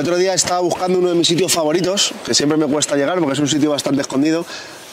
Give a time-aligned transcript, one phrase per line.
[0.00, 3.34] otro día estaba buscando uno de mis sitios favoritos, que siempre me cuesta llegar porque
[3.34, 4.46] es un sitio bastante escondido,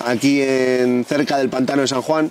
[0.06, 2.30] aquí en, cerca del pantano de San Juan.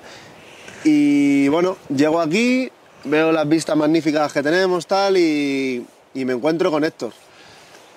[0.85, 2.71] Y bueno, llego aquí,
[3.05, 7.13] veo las vistas magníficas que tenemos, tal, y, me encuentro con Héctor.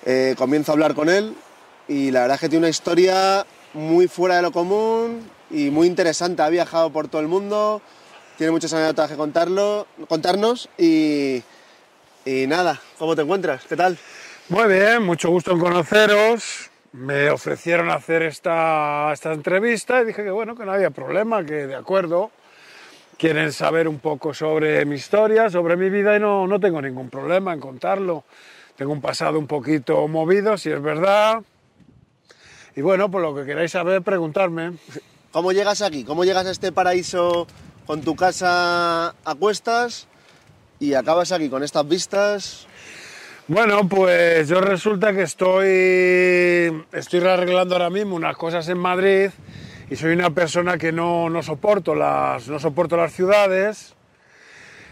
[0.06, 1.34] Eh, comienzo a hablar con él
[1.86, 5.88] y la verdad es que tiene una historia muy fuera de lo común y muy
[5.88, 6.40] interesante.
[6.40, 7.82] Ha viajado por todo el mundo,
[8.38, 11.42] tiene muchas anécdotas que contarlo, contarnos y
[12.24, 13.64] nada, ¿cómo te encuentras?
[13.68, 13.98] ¿Qué tal?
[14.50, 16.70] Muy bien, mucho gusto en conoceros.
[16.90, 21.68] Me ofrecieron hacer esta, esta entrevista y dije que bueno, que no había problema, que
[21.68, 22.32] de acuerdo.
[23.16, 27.10] Quieren saber un poco sobre mi historia, sobre mi vida y no, no tengo ningún
[27.10, 28.24] problema en contarlo.
[28.74, 31.44] Tengo un pasado un poquito movido, si es verdad.
[32.74, 34.72] Y bueno, por lo que queráis saber, preguntarme.
[35.30, 36.02] ¿Cómo llegas aquí?
[36.02, 37.46] ¿Cómo llegas a este paraíso
[37.86, 40.08] con tu casa a cuestas
[40.80, 42.66] y acabas aquí con estas vistas?
[43.52, 49.30] Bueno, pues yo resulta que estoy, estoy arreglando ahora mismo unas cosas en Madrid
[49.90, 53.96] y soy una persona que no, no, soporto, las, no soporto las ciudades.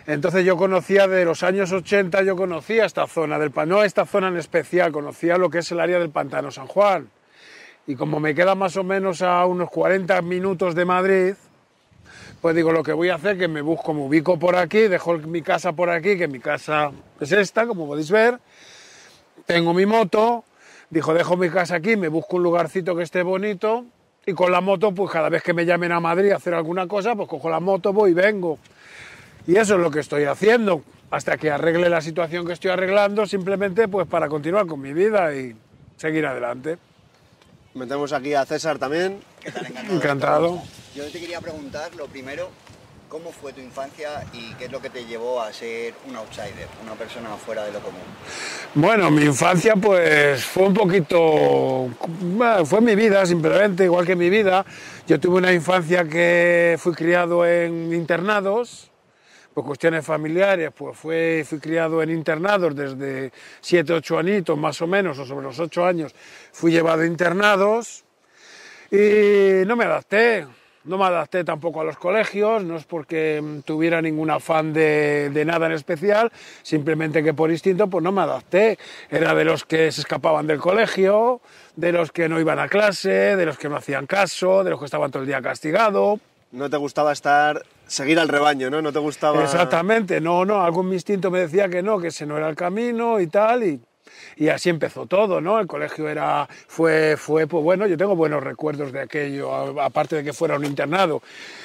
[0.09, 4.27] Entonces yo conocía de los años 80, yo conocía esta zona del no esta zona
[4.27, 7.11] en especial, conocía lo que es el área del Pantano San Juan.
[7.87, 11.35] Y como me queda más o menos a unos 40 minutos de Madrid,
[12.41, 14.87] pues digo, lo que voy a hacer es que me busco, me ubico por aquí,
[14.89, 18.39] dejo mi casa por aquí, que mi casa es esta, como podéis ver.
[19.47, 20.45] Tengo mi moto,
[20.91, 23.85] dijo, dejo mi casa aquí, me busco un lugarcito que esté bonito
[24.25, 26.87] y con la moto, pues cada vez que me llamen a Madrid a hacer alguna
[26.87, 28.59] cosa, pues cojo la moto, voy y vengo.
[29.47, 33.27] Y eso es lo que estoy haciendo, hasta que arregle la situación que estoy arreglando,
[33.27, 35.57] simplemente pues para continuar con mi vida y
[35.97, 36.79] seguir adelante.
[37.79, 39.21] Metemos aquí a César también.
[39.41, 39.67] ¿Qué tal?
[39.67, 39.95] Encantado.
[39.95, 40.63] Encantado.
[40.97, 42.51] Yo te quería preguntar, lo primero,
[43.09, 46.67] ¿cómo fue tu infancia y qué es lo que te llevó a ser un outsider,
[46.83, 48.01] una persona fuera de lo común?
[48.75, 51.89] Bueno, mi infancia pues fue un poquito,
[52.21, 54.67] bueno, fue mi vida simplemente, igual que mi vida.
[55.07, 58.88] Yo tuve una infancia que fui criado en internados,
[59.59, 64.87] por cuestiones familiares, pues fue, fui criado en internados desde 7, 8 añitos más o
[64.87, 66.15] menos, o sobre los 8 años,
[66.53, 68.05] fui llevado a internados
[68.93, 70.47] y no me adapté.
[70.85, 75.29] No me adapté tampoco a los colegios, no es porque mm, tuviera ningún afán de,
[75.29, 76.31] de, nada en especial,
[76.63, 78.79] simplemente que por instinto pues no me adapté.
[79.11, 81.41] Era de los que se escapaban del colegio,
[81.75, 84.79] de los que no iban a clase, de los que no hacían caso, de los
[84.79, 86.21] que estaban todo el día castigado.
[86.51, 88.81] No te gustaba estar, seguir al rebaño, ¿no?
[88.81, 89.43] No te gustaba...
[89.43, 93.21] Exactamente, no, no, algún instinto me decía que no, que ese no era el camino
[93.21, 93.81] y tal, y,
[94.37, 95.61] y así empezó todo, ¿no?
[95.61, 100.25] El colegio era, fue, fue, pues bueno, yo tengo buenos recuerdos de aquello, aparte de
[100.25, 101.23] que fuera un internado,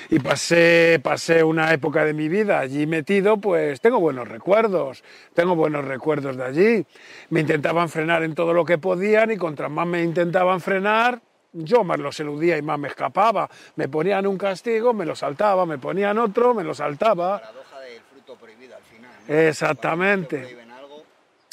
[0.10, 5.02] y pasé, pasé una época de mi vida allí metido, pues tengo buenos recuerdos,
[5.34, 6.86] tengo buenos recuerdos de allí.
[7.30, 11.22] Me intentaban frenar en todo lo que podían y contra más me intentaban frenar,
[11.54, 13.50] yo más los eludía y más me escapaba.
[13.76, 17.34] Me ponían un castigo, me lo saltaba, me ponían otro, me lo saltaba.
[17.34, 19.12] La paradoja del fruto prohibido al final.
[19.28, 19.36] ¿no?
[19.36, 20.64] Exactamente.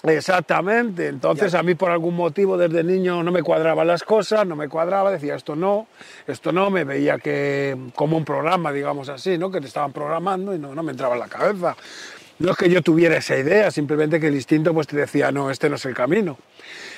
[0.02, 1.08] Exactamente.
[1.08, 4.68] Entonces a mí por algún motivo desde niño no me cuadraban las cosas, no me
[4.68, 5.88] cuadraba, decía esto no,
[6.26, 9.50] esto no, me veía que como un programa, digamos así, ¿no?
[9.50, 11.76] que te estaban programando y no, no me entraba en la cabeza.
[12.38, 15.50] No es que yo tuviera esa idea, simplemente que el instinto pues te decía, no,
[15.50, 16.38] este no es el camino.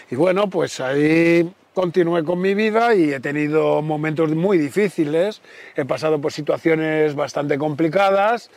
[0.09, 5.41] Y bueno, pues ahí continué con mi vida y he tenido momentos muy difíciles,
[5.75, 8.51] he pasado por situaciones bastante complicadas,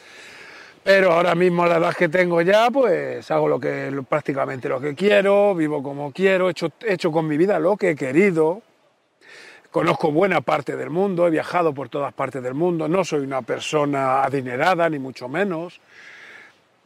[0.83, 4.79] pero ahora mismo a la edad que tengo ya, pues hago lo que, prácticamente lo
[4.79, 7.95] que quiero, vivo como quiero, he hecho, he hecho con mi vida lo que he
[7.95, 8.61] querido,
[9.71, 13.41] conozco buena parte del mundo, he viajado por todas partes del mundo, no soy una
[13.41, 15.79] persona adinerada, ni mucho menos,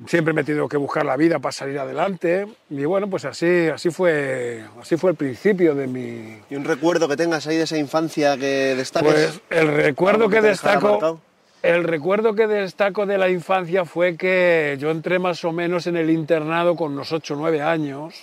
[0.08, 2.48] siempre me he tenido que buscar la vida para salir adelante.
[2.70, 7.08] Y bueno pues así así fue así fue el principio de mi y un recuerdo
[7.08, 11.20] que tengas ahí de esa infancia que destaques pues el recuerdo que, que destaco
[11.62, 15.98] el recuerdo que destaco de la infancia fue que yo entré más o menos en
[15.98, 18.16] el internado con unos 8 o 9 años.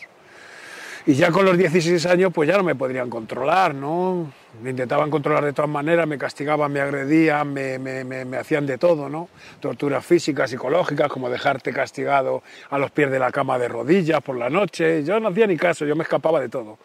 [1.05, 4.33] Y ya con los 16 años pues ya no me podrían controlar, ¿no?
[4.63, 8.79] Me intentaban controlar de todas maneras, me castigaban, me agredían, me, me, me, hacían de
[8.79, 9.29] todo, ¿no?
[9.61, 14.37] Torturas físicas, psicológicas, como dejarte castigado a los pies de la cama de rodillas por
[14.37, 15.05] la noche.
[15.05, 16.79] Yo no hacía ni caso, yo me escapaba de todo.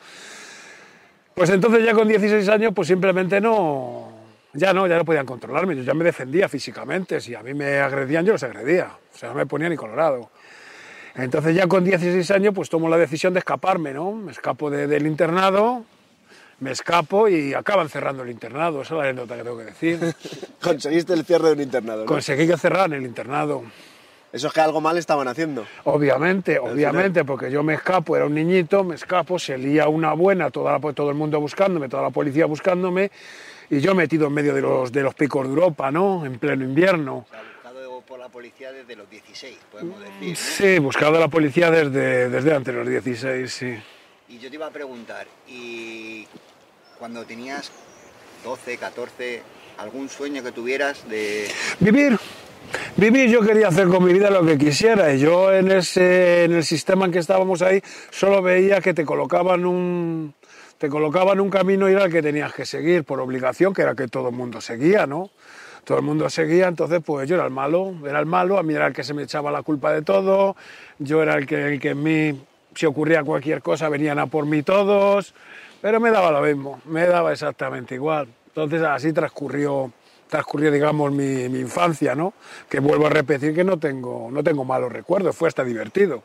[1.34, 4.12] Pues entonces ya con 16 años pues simplemente no,
[4.54, 7.80] ya no, ya no podían controlarme, yo ya me defendía físicamente, si a mí me
[7.80, 10.30] agredían yo los agredía, o sea, no me ponía ni colorado.
[11.16, 14.12] Entonces ya con 16 años pues tomo la decisión de escaparme, ¿no?
[14.12, 15.86] Me escapo de, del internado,
[16.62, 20.00] me escapo y acaban cerrando el internado, esa es la anécdota que tengo que decir.
[20.62, 22.06] Conseguiste el cierre de un internado, ¿no?
[22.06, 23.64] Conseguí que cerraran el internado.
[24.32, 25.66] Eso es que algo mal estaban haciendo.
[25.84, 30.50] Obviamente, obviamente, porque yo me escapo, era un niñito, me escapo, se lía una buena,
[30.52, 33.12] toda la- todo el mundo buscándome, toda la policía buscándome,
[33.70, 36.26] y yo metido en medio de los, de los picos de Europa, ¿no?
[36.26, 37.26] En pleno invierno.
[37.28, 40.30] O sea, buscado por la policía desde los 16, podemos decir.
[40.30, 40.36] ¿no?
[40.36, 43.76] Sí, buscado a la policía desde, desde antes de los 16, sí.
[44.30, 46.26] Y yo te iba a preguntar, ¿y
[47.02, 47.72] cuando tenías
[48.44, 49.42] 12, 14,
[49.80, 51.48] algún sueño que tuvieras de...
[51.80, 52.16] Vivir.
[52.96, 56.52] Vivir, yo quería hacer con mi vida lo que quisiera y yo en, ese, en
[56.52, 57.82] el sistema en que estábamos ahí
[58.12, 60.36] solo veía que te colocaban un,
[60.78, 63.96] te colocaban un camino y era el que tenías que seguir por obligación, que era
[63.96, 65.32] que todo el mundo seguía, ¿no?
[65.84, 68.76] Todo el mundo seguía, entonces pues yo era el malo, era el malo, a mí
[68.76, 70.56] era el que se me echaba la culpa de todo,
[71.00, 72.42] yo era el que, el que en mí,
[72.76, 75.34] si ocurría cualquier cosa, venían a por mí todos,
[75.82, 78.28] pero me daba lo mismo, me daba exactamente igual.
[78.48, 79.92] Entonces así transcurrió,
[80.30, 82.34] transcurrió digamos, mi, mi infancia, ¿no?
[82.70, 86.24] Que vuelvo a repetir que no tengo, no tengo malos recuerdos, fue hasta divertido.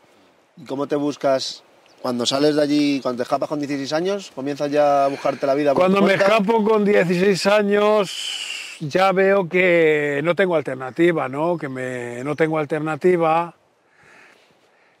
[0.57, 1.63] ¿Y cómo te buscas
[2.01, 5.53] cuando sales de allí, cuando te escapas con 16 años, comienzas ya a buscarte la
[5.55, 5.73] vida?
[5.73, 11.57] Cuando me escapo con 16 años ya veo que no tengo alternativa, ¿no?
[11.57, 13.55] Que me, no tengo alternativa.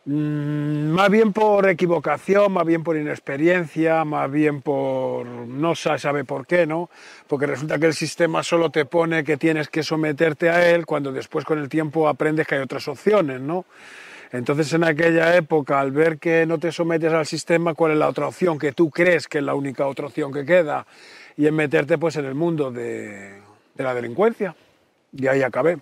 [0.09, 6.47] Mm, Más bien por equivocación, más bien por inexperiencia, más bien por no sabe por
[6.47, 6.89] qué, ¿no?
[7.27, 11.11] Porque resulta que el sistema solo te pone que tienes que someterte a él cuando
[11.11, 13.65] después con el tiempo aprendes que hay otras opciones, ¿no?
[14.31, 18.07] Entonces en aquella época, al ver que no te sometes al sistema, ¿cuál es la
[18.07, 18.57] otra opción?
[18.57, 20.85] Que tú crees que es la única otra opción que queda
[21.35, 23.41] y en meterte pues en el mundo de
[23.75, 24.55] la delincuencia.
[25.11, 25.79] Y ahí acabé.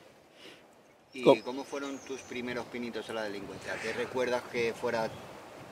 [1.15, 1.41] ¿Y ¿Cómo?
[1.43, 3.73] cómo fueron tus primeros pinitos en la delincuencia?
[3.81, 5.09] ¿Te recuerdas que fuera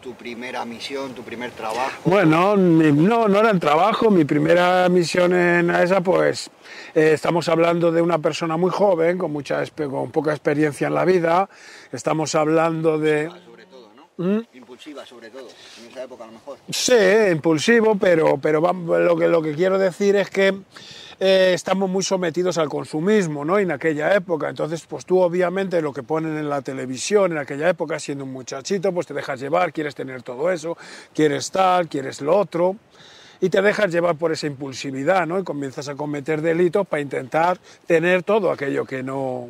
[0.02, 1.92] tu primera misión, tu primer trabajo?
[2.06, 4.10] Bueno, mi- no, no era en trabajo.
[4.10, 6.50] Mi primera misión en esa, pues,
[6.96, 11.04] eh, estamos hablando de una persona muy joven, con, mucha, con poca experiencia en la
[11.06, 11.50] vida.
[11.92, 13.30] Estamos hablando de...
[13.46, 14.08] Sobre todo, ¿no?
[14.26, 14.42] ¿Mm?
[14.54, 15.48] Impulsiva, sobre todo,
[15.82, 16.58] en esa época a lo mejor.
[16.70, 16.94] Sí,
[17.32, 20.54] impulsivo, pero, pero lo, que, lo que quiero decir es que
[21.20, 23.60] eh, estamos muy sometidos al consumismo, ¿no?
[23.60, 24.50] En aquella época.
[24.50, 28.32] Entonces, pues tú obviamente lo que ponen en la televisión en aquella época, siendo un
[28.32, 30.78] muchachito, pues te dejas llevar, quieres tener todo eso,
[31.14, 32.76] quieres tal, quieres lo otro.
[33.42, 35.38] Y te dejas llevar por esa impulsividad, ¿no?
[35.38, 39.50] Y comienzas a cometer delitos para intentar tener todo aquello que no,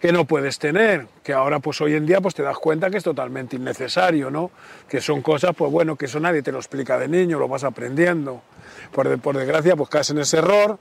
[0.00, 2.96] que no puedes tener, que ahora pues hoy en día pues te das cuenta que
[2.96, 4.50] es totalmente innecesario, ¿no?
[4.88, 7.64] Que son cosas, pues bueno, que eso nadie te lo explica de niño, lo vas
[7.64, 8.42] aprendiendo.
[8.92, 10.78] Por, por desgracia pues caes en ese error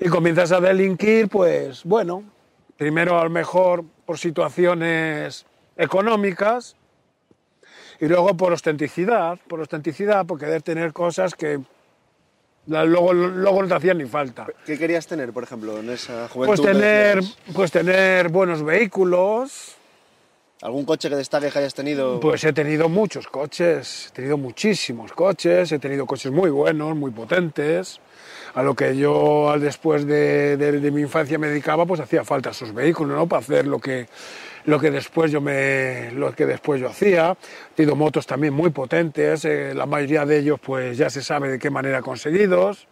[0.00, 2.24] y comienzas a delinquir, pues bueno,
[2.76, 5.46] primero a lo mejor por situaciones
[5.76, 6.76] económicas
[8.00, 11.60] y luego por ostenticidad, por ostenticidad, por querer tener cosas que
[12.66, 14.46] luego, luego no te hacían ni falta.
[14.64, 16.56] ¿Qué querías tener, por ejemplo, en esa juventud?
[16.56, 17.20] Pues tener,
[17.54, 19.76] pues tener buenos vehículos.
[20.62, 22.18] ¿Algún coche que destaque que hayas tenido?
[22.18, 27.10] Pues he tenido muchos coches, he tenido muchísimos coches, he tenido coches muy buenos, muy
[27.10, 28.00] potentes.
[28.56, 32.72] A lo que yo después de, de- mi infancia me dedicaba, pues hacía falta esos
[32.72, 33.26] vehículos, ¿no?
[33.28, 34.06] Para hacer lo que,
[34.64, 37.36] lo que después yo me, lo que después yo hacía.
[37.72, 41.50] He tenido motos también muy potentes, eh, la mayoría de ellos, pues ya se sabe
[41.50, 42.88] de qué manera conseguidos.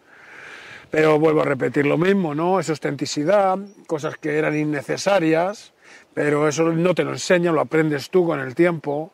[0.91, 2.59] Pero vuelvo a repetir lo mismo, ¿no?
[2.59, 5.73] Es ostenticidad, cosas que eran innecesarias,
[6.13, 9.11] pero eso no te lo enseñan, lo aprendes tú con el tiempo.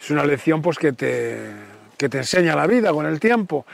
[0.00, 1.40] Es una lección pues que te,
[1.98, 3.66] que te enseña la vida con el tiempo.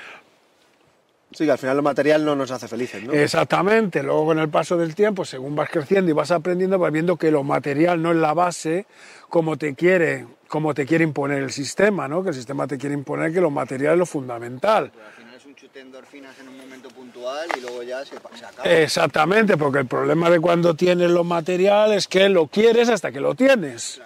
[1.33, 3.13] Sí, que al final lo material no nos hace felices, ¿no?
[3.13, 7.17] Exactamente, luego con el paso del tiempo, según vas creciendo y vas aprendiendo, vas viendo
[7.17, 8.87] que lo material no es la base
[9.29, 12.23] como te quiere, como te quiere imponer el sistema, ¿no?
[12.25, 14.91] Que el sistema te quiere imponer que lo material es lo fundamental.
[14.91, 18.05] Pues al final es un chute de endorfinas en un momento puntual y luego ya
[18.05, 18.69] se, se acaba.
[18.69, 23.21] Exactamente, porque el problema de cuando tienes lo material es que lo quieres hasta que
[23.21, 24.01] lo tienes.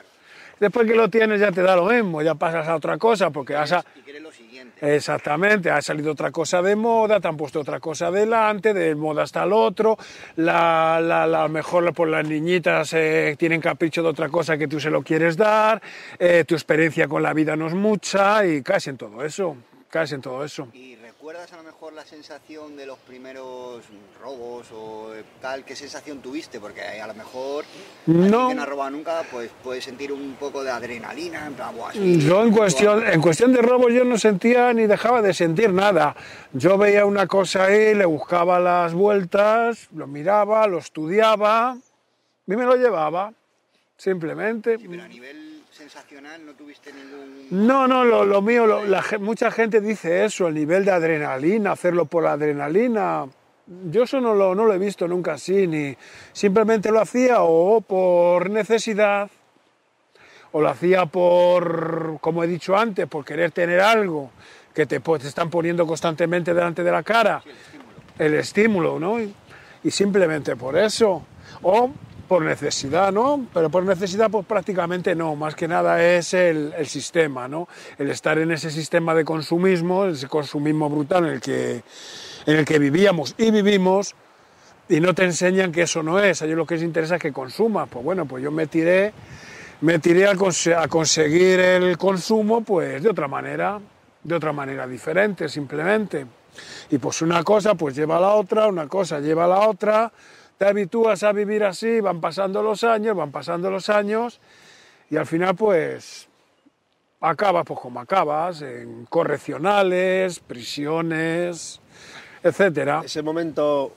[0.60, 3.56] Después que lo tienes ya te da lo mismo, ya pasas a otra cosa, porque
[3.56, 4.63] has, a- Y quieres lo siguiente.
[4.80, 9.22] Exactamente, ha salido otra cosa de moda, te han puesto otra cosa delante, de moda
[9.22, 9.96] hasta el otro,
[10.36, 14.80] la, la, la- mejor por las niñitas eh, tienen capricho de otra cosa que tú
[14.80, 15.80] se lo quieres dar,
[16.18, 19.56] eh, tu experiencia con la vida no es mucha y caes en todo eso,
[19.88, 20.68] caes en todo eso.
[20.74, 23.82] ¿Y recuerdas a lo mejor la sensación de los primeros
[24.20, 25.64] robos o tal?
[25.64, 26.60] ¿Qué sensación tuviste?
[26.60, 27.64] Porque a lo mejor
[28.04, 28.48] No.
[28.50, 31.92] que no ha robado nunca pues puede sentir un poco de adrenalina, en plan, "Buah,
[31.92, 35.72] sí, Yo en cuestión, en cuestión de robo yo no sentía ni dejaba de sentir
[35.72, 36.14] nada.
[36.52, 41.78] Yo veía una cosa ahí, le buscaba las vueltas, lo miraba, lo estudiaba
[42.46, 43.32] y me lo llevaba,
[43.96, 44.78] simplemente.
[44.78, 45.53] Pero a nivel
[45.88, 47.66] sensacional no tuviste ningún...
[47.66, 50.92] No, no, lo, lo mío, lo- la ge- mucha gente dice eso, el nivel de
[50.92, 53.26] adrenalina, hacerlo por adrenalina.
[53.90, 55.94] Yo eso no lo, no lo he visto nunca así, ni
[56.32, 59.30] simplemente lo hacía o por necesidad,
[60.52, 64.30] o lo hacía por, como he dicho antes, por querer tener algo
[64.74, 67.42] que te, pues, te están poniendo constantemente delante de la cara,
[68.18, 69.20] el estímulo, ¿no?
[69.20, 69.34] Y,
[69.82, 71.24] y simplemente por eso,
[71.62, 71.90] o
[72.24, 73.46] por necesidad, ¿no?
[73.52, 77.68] Pero por necesidad, pues prácticamente no, más que nada es el, sistema, ¿no?
[77.98, 81.82] El estar en ese sistema de consumismo, ese consumismo brutal en el que,
[82.46, 84.14] en el que vivíamos y vivimos,
[84.88, 87.22] y no te enseñan que eso no es, a ellos lo que les interesa es
[87.22, 89.12] que consumas, pues bueno, pues yo me tiré,
[89.80, 90.34] me tiré a
[90.88, 93.80] conseguir el consumo, pues de otra manera,
[94.22, 96.26] de otra manera diferente, simplemente.
[96.90, 100.12] Y pues una cosa pues lleva a la otra, una cosa lleva a la otra,
[100.58, 104.40] te habitúas a vivir así, van pasando los años, van pasando los años,
[105.10, 106.28] y al final pues
[107.20, 111.80] acabas pues como acabas, en correccionales, prisiones,
[112.42, 113.02] etcétera.
[113.04, 113.92] Ese momento,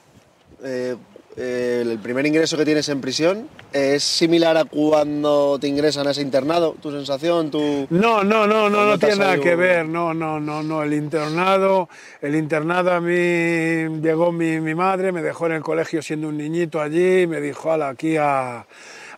[0.64, 0.96] eh,
[1.38, 6.12] eh, el primer ingreso que tienes en prisión, ¿es similar a cuando te ingresan a
[6.12, 6.76] ese internado?
[6.82, 7.52] ¿Tu sensación?
[7.52, 7.86] Tu...
[7.92, 11.90] No, no, no, no, no tiene nada que ver, no, no, no, no, el internado,
[12.22, 16.38] el internado a mí llegó mi, mi madre, me dejó en el colegio siendo un
[16.38, 18.66] niñito allí, me dijo, ala, aquí a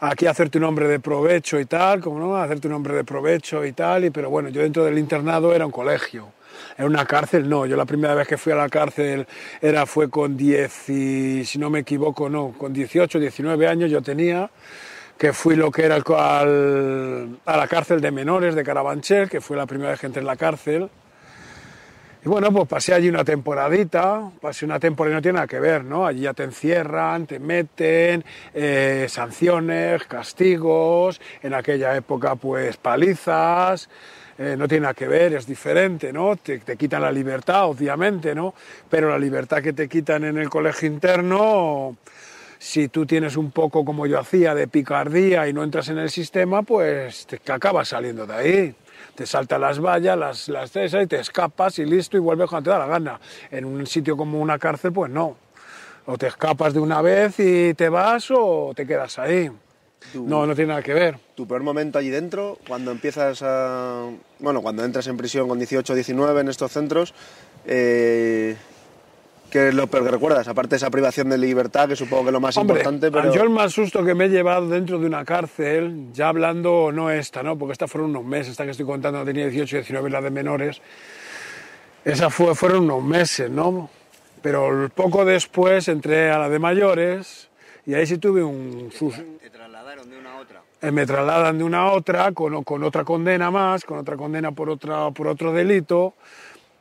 [0.01, 3.65] aquí hacerte un hombre de provecho y tal, como no, hacerte un hombre de provecho
[3.65, 6.31] y tal, y, pero bueno, yo dentro del internado era un colegio.
[6.77, 9.27] En una cárcel no, yo la primera vez que fui a la cárcel
[9.61, 14.01] era, fue con 10, y, si no me equivoco, no, con 18, 19 años yo
[14.01, 14.49] tenía,
[15.17, 19.57] que fui lo que era al, a la cárcel de menores de Carabanchel, que fue
[19.57, 20.89] la primera vez que entré en la cárcel.
[22.23, 25.59] Y bueno, pues pasé allí una temporadita, pasé una temporada y no tiene nada que
[25.59, 26.05] ver, ¿no?
[26.05, 33.89] Allí ya te encierran, te meten, eh, sanciones, castigos, en aquella época pues palizas,
[34.39, 36.37] eh, no tiene nada que ver, es diferente, ¿no?
[36.37, 38.53] Te, te, quitan la libertad, obviamente, ¿no?
[38.89, 41.97] Pero la libertad que te quitan en el colegio interno,
[42.57, 46.09] si tú tienes un poco como yo hacía de picardía y no entras en el
[46.09, 48.75] sistema, pues te acabas saliendo de ahí.
[49.13, 52.77] Te saltan las vallas, las, las y te escapas y listo y vuelves cuando te
[52.77, 53.19] da la gana.
[53.51, 55.35] En un sitio como una cárcel, pues no.
[56.05, 59.51] O te escapas de una vez y te vas o te quedas ahí.
[60.13, 61.17] Tu, no, no tiene nada que ver.
[61.35, 64.09] ¿Tu peor momento allí dentro, cuando empiezas a...
[64.39, 67.13] Bueno, cuando entras en prisión con 18 o 19 en estos centros,
[67.65, 68.55] eh,
[69.51, 70.47] ¿qué es lo peor que recuerdas?
[70.47, 73.33] Aparte de esa privación de libertad, que supongo que es lo más Hombre, importante, pero...
[73.33, 77.11] Yo el más susto que me he llevado dentro de una cárcel, ya hablando, no
[77.11, 77.57] esta, ¿no?
[77.57, 80.31] Porque esta fueron unos meses, esta que estoy contando tenía 18 y 19, la de
[80.31, 80.81] menores,
[82.05, 83.89] esa fue, fueron unos meses, ¿no?
[84.41, 87.49] Pero poco después entré a la de mayores
[87.85, 88.89] y ahí sí tuve un...
[89.41, 90.61] ¿Te trasladaron de una a otra?
[90.81, 94.53] Eh, me trasladan de una a otra con, con, otra condena más, con otra condena
[94.53, 96.13] por, otra, por otro delito.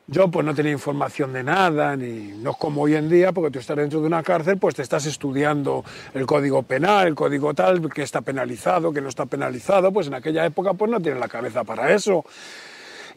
[0.07, 3.51] Yo pues no tenía información de nada, ni no es como hoy en día, porque
[3.51, 5.83] tú estás dentro de una cárcel, pues te estás estudiando
[6.15, 10.15] el código penal, el código tal, que está penalizado, que no está penalizado, pues en
[10.15, 12.25] aquella época pues no tienes la cabeza para eso.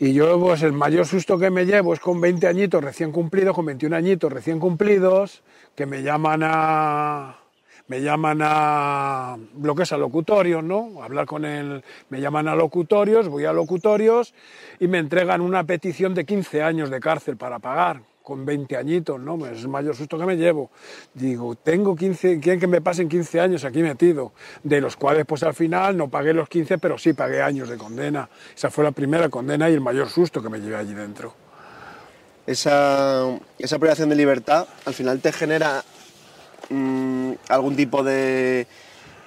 [0.00, 3.54] Y yo pues el mayor susto que me llevo es con 20 añitos recién cumplidos,
[3.54, 5.42] con 21 añitos recién cumplidos,
[5.74, 7.41] que me llaman a,
[7.88, 11.02] me llaman a lo que es a locutorios, ¿no?
[11.02, 14.34] Hablar con él, me llaman a locutorios, voy a locutorios
[14.80, 19.20] y me entregan una petición de 15 años de cárcel para pagar, con 20 añitos,
[19.20, 19.46] ¿no?
[19.46, 20.70] Es el mayor susto que me llevo.
[21.12, 25.42] Digo, tengo 15, quieren que me pasen 15 años aquí metido, de los cuales pues
[25.42, 28.28] al final no pagué los 15, pero sí pagué años de condena.
[28.54, 31.34] Esa fue la primera condena y el mayor susto que me llevé allí dentro.
[32.46, 35.84] Esa, esa privación de libertad al final te genera
[36.70, 38.66] mmm, algún tipo de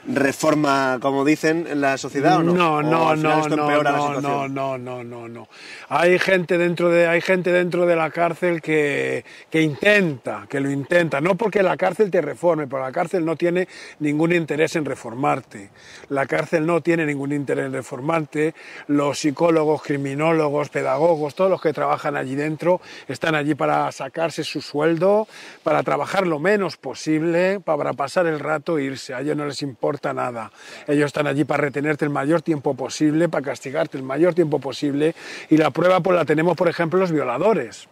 [0.07, 2.53] reforma, como dicen, en la sociedad o no?
[2.53, 4.23] No, ¿O no, no, no, no, situación?
[4.23, 5.47] no, no, no, no, no.
[5.89, 10.69] Hay gente dentro de, hay gente dentro de la cárcel que, que intenta, que lo
[10.69, 13.67] intenta, no porque la cárcel te reforme, pero la cárcel no tiene
[13.99, 15.69] ningún interés en reformarte.
[16.09, 18.53] La cárcel no tiene ningún interés en reformarte.
[18.87, 24.61] Los psicólogos, criminólogos, pedagogos, todos los que trabajan allí dentro están allí para sacarse su
[24.61, 25.27] sueldo,
[25.63, 29.13] para trabajar lo menos posible, para pasar el rato e irse.
[29.13, 30.51] A ellos no les importa nada.
[30.87, 35.15] Ellos están allí para retenerte el mayor tiempo posible, para castigarte el mayor tiempo posible
[35.49, 37.87] y la prueba pues la tenemos, por ejemplo, los violadores.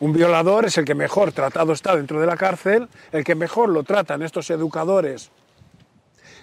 [0.00, 3.68] Un violador es el que mejor tratado está dentro de la cárcel, el que mejor
[3.68, 5.30] lo tratan estos educadores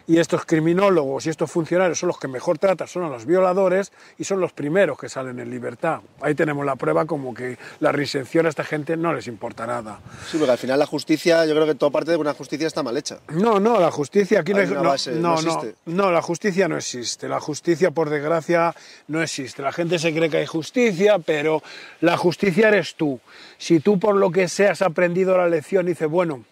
[0.08, 3.92] y estos criminólogos y estos funcionarios son los que mejor tratan, son a los violadores
[4.18, 6.02] y son los primeros que salen en libertad.
[6.22, 10.00] Ahí tenemos la prueba como que la reinserción a esta gente no les importa nada.
[10.30, 12.84] Sí, porque al final la justicia, yo creo que todo parte de una justicia está
[12.84, 13.20] mal hecha.
[13.30, 15.76] No, no, la justicia aquí no, una no, base, no, no no, existe.
[15.86, 17.28] no, la justicia no existe.
[17.28, 18.76] La justicia, por desgracia,
[19.08, 19.62] no existe.
[19.62, 21.62] La gente se cree que hay justicia, pero
[22.02, 23.20] la justicia eres tú.
[23.58, 26.44] Si tú por lo que sea has aprendido la lección y dices, bueno,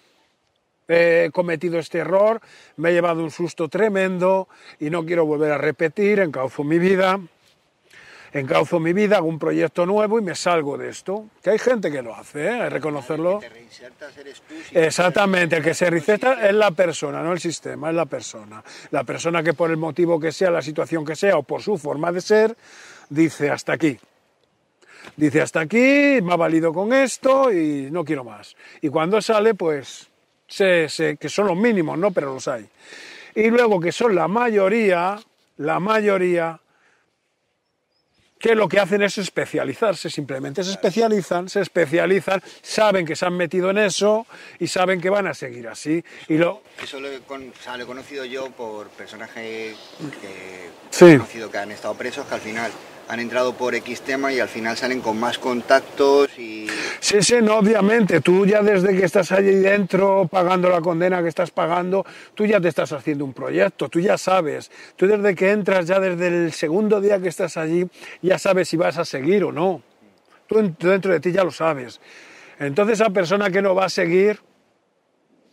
[0.93, 2.41] he cometido este error,
[2.77, 4.47] me he llevado un susto tremendo
[4.79, 7.19] y no quiero volver a repetir, encauzo mi vida,
[8.33, 11.25] encauzo mi vida, hago un proyecto nuevo y me salgo de esto.
[11.41, 12.61] Que hay gente que lo hace, ¿eh?
[12.61, 13.35] hay reconocerlo.
[13.35, 14.55] El que te reinsertas eres tú.
[14.69, 18.63] si Exactamente, el que se receta es la persona, no el sistema, es la persona.
[18.91, 21.77] La persona que por el motivo que sea, la situación que sea o por su
[21.77, 22.57] forma de ser,
[23.09, 23.97] dice hasta aquí.
[25.15, 28.55] Dice hasta aquí, me ha valido con esto y no quiero más.
[28.81, 30.09] Y cuando sale, pues,
[30.57, 32.11] sé que son los mínimos, ¿no?
[32.11, 32.67] Pero los hay.
[33.35, 35.19] Y luego que son la mayoría,
[35.57, 36.59] la mayoría,
[38.39, 43.37] que lo que hacen es especializarse, simplemente se especializan, se especializan, saben que se han
[43.37, 44.27] metido en eso
[44.59, 46.03] y saben que van a seguir así.
[46.27, 49.77] Y lo, Eso lo he, con- o sea, lo he conocido yo por personajes
[50.19, 51.05] que Sí.
[51.05, 52.69] he conocido que han estado presos, que al final
[53.07, 56.67] han entrado por X tema y al final salen con más contactos y
[56.99, 61.27] Sí, sí, no, obviamente, tú ya desde que estás allí dentro pagando la condena que
[61.27, 65.51] estás pagando, tú ya te estás haciendo un proyecto, tú ya sabes, tú desde que
[65.51, 67.85] entras, ya desde el segundo día que estás allí,
[68.21, 69.81] ya sabes si vas a seguir o no.
[70.47, 71.99] Tú en- dentro de ti ya lo sabes.
[72.59, 74.39] Entonces esa persona que no va a seguir,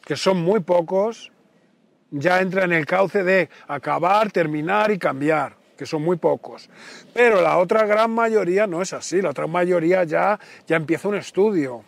[0.04, 1.32] que son muy pocos,
[2.12, 6.68] ya entra en el cauce de acabar, terminar y cambiar, que son muy pocos.
[7.14, 11.14] Pero la otra gran mayoría no es así, la otra mayoría ya, ya empieza un
[11.14, 11.84] estudio,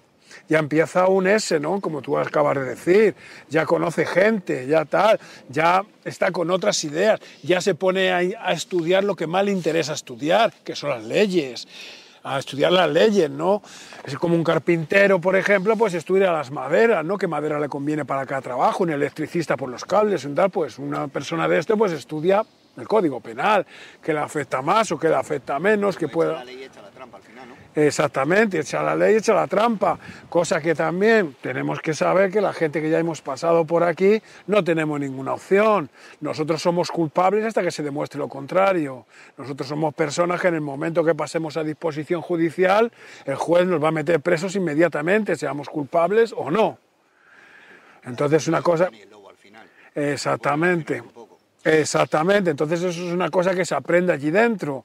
[0.49, 1.79] ya empieza un S, ¿no?
[1.79, 3.15] Como tú acabas de decir,
[3.51, 5.21] ya conoce gente, ya tal,
[5.51, 9.93] ya está con otras ideas, ya se pone a, estudiar lo que más le interesa
[9.93, 11.69] estudiar, que son las leyes
[12.25, 13.61] a estudiar las leyes, ¿no?
[14.05, 17.19] Es como un carpintero, por ejemplo, pues estudia las maderas, ¿no?
[17.19, 18.85] ¿Qué madera le conviene para cada trabajo?
[18.85, 22.89] Un electricista por los cables, un tal, pues una persona de esto pues estudia el
[22.89, 23.67] código penal,
[24.03, 26.33] que le afecta más o que le afecta menos, que pueda...
[26.35, 27.55] la ley echa la trampa al final, ¿no?
[27.75, 29.99] Exactamente, echa la ley, echa la trampa.
[30.29, 34.23] Cosa que también tenemos que saber que la gente que ya hemos pasado por aquí
[34.47, 35.89] no tenemos ninguna opción.
[36.21, 39.07] Nosotros somos culpables hasta que se demuestre lo contrario.
[39.39, 42.93] Nosotros somos personas que en el momento que pasemos a disposición judicial,
[43.25, 46.79] el juez nos va a meter presos inmediatamente, seamos culpables o no.
[48.05, 48.91] Entonces una cosa...
[49.95, 51.03] Exactamente.
[51.65, 54.85] Exactamente, entonces eso es una cosa que se aprende allí dentro.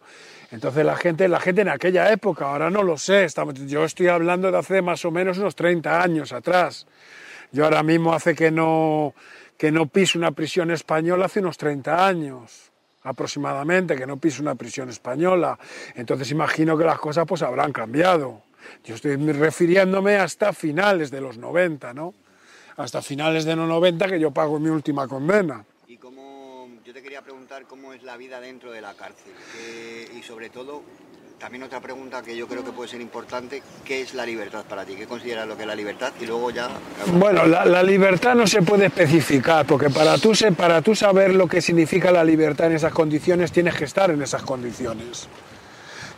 [0.51, 4.07] Entonces la gente, la gente en aquella época, ahora no lo sé, estamos, yo estoy
[4.07, 6.85] hablando de hace más o menos unos 30 años atrás.
[7.51, 9.13] Yo ahora mismo hace que no,
[9.57, 12.71] que no piso una prisión española hace unos 30 años
[13.03, 15.57] aproximadamente, que no piso una prisión española.
[15.95, 18.43] Entonces imagino que las cosas pues habrán cambiado.
[18.83, 22.13] Yo estoy refiriéndome hasta finales de los 90, ¿no?
[22.75, 25.65] Hasta finales de los 90 que yo pago mi última condena.
[26.87, 29.33] Yo te quería preguntar cómo es la vida dentro de la cárcel.
[30.17, 30.83] y sobre todo,
[31.37, 34.85] también otra pregunta que yo creo que puede ser importante, ¿qué es la libertad para
[34.85, 34.95] ti?
[34.95, 36.13] ¿Qué consideras lo que es la libertad?
[36.21, 36.69] Y luego ya...
[37.11, 41.61] Bueno, la, libertad no se puede especificar, porque para tú, para tú saber lo que
[41.61, 45.27] significa la libertad en esas condiciones, tienes que estar en esas condiciones.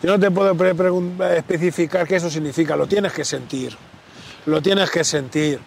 [0.03, 0.55] Yo no te puedo
[1.31, 3.75] especificar qué eso significa, lo tienes que sentir,
[4.45, 5.59] lo tienes que sentir.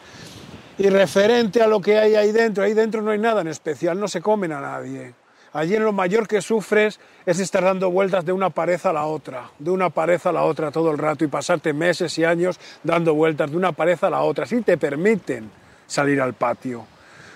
[0.78, 3.98] Y referente a lo que hay ahí dentro, ahí dentro no hay nada en especial,
[4.00, 5.14] no se comen a nadie.
[5.52, 9.04] Allí en lo mayor que sufres es estar dando vueltas de una pared a la
[9.04, 12.58] otra, de una pared a la otra todo el rato y pasarte meses y años
[12.82, 14.46] dando vueltas de una pared a la otra.
[14.46, 15.50] Si te permiten
[15.86, 16.86] salir al patio,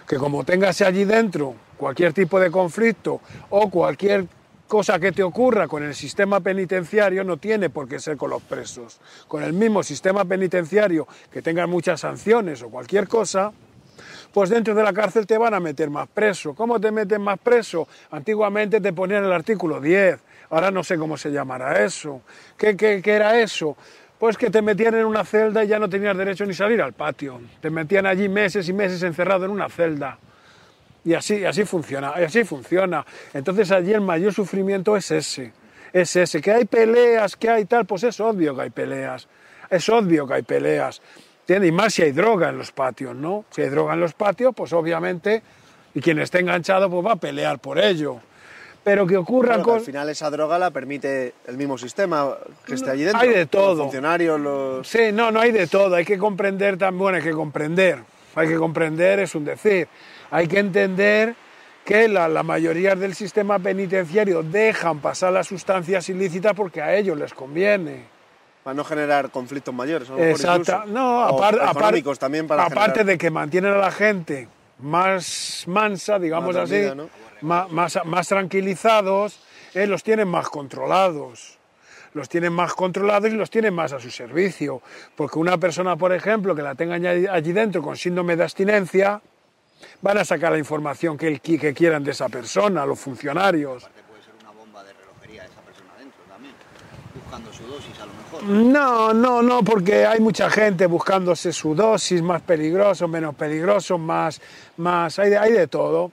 [0.09, 3.21] que como tengas allí dentro cualquier tipo de conflicto
[3.51, 4.27] o cualquier
[4.67, 8.43] cosa que te ocurra con el sistema penitenciario no tiene por qué ser con los
[8.43, 9.01] presos.
[9.29, 13.53] Con el mismo sistema penitenciario que tenga muchas sanciones o cualquier cosa,
[14.33, 16.55] pues dentro de la cárcel te van a meter más preso.
[16.55, 17.89] ¿Cómo te meten más preso?
[18.11, 20.19] Antiguamente te ponían el artículo 10,
[20.51, 22.21] ahora no sé cómo se llamará eso.
[22.57, 23.77] ¿Qué, qué, qué era eso?
[24.19, 26.93] Pues que te metían en una celda y ya no tenías derecho ni salir al
[26.93, 27.41] patio.
[27.61, 30.19] Te metían allí meses y meses encerrado en una celda.
[31.07, 33.07] Y así, así funciona, y así funciona.
[33.33, 35.53] Entonces allí el mayor sufrimiento es ese,
[35.93, 36.41] es ese.
[36.41, 39.29] Que hay peleas, que hay tal, pues es obvio que hay peleas,
[39.71, 41.01] es obvio que hay peleas.
[41.43, 41.69] ¿Entiendes?
[41.69, 43.45] Y más si hay droga en los patios, ¿no?
[43.51, 45.45] Si hay droga en los patios, pues obviamente,
[45.95, 48.19] y quien esté enganchado, pues va a pelear por ello.
[48.83, 52.91] Pero que ocurran Claro, al final esa droga la permite el mismo sistema que esté
[52.91, 53.21] allí dentro.
[53.21, 53.75] Hay de todo.
[53.77, 54.89] Los funcionarios, los...
[54.89, 58.01] Sí, no, no hay de todo, hay que comprender también, bueno, hay que comprender,
[58.35, 59.87] hay que comprender es un decir,
[60.31, 61.35] hay que entender
[61.85, 67.17] que la, la mayoría del sistema penitenciario dejan pasar las sustancias ilícitas porque a ellos
[67.17, 68.05] les conviene.
[68.65, 70.11] Para no generar conflictos mayores.
[70.11, 70.85] mejor Exacto.
[70.87, 71.39] No,
[72.19, 74.49] también para aparte generar- de que mantienen a la gente
[74.81, 77.09] más mansa, digamos Más así, dormida,
[77.41, 77.69] ¿no?
[77.69, 79.39] más, más tranquilizados,
[79.75, 81.59] eh, los tienen más controlados.
[82.15, 84.81] Los tienen más controlados y los tienen más a su servicio.
[85.15, 89.21] Porque una persona, por ejemplo, que la tengan allí allí dentro con síndrome de abstinencia,
[90.03, 93.85] van a sacar la información que, el- que quieran de esa persona, los funcionarios.
[93.85, 96.55] Aparte puede ser una bomba de relojería esa persona dentro también,
[97.15, 98.43] buscando su dosis a lo mejor.
[98.45, 104.41] No, no, no, porque hay mucha gente buscándose su dosis, más peligroso, menos peligroso, más,
[104.77, 106.13] más, hay de, hay de todo,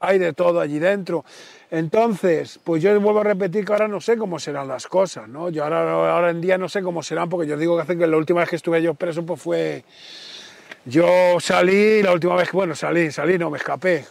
[0.00, 1.24] hay de todo allí dentro.
[1.70, 5.48] Entonces, pues yo vuelvo a repetir que ahora no sé cómo serán las cosas, ¿no?
[5.50, 8.06] Yo ahora, ahora en día no sé cómo serán, porque yo digo que hace que
[8.06, 9.84] la última vez que estuve yo preso, pues fue,
[10.86, 14.06] yo salí, la última vez que, bueno, salí, salí, no, me escapé.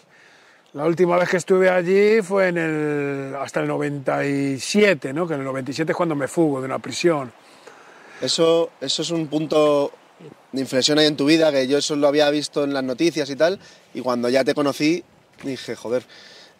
[0.73, 5.27] La última vez que estuve allí fue en el, hasta el 97, ¿no?
[5.27, 7.31] Que en el 97 es cuando me fugo de una prisión.
[8.21, 9.91] Eso, eso es un punto
[10.51, 13.29] de inflexión ahí en tu vida, que yo eso lo había visto en las noticias
[13.29, 13.59] y tal,
[13.93, 15.03] y cuando ya te conocí
[15.43, 16.03] dije, joder,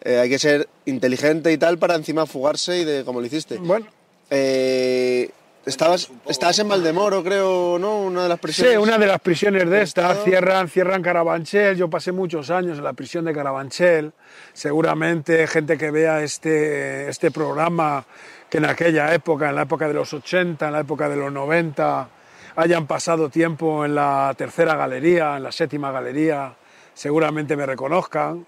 [0.02, 3.58] eh, hay que ser inteligente y tal para encima fugarse y de como lo hiciste.
[3.58, 3.86] Bueno,
[4.28, 5.30] Eh,
[5.66, 7.98] estabas, estabas en Valdemoro, creo, ¿no?
[7.98, 8.74] Una de las prisiones.
[8.74, 12.84] sí, una de las prisiones de estas, cierran, cierran Carabanchel, yo pasé muchos años en
[12.84, 14.12] la prisión de Carabanchel,
[14.52, 18.06] seguramente gente que vea este, este programa,
[18.48, 21.32] que en aquella época, en la época de los 80, en la época de los
[21.32, 22.08] 90,
[22.54, 26.54] hayan pasado tiempo en la tercera galería, en la séptima galería,
[26.94, 28.46] seguramente me reconozcan.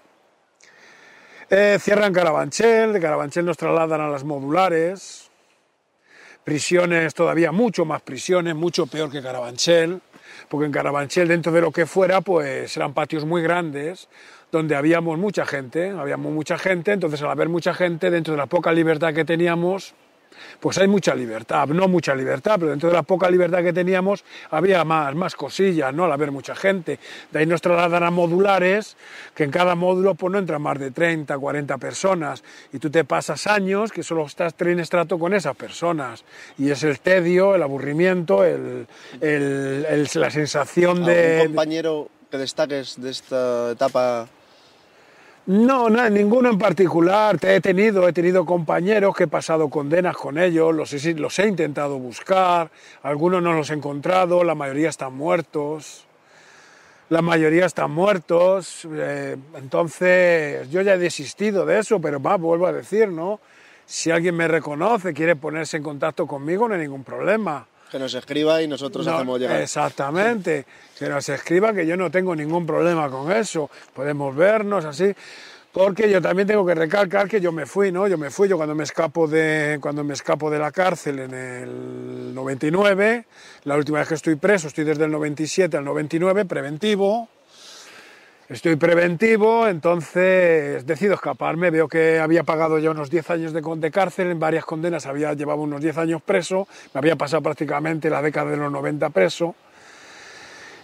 [1.49, 5.28] Eh, cierran Carabanchel, de Carabanchel nos trasladan a las modulares,
[6.49, 10.01] prisiones, todavía mucho más prisiones, mucho peor que Carabanchel,
[10.49, 14.09] porque en Carabanchel, dentro de lo que fuera, pues eran patios muy grandes,
[14.51, 18.47] donde habíamos mucha gente, habíamos mucha gente, entonces al haber mucha gente, dentro de la
[18.47, 19.93] poca libertad que teníamos,
[20.59, 24.23] pues hay mucha libertad, no mucha libertad, pero dentro de la poca libertad que teníamos
[24.51, 26.05] había más, más cosillas, ¿no?
[26.05, 26.99] Al haber mucha gente.
[27.31, 28.97] De ahí nos trasladan a modulares,
[29.35, 33.03] que en cada módulo pues no entran más de 30, 40 personas, y tú te
[33.03, 36.23] pasas años que solo estás estrato con esas personas,
[36.57, 38.87] y es el tedio, el aburrimiento, el,
[39.21, 41.43] el- el- la sensación ¿Algún de...
[41.47, 44.27] compañero que destaques de esta etapa?
[45.49, 47.39] No, no, ninguno en particular.
[47.39, 51.39] Te he tenido, he tenido compañeros que he pasado condenas con ellos, los he, los
[51.39, 52.69] he intentado buscar,
[53.01, 56.05] algunos no los he encontrado, la mayoría están muertos.
[57.09, 62.67] La mayoría están muertos, eh, entonces yo ya he desistido de eso, pero va, vuelvo
[62.67, 63.39] a decir, ¿no?
[63.87, 67.65] Si alguien me reconoce, quiere ponerse en contacto conmigo, no hay ningún problema.
[67.91, 69.61] Que nos escriba y nosotros No, hacemos llegar.
[69.61, 70.65] Exactamente.
[70.97, 73.69] Que nos escriban que yo no tengo ningún problema con eso.
[73.93, 75.13] Podemos vernos así.
[75.71, 78.07] Porque yo también tengo que recalcar que yo me fui, ¿no?
[78.07, 81.33] Yo me fui, yo cuando me escapo de, cuando me escapo de la cárcel en
[81.33, 83.25] el 99,
[83.65, 87.29] la última vez que estoy preso, estoy desde el 97 al 99, preventivo.
[88.49, 91.69] Estoy preventivo, entonces decido escaparme.
[91.69, 95.61] Veo que había pagado ya unos 10 años de, cárcel, en varias condenas había llevado
[95.61, 99.53] unos 10 años preso, me había pasado prácticamente la década de los 90 preso.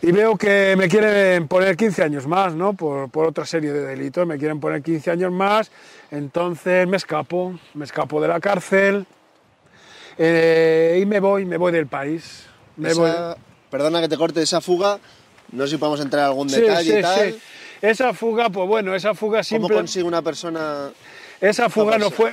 [0.04, 2.74] Y veo que me quieren poner 15 años más, ¿no?
[2.74, 5.72] Por, por otra serie de delitos, me quieren poner 15 años más,
[6.12, 9.08] entonces me escapo, me escapo de la cárcel
[10.20, 12.46] eh, y me voy, me voy del país.
[12.78, 13.10] Me voy.
[13.72, 15.00] Perdona que te corte esa fuga,
[15.52, 17.32] no sé si podemos entrar en algún detalle sí, y tal.
[17.34, 17.40] sí.
[17.82, 19.76] Esa fuga, pues bueno, esa fuga ¿Cómo simple.
[19.76, 20.90] consigue una persona
[21.42, 22.32] Esa fuga no fue.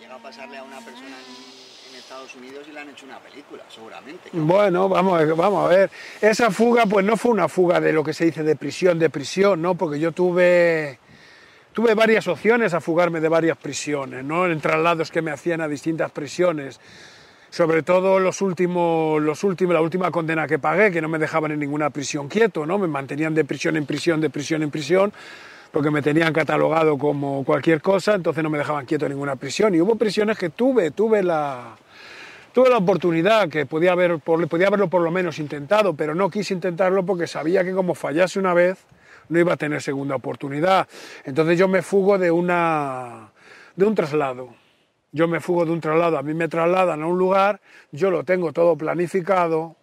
[0.00, 3.18] Llega a pasarle a una persona en, en Estados Unidos y le han hecho una
[3.20, 4.30] película, seguramente.
[4.32, 5.90] Bueno, vamos, a- vamos a ver.
[6.20, 9.10] Esa fuga, pues no fue una fuga de lo que se dice de prisión, de
[9.10, 9.74] prisión, ¿no?
[9.76, 10.98] Porque yo tuve,
[11.72, 14.46] tuve varias opciones a fugarme de varias prisiones, ¿no?
[14.46, 16.80] En traslados que me hacían a distintas prisiones.
[17.50, 21.50] Sobre todo los últimos, los últimos, la última condena que pagué, que no me dejaban
[21.50, 22.78] en ninguna prisión quieto, ¿no?
[22.78, 25.12] Me mantenían de prisión en prisión, de prisión en prisión,
[25.72, 29.74] porque me tenían catalogado como cualquier cosa, entonces no me dejaban quieto en ninguna prisión.
[29.74, 31.76] Y hubo prisiones que tuve, tuve la,
[32.52, 36.52] tuve la oportunidad, que podía, haber, podía haberlo por lo menos intentado, pero no quise
[36.52, 38.78] intentarlo porque sabía que como fallase una vez,
[39.30, 40.86] no iba a tener segunda oportunidad.
[41.24, 43.30] Entonces yo me fugo de, una,
[43.76, 44.67] de un traslado.
[45.12, 47.60] Yo me fugo de un traslado, a mí me trasladan a un lugar,
[47.92, 49.76] yo lo tengo todo planificado,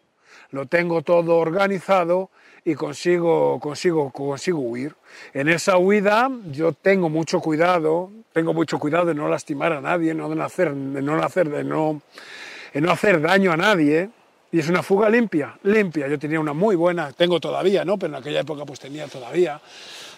[0.52, 2.30] lo tengo todo organizado
[2.64, 4.96] y consigo, consigo, consigo huir.
[5.34, 10.14] En esa huida yo tengo mucho cuidado, tengo mucho cuidado de no lastimar a nadie,
[10.14, 12.02] no de no hacer, de no hacer, de no,
[12.74, 14.10] de no hacer daño a nadie.
[14.52, 16.08] Y es una fuga limpia, limpia.
[16.08, 17.98] Yo tenía una muy buena, tengo todavía, ¿no?
[17.98, 19.60] Pero en aquella época pues tenía todavía,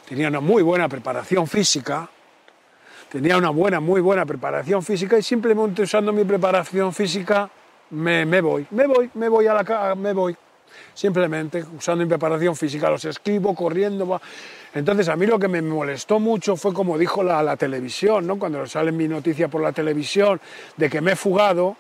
[0.08, 2.10] tenía una muy buena preparación física,
[3.10, 7.50] tenía una buena, muy buena preparación física y simplemente usando mi preparación física
[7.92, 10.36] me, me voy, me voy, me voy a la me voy.
[10.94, 14.08] Simplemente usando mi preparación física los esquivo, corriendo.
[14.08, 14.22] va.
[14.74, 18.38] Entonces a mí lo que me molestó mucho fue como dijo la, la televisión, ¿no?
[18.38, 20.40] Cuando sale mi noticia por la televisión
[20.76, 21.78] de que me he fugado,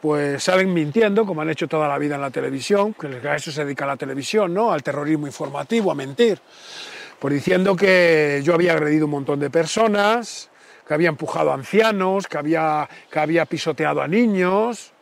[0.00, 3.50] pues salen mintiendo, como han hecho toda la vida en la televisión, que a eso
[3.50, 4.70] se dedica la televisión, ¿no?
[4.70, 6.38] Al terrorismo informativo, a mentir.
[7.18, 10.50] Pues diciendo que yo había agredido un montón de personas,
[10.86, 14.92] que había empujado a ancianos, que había, que había pisoteado a niños.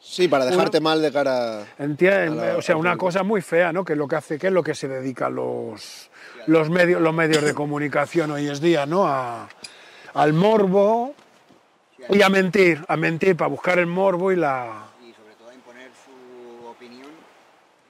[0.00, 1.64] Sí, para dejarte mal de cara.
[1.78, 3.84] Entiende, la- o sea, una cosa muy fea, ¿no?
[3.84, 6.10] Que es lo que hace, que es lo que se dedican los,
[6.46, 9.06] los medios, los medios de comunicación hoy en día, ¿no?
[9.06, 9.48] A-
[10.14, 11.14] al morbo
[12.10, 15.54] y a mentir, a mentir para buscar el morbo y la Y sobre todo a
[15.54, 17.08] imponer su opinión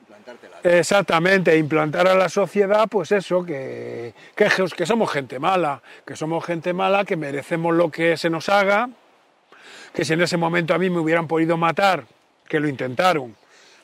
[0.01, 0.54] y plantártela.
[0.65, 6.73] Exactamente implantar a la sociedad, pues eso, que, que, somos gente mala, que somos gente
[6.73, 8.89] mala, que merecemos lo que se nos haga,
[9.93, 12.07] que si en ese momento a mí me hubieran podido matar,
[12.49, 13.37] que lo intentaron,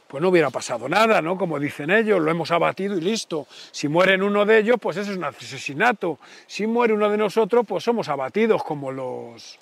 [0.09, 1.37] pues no hubiera pasado nada, ¿no?
[1.37, 3.47] Como dicen ellos, lo hemos abatido y listo.
[3.71, 6.19] Si mueren uno de ellos, pues eso es un asesinato.
[6.47, 9.59] Si muere uno de nosotros, pues somos abatidos como los,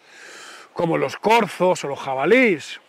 [0.72, 2.80] como los corzos o los jabalís.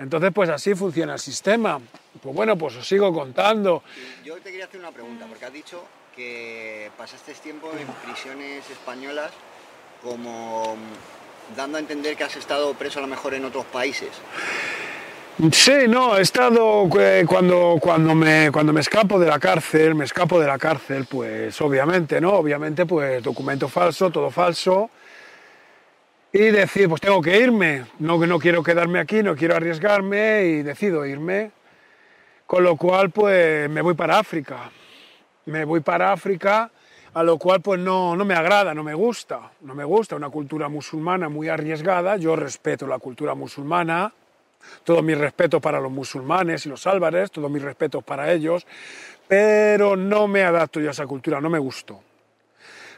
[0.00, 1.78] Entonces, pues así funciona el sistema.
[2.22, 3.82] Pues bueno, pues os sigo contando.
[4.24, 5.84] Yo te quería hacer una pregunta, porque has dicho
[6.16, 9.30] que pasaste tiempo en prisiones españolas
[10.02, 10.74] como
[11.54, 14.08] dando a entender que has estado preso a lo mejor en otros países.
[15.52, 20.04] Sí, no, he estado eh, cuando, cuando, me, cuando me escapo de la cárcel, me
[20.04, 22.32] escapo de la cárcel, pues obviamente, ¿no?
[22.32, 24.90] Obviamente, pues documento falso, todo falso.
[26.32, 30.62] Y decir, pues tengo que irme, no, no quiero quedarme aquí, no quiero arriesgarme y
[30.62, 31.50] decido irme.
[32.46, 34.70] Con lo cual, pues me voy para África.
[35.46, 36.70] Me voy para África,
[37.14, 39.50] a lo cual pues no, no me agrada, no me gusta.
[39.62, 42.16] No me gusta una cultura musulmana muy arriesgada.
[42.16, 44.12] Yo respeto la cultura musulmana,
[44.84, 48.66] todo mi respeto para los musulmanes y los álvarez, todo mi respeto para ellos,
[49.26, 52.00] pero no me adapto yo a esa cultura, no me gustó.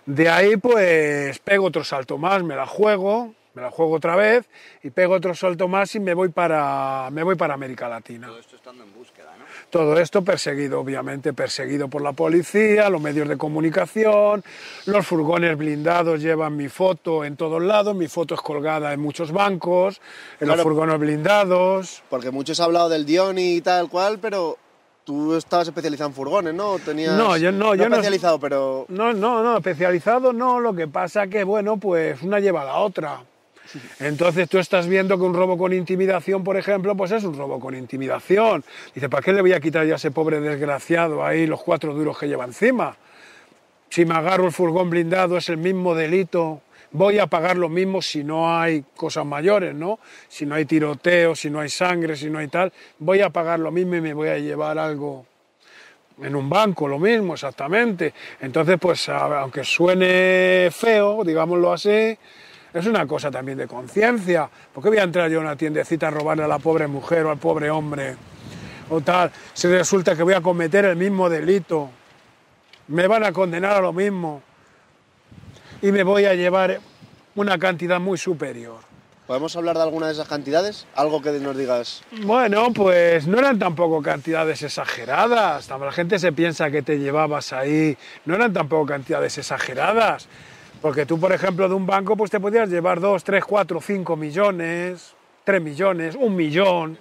[0.07, 4.49] De ahí pues pego otro salto más, me la juego, me la juego otra vez
[4.83, 8.27] y pego otro salto más y me voy para, me voy para América Latina.
[8.29, 9.45] Todo esto estando en búsqueda, ¿no?
[9.71, 14.43] Todo esto perseguido, obviamente, perseguido por la policía, los medios de comunicación,
[14.87, 19.33] los furgones blindados llevan mi foto en todos lados, mi foto es colgada en muchos
[19.33, 20.01] bancos,
[20.41, 22.03] en los furgones blindados.
[22.11, 24.59] Porque muchos han hablado del Dioni y tal cual, pero
[25.05, 26.79] tú estabas especializado en furgones, ¿no?
[26.79, 30.87] Tenías, No, yo no, yo no- especializado, pero No, no, no, especializado no, lo que
[30.88, 33.21] pasa que, bueno, pues una lleva a la otra.
[34.01, 37.59] Entonces tú estás viendo que un robo con intimidación, por ejemplo, pues es un robo
[37.59, 38.65] con intimidación.
[38.95, 41.95] Dice, ¿para qué le voy a quitar yo a ese pobre desgraciado ahí los cuatro
[41.95, 42.97] duros que lleva encima?
[43.88, 46.61] Si me agarro el furgón blindado es el mismo delito,
[46.92, 49.98] voy a pagar lo mismo si no hay cosas mayores, ¿no?
[50.28, 53.59] Si no hay tiroteo, si no hay sangre, si no hay tal, voy a pagar
[53.59, 55.26] lo mismo y me voy a llevar algo
[56.22, 58.12] en un banco, lo mismo, exactamente.
[58.40, 62.16] Entonces, pues, aunque suene feo, digámoslo así,
[62.72, 64.48] es una cosa también de conciencia.
[64.72, 67.24] ¿Por qué voy a entrar yo a una tiendecita a robarle a la pobre mujer
[67.24, 68.16] o al pobre hombre?
[68.90, 71.90] O tal, si resulta que voy a cometer el mismo delito,
[72.88, 74.42] me van a condenar a lo mismo
[75.83, 76.81] y me voy a llevar
[77.35, 78.92] una cantidad muy superior.
[79.27, 80.87] ¿podemos hablar de alguna de esas cantidades?
[80.95, 82.03] Algo que nos digas.
[82.23, 85.71] Bueno, pues no eran tampoco cantidades exageradas.
[85.71, 87.97] La gente se piensa que te llevabas ahí.
[88.27, 90.29] No eran tampoco cantidades exageradas.
[90.83, 94.16] Porque tú, por ejemplo, de un banco, pues te podías llevar 2, 3, 4, 5
[94.16, 95.14] millones,
[95.45, 96.99] 3 millones, un millón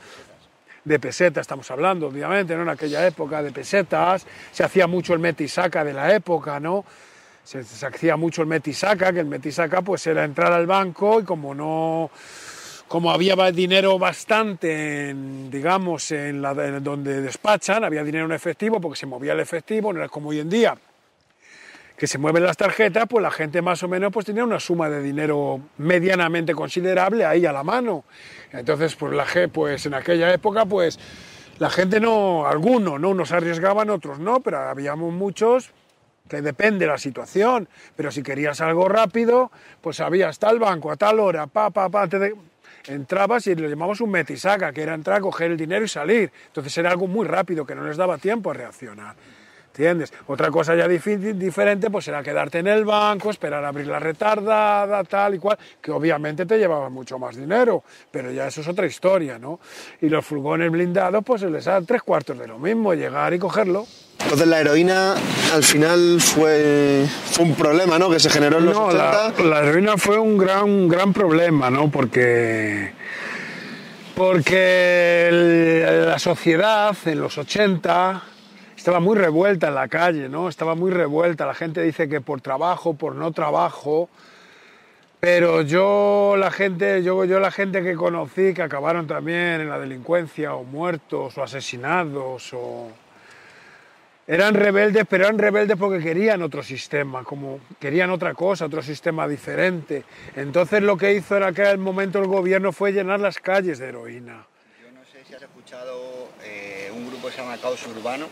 [0.85, 2.61] de pesetas, estamos hablando, obviamente, ¿no?
[2.61, 4.25] En aquella época de pesetas.
[4.53, 6.85] Se hacía mucho el metisaca de la época, ¿no?
[7.43, 11.23] Se, se hacía mucho el metisaca, que el metisaca pues era entrar al banco y
[11.23, 12.11] como no
[12.91, 18.99] como había dinero bastante, en, digamos, en, la, donde despachan, había dinero en efectivo porque
[18.99, 20.77] se movía el efectivo, no era como hoy en día,
[21.95, 24.89] que se mueven las tarjetas, pues la gente más o menos pues tenía una suma
[24.89, 28.03] de dinero medianamente considerable ahí a la mano.
[28.51, 30.99] Entonces, pues, la, pues en aquella época, pues
[31.59, 33.11] la gente no, algunos, ¿no?
[33.11, 35.71] Unos arriesgaban, otros no, pero habíamos muchos
[36.31, 37.67] que depende de la situación,
[37.97, 42.07] pero si querías algo rápido, pues había tal banco, a tal hora, pa, pa, pa,
[42.07, 42.33] de...
[42.87, 46.31] Entrabas y lo llamamos un metisaca, que era entrar, coger el dinero y salir.
[46.47, 49.15] Entonces era algo muy rápido, que no les daba tiempo a reaccionar.
[49.73, 50.11] ¿Entiendes?
[50.27, 55.01] Otra cosa ya diferente pues era quedarte en el banco, esperar a abrir la retardada,
[55.05, 57.81] tal y cual, que obviamente te llevaba mucho más dinero,
[58.11, 59.61] pero ya eso es otra historia, ¿no?
[60.01, 63.39] Y los furgones blindados pues se les da tres cuartos de lo mismo, llegar y
[63.39, 63.87] cogerlo.
[64.21, 65.15] Entonces la heroína
[65.53, 68.09] al final fue, fue un problema, ¿no?
[68.09, 69.33] Que se generó en los No, 80.
[69.41, 71.89] la, la heroína fue un gran, un gran problema, ¿no?
[71.89, 72.91] Porque,
[74.15, 78.23] porque el- la sociedad en los 80
[78.81, 80.49] estaba muy revuelta en la calle, ¿no?
[80.49, 81.45] Estaba muy revuelta.
[81.45, 84.09] La gente dice que por trabajo, por no trabajo.
[85.19, 89.77] Pero yo la gente, yo, yo la gente que conocí que acabaron también en la
[89.77, 92.87] delincuencia o muertos o asesinados o
[94.25, 99.27] eran rebeldes, pero eran rebeldes porque querían otro sistema, como querían otra cosa, otro sistema
[99.27, 100.05] diferente.
[100.35, 104.47] Entonces lo que hizo en aquel momento el gobierno fue llenar las calles de heroína.
[104.83, 108.25] Yo no sé si has escuchado eh, un grupo que se llama Caos Urbano,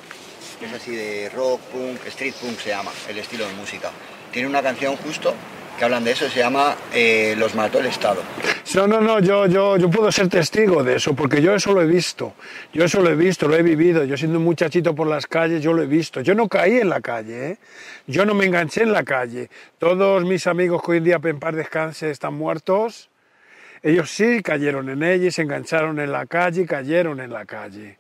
[0.66, 3.92] es así de rock, punk, street punk se llama, el estilo de música.
[4.32, 5.34] Tiene una canción justo
[5.80, 8.22] que hablan de eso, se llama eh, Los mató el Estado.
[8.76, 11.82] No, no, no, yo, yo, yo puedo ser testigo de eso, porque yo eso lo
[11.82, 12.34] he visto.
[12.74, 14.04] Yo eso lo he visto, lo he vivido.
[14.04, 16.20] Yo siendo un muchachito por las calles, yo lo he visto.
[16.20, 17.58] Yo no caí en la calle, ¿eh?
[18.08, 19.50] yo no me enganché en la calle.
[19.78, 23.10] Todos mis amigos que hoy en día, en paz descanse, están muertos.
[23.82, 27.46] Ellos sí cayeron en ella y se engancharon en la calle y cayeron en la
[27.46, 27.98] calle.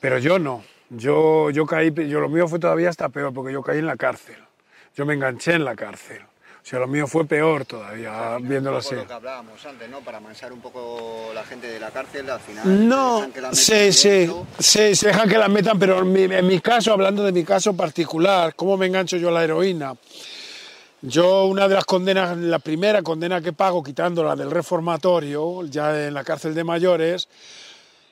[0.00, 0.62] Pero yo no.
[0.90, 3.96] Yo, yo caí, yo lo mío fue todavía hasta peor, porque yo caí en la
[3.96, 4.36] cárcel.
[4.94, 6.22] Yo me enganché en la cárcel.
[6.22, 8.94] O sea, lo mío fue peor todavía, viéndolo Un poco así.
[8.96, 10.00] lo que hablábamos antes, ¿no?
[10.00, 12.88] Para mansar un poco la gente de la cárcel, al final.
[12.88, 16.12] No, dejan que la metan sí, sí, sí, se dejan que la metan, pero en
[16.12, 19.44] mi, en mi caso, hablando de mi caso particular, ¿cómo me engancho yo a la
[19.44, 19.94] heroína?
[21.02, 26.14] Yo una de las condenas, la primera condena que pago, quitándola del reformatorio, ya en
[26.14, 27.28] la cárcel de mayores,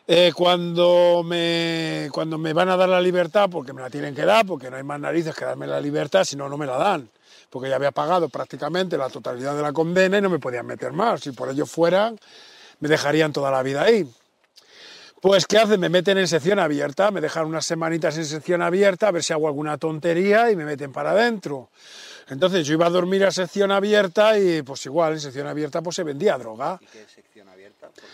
[0.07, 4.25] eh, cuando, me, cuando me van a dar la libertad, porque me la tienen que
[4.25, 6.77] dar, porque no hay más narices que darme la libertad, si no, no me la
[6.77, 7.09] dan,
[7.49, 10.93] porque ya había pagado prácticamente la totalidad de la condena y no me podían meter
[10.93, 11.23] más.
[11.23, 12.19] Si por ello fueran,
[12.81, 14.07] me dejarían toda la vida ahí.
[15.23, 15.81] Pues, ¿qué hacen?
[15.81, 19.33] Me meten en sección abierta, me dejan unas semanitas en sección abierta a ver si
[19.33, 21.71] hago alguna tontería y me meten para adentro.
[22.29, 25.97] Entonces yo iba a dormir a sección abierta y pues igual en sección abierta pues
[25.97, 26.79] se vendía droga.
[26.79, 27.24] ¿Y qué es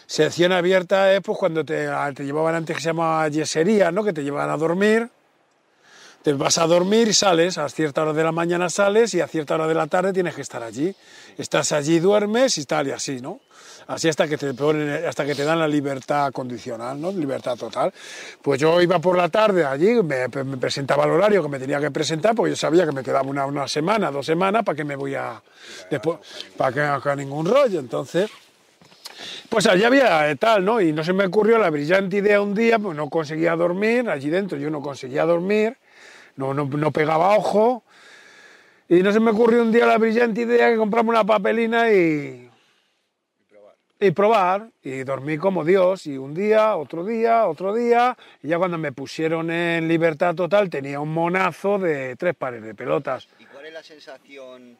[0.06, 1.12] sección abierta?
[1.12, 4.04] Es pues cuando te, te llevaban antes que se llamaba yesería, ¿no?
[4.04, 5.08] Que te llevaban a dormir.
[6.22, 9.26] Te vas a dormir y sales, a cierta hora de la mañana sales y a
[9.26, 10.94] cierta hora de la tarde tienes que estar allí.
[11.38, 13.40] Estás allí, duermes y tal y así, ¿no?
[13.86, 17.10] Así hasta que te ponen, hasta que te dan la libertad condicional, ¿no?
[17.10, 17.92] Libertad total.
[18.42, 21.80] Pues yo iba por la tarde allí, me, me presentaba el horario que me tenía
[21.80, 24.84] que presentar, porque yo sabía que me quedaba una, una semana, dos semanas, para que
[24.84, 25.42] me voy a...
[25.90, 26.18] Después,
[26.56, 28.30] para que no haga ningún rollo, entonces...
[29.48, 30.80] Pues allí había eh, tal, ¿no?
[30.80, 34.30] Y no se me ocurrió la brillante idea un día, pues no conseguía dormir, allí
[34.30, 35.76] dentro yo no conseguía dormir,
[36.36, 37.82] no, no, no pegaba ojo,
[38.88, 42.50] y no se me ocurrió un día la brillante idea que compramos una papelina y,
[44.00, 48.58] y probar, y dormí como Dios, y un día, otro día, otro día, y ya
[48.58, 53.28] cuando me pusieron en libertad total tenía un monazo de tres pares de pelotas.
[53.38, 54.78] ¿Y cuál es la sensación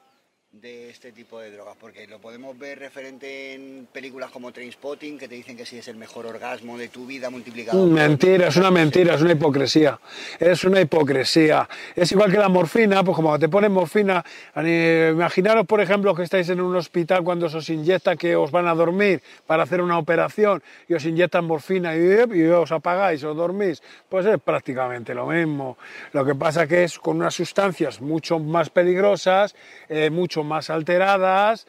[0.53, 1.77] de este tipo de drogas?
[1.81, 5.87] Porque lo podemos ver referente en películas como Trainspotting, que te dicen que sí es
[5.87, 7.79] el mejor orgasmo de tu vida multiplicado.
[7.81, 10.01] por- Mentira, es una mentira, es una hipocresía.
[10.41, 11.69] Es una hipocresía.
[11.95, 14.25] Es igual que la morfina, pues como te ponen morfina,
[14.57, 18.67] imaginaros, por ejemplo, que estáis en un hospital cuando se os inyecta que os van
[18.67, 22.01] a dormir para hacer una operación y os inyectan morfina y,
[22.35, 23.83] y os apagáis, os dormís.
[24.09, 25.79] Pues es prácticamente lo mismo.
[26.13, 29.55] Lo que pasa que es con unas sustancias mucho más peligrosas,
[29.89, 31.67] eh, mucho más alteradas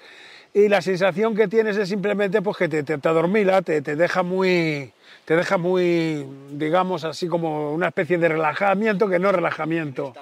[0.53, 3.95] y la sensación que tienes es simplemente pues que te, te, te adormila, te, te
[3.95, 4.91] deja muy
[5.25, 10.13] te deja muy digamos así como una especie de relajamiento que no relajamiento.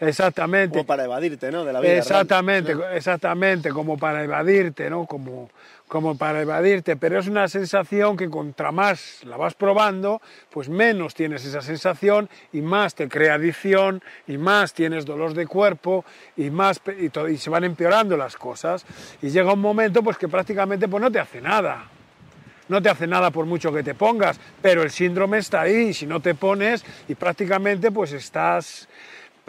[0.00, 1.64] Exactamente Como para evadirte, ¿no?
[1.64, 1.90] De la vida.
[1.90, 2.02] real.
[2.02, 5.50] exactamente exactamente como para evadirte no como
[5.88, 11.14] como para evadirte, pero es una sensación que contra más la vas probando, pues menos
[11.14, 16.04] tienes esa sensación y más te crea adicción y más tienes dolor de cuerpo
[16.36, 18.84] y más y, y se van empeorando las cosas
[19.22, 21.88] y llega un momento pues que prácticamente pues no te hace nada.
[22.68, 25.94] No te hace nada por mucho que te pongas, pero el síndrome está ahí y
[25.94, 28.86] si no te pones y prácticamente pues estás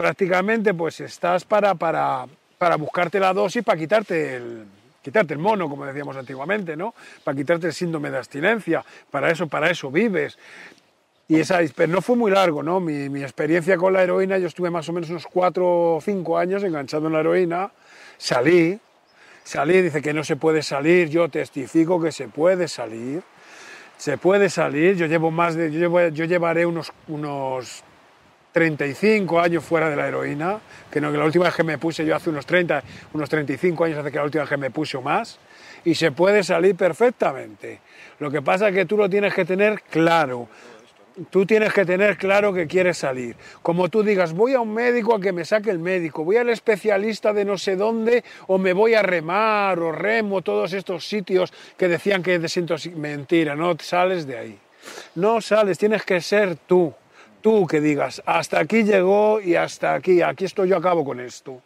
[0.00, 2.24] prácticamente pues estás para, para,
[2.56, 4.64] para buscarte la dosis para quitarte el,
[5.02, 6.94] quitarte el mono, como decíamos antiguamente, ¿no?
[7.22, 10.38] Para quitarte el síndrome de abstinencia, para eso, para eso vives.
[11.28, 12.80] Y esa, pero no fue muy largo, ¿no?
[12.80, 16.38] Mi, mi experiencia con la heroína, yo estuve más o menos unos cuatro o cinco
[16.38, 17.70] años enganchado en la heroína,
[18.16, 18.80] salí,
[19.44, 23.22] salí, dice que no se puede salir, yo testifico que se puede salir,
[23.98, 27.84] se puede salir, yo llevo más de, yo, yo llevaré unos, unos
[28.52, 32.16] 35 años fuera de la heroína, que no la última vez que me puse yo
[32.16, 32.82] hace unos 30,
[33.12, 35.38] unos 35 años hace que la última vez que me puse o más,
[35.84, 37.80] y se puede salir perfectamente.
[38.18, 40.48] Lo que pasa es que tú lo tienes que tener claro.
[41.28, 43.36] Tú tienes que tener claro que quieres salir.
[43.62, 46.48] Como tú digas, voy a un médico a que me saque el médico, voy al
[46.48, 51.52] especialista de no sé dónde, o me voy a remar, o remo, todos estos sitios
[51.76, 52.94] que decían que desintoxic...
[52.94, 54.58] Mentira, no sales de ahí.
[55.16, 56.94] No sales, tienes que ser tú.
[57.40, 61.62] Tú que digas, hasta aquí llegó y hasta aquí, aquí estoy yo, acabo con esto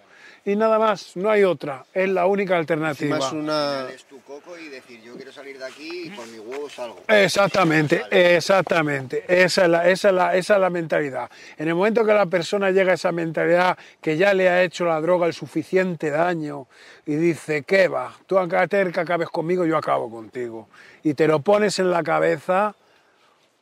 [0.47, 3.16] y nada más, no hay otra, es la única alternativa.
[3.16, 3.89] Más una...
[3.89, 7.01] Es tu coco y decir, yo quiero salir de aquí y por mi huevo salgo.
[7.09, 11.31] Exactamente, exactamente, esa es, la, esa, es la, esa es la mentalidad.
[11.57, 14.85] En el momento que la persona llega a esa mentalidad que ya le ha hecho
[14.85, 16.66] la droga el suficiente daño
[17.07, 18.14] y dice, ¿qué va?
[18.27, 20.68] Tú acá que acabes conmigo, yo acabo contigo.
[21.03, 22.75] Y te lo pones en la cabeza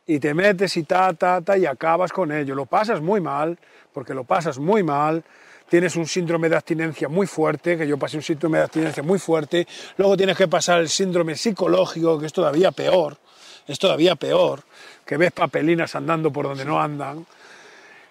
[0.05, 2.55] y te metes y ta, ta, ta, y acabas con ello.
[2.55, 3.57] Lo pasas muy mal,
[3.93, 5.23] porque lo pasas muy mal,
[5.69, 9.19] tienes un síndrome de abstinencia muy fuerte, que yo pasé un síndrome de abstinencia muy
[9.19, 13.17] fuerte, luego tienes que pasar el síndrome psicológico, que es todavía peor,
[13.67, 14.61] es todavía peor,
[15.05, 17.25] que ves papelinas andando por donde no andan,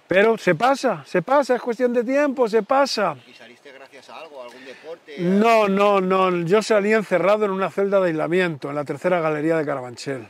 [0.09, 3.16] pero se pasa, se pasa, es cuestión de tiempo, se pasa.
[3.26, 5.16] ¿Y saliste gracias a algo, algún deporte?
[5.18, 9.57] No, no, no, yo salí encerrado en una celda de aislamiento, en la tercera galería
[9.57, 10.28] de Carabanchel,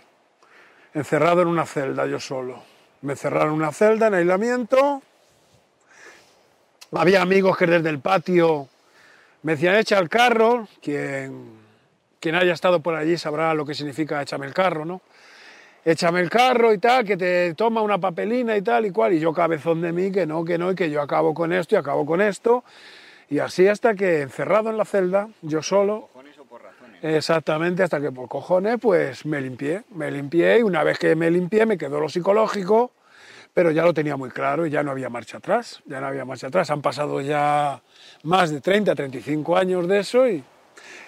[0.95, 2.63] encerrado en una celda yo solo.
[3.03, 5.03] Me cerraron una celda en aislamiento,
[6.93, 8.69] había amigos que desde el patio
[9.43, 11.57] me decían, echa el carro, quien,
[12.21, 15.01] quien haya estado por allí sabrá lo que significa échame el carro, ¿no?
[15.85, 19.19] Échame el carro y tal, que te toma una papelina y tal y cual, y
[19.19, 21.79] yo cabezón de mí, que no, que no, y que yo acabo con esto y
[21.79, 22.63] acabo con esto,
[23.29, 26.92] y así hasta que encerrado en la celda, yo solo, ¿Cojones o por razones?
[27.03, 31.31] Exactamente, hasta que por cojones, pues me limpié, me limpié, y una vez que me
[31.31, 32.93] limpié me quedó lo psicológico,
[33.55, 36.25] pero ya lo tenía muy claro y ya no había marcha atrás, ya no había
[36.25, 36.71] marcha atrás.
[36.71, 37.83] Han pasado ya
[38.23, 40.43] más de 30, 35 años de eso y,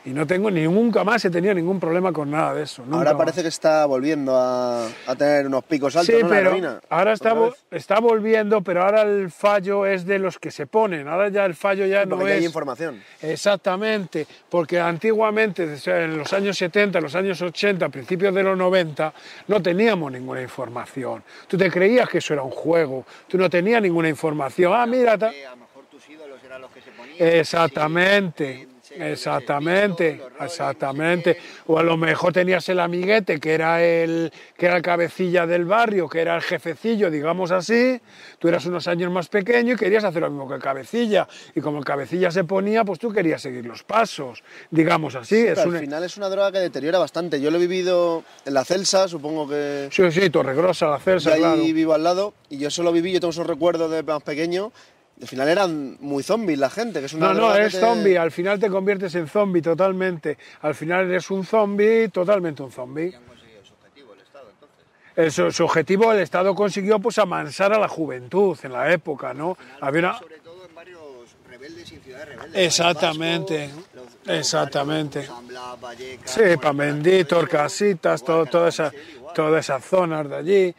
[0.05, 2.83] y no tengo ni nunca más he tenido ningún problema con nada de eso.
[2.83, 3.43] nunca Ahora parece más.
[3.45, 6.29] que está volviendo a, a tener unos picos altos, Sí, ¿no?
[6.29, 7.35] Pero ahora está,
[7.71, 11.09] está volviendo, pero ahora el fallo es de los que se ponen.
[11.09, 12.45] Ahora ya el fallo ya no Porque hay es.
[12.45, 13.03] información.
[13.23, 19.13] Exactamente, porque antiguamente, en los años 70, los años 80, principios de los 90,
[19.49, 21.23] no teníamos ninguna información.
[21.47, 24.73] Tú te creías que eso era un juego, tú no tenías ninguna información.
[24.75, 27.17] Ah, mira, a lo mejor tus ídolos eran los que se ponían.
[27.19, 28.69] Exactamente,
[28.99, 31.37] exactamente, exactamente.
[31.67, 35.65] O a lo mejor tenías el amiguete que era el que era el cabecilla del
[35.65, 38.01] barrio, que era el jefecillo, digamos así.
[38.39, 41.27] Tú eras unos años más pequeño y querías hacer lo mismo que el cabecilla.
[41.55, 45.37] Y como el cabecilla se ponía, pues tú querías seguir los pasos, digamos así.
[45.37, 47.41] es Pero al final es una droga que deteriora bastante.
[47.41, 49.89] Yo lo he vivido en la Celsa, supongo que...
[49.91, 51.63] Sí, sí, Torregrosa, la Celsa, ahí claro.
[51.63, 54.73] vivo al lado y yo solo viví, yo tengo esos recuerdos de más pequeño.
[55.21, 58.17] Al final eran muy zombies la gente, que es una No, no, es te- zombie,
[58.19, 60.37] al final te conviertes en zombie totalmente.
[60.63, 63.15] Al final eres un zombie, totalmente un zombie.
[63.15, 64.79] Han conseguido su objetivo el Estado, entonces.
[65.17, 69.33] El- su, su objetivo el Estado consiguió pues amansar a la juventud en la época,
[69.33, 69.57] ¿no?
[69.81, 70.19] Había una...
[70.19, 71.01] Sobre todo en barrios
[71.49, 72.67] rebeldes y en ciudades rebeldes.
[72.67, 75.19] Exactamente, Vasco, los- los exactamente.
[75.21, 78.93] barrios Blas, Vallecas, Sí, igual, todo, toda esa,
[79.33, 80.75] todas esas zonas de allí.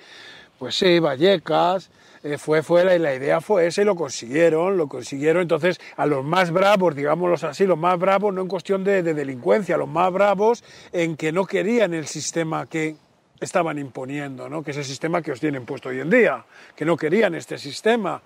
[0.59, 1.89] Pues sí, Vallecas,
[2.25, 5.43] eh, fue, fue la, la idea fue esa y lo consiguieron, lo consiguieron.
[5.43, 9.13] Entonces, a los más bravos, digámoslos así, los más bravos no en cuestión de, de
[9.13, 12.95] delincuencia, los más bravos en que no querían el sistema que
[13.39, 14.63] estaban imponiendo, ¿no?
[14.63, 16.43] que es el sistema que os tienen puesto hoy en día,
[16.75, 18.23] que no querían este sistema.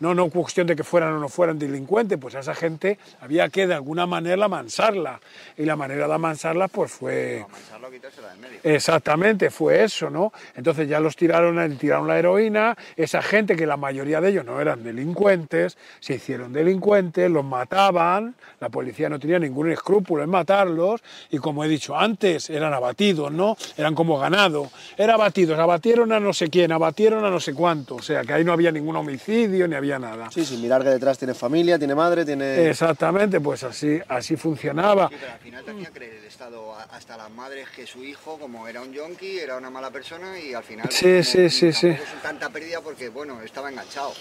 [0.00, 3.48] No, no cuestión de que fueran o no fueran delincuentes, pues a esa gente había
[3.50, 5.20] que de alguna manera amansarla.
[5.56, 7.44] Y la manera de amansarla pues fue...
[7.46, 8.60] Amansarlo, quitársela del medio.
[8.62, 10.32] Exactamente, fue eso, ¿no?
[10.54, 14.60] Entonces ya los tiraron, tiraron la heroína, esa gente que la mayoría de ellos no
[14.60, 21.02] eran delincuentes, se hicieron delincuentes, los mataban, la policía no tenía ningún escrúpulo en matarlos,
[21.30, 23.56] y como he dicho antes, eran abatidos, ¿no?
[23.76, 27.96] Eran como ganado, eran abatidos, abatieron a no sé quién, abatieron a no sé cuánto,
[27.96, 30.30] o sea que ahí no había ningún homicidio ni había nada.
[30.30, 32.68] Sí, sin mirar que detrás tiene familia, tiene madre, tiene...
[32.70, 35.08] Exactamente, pues así, así funcionaba.
[35.08, 38.38] Sí, pero al final te hacía creer el Estado hasta las madres que su hijo,
[38.38, 40.86] como era un yonki, era una mala persona y al final.
[40.90, 41.88] Sí, pues, sí, no- sí, sí.
[41.88, 44.12] es tanta pérdida porque, bueno, estaba enganchado.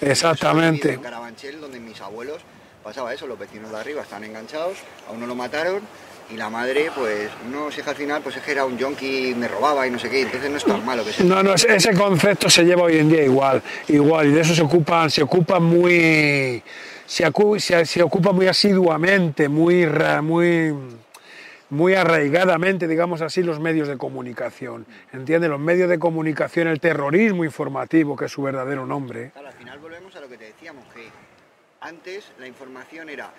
[0.00, 0.92] Exactamente.
[0.94, 2.42] En Carabanchel, donde mis abuelos
[2.82, 4.76] pasaba eso, los vecinos de arriba estaban enganchados,
[5.08, 5.82] a uno lo mataron
[6.30, 9.46] y la madre, pues, no sé, al final, pues es que era un yonki, me
[9.46, 11.24] robaba y no sé qué, entonces no es tan malo que se.
[11.24, 14.62] No, no, ese- concepto se lleva hoy en día igual, igual, y de eso se
[14.62, 16.62] ocupan, se ocupan muy,
[17.06, 19.86] se, se, se ocupa muy asiduamente, muy,
[20.22, 20.74] muy,
[21.70, 24.86] muy arraigadamente, digamos así, los medios de comunicación.
[25.12, 25.50] ¿Entiendes?
[25.50, 29.30] Los medios de comunicación, el terrorismo informativo, que es su verdadero nombre.
[29.32, 31.08] Claro, al final volvemos a lo que te decíamos, que
[31.80, 33.30] antes la información era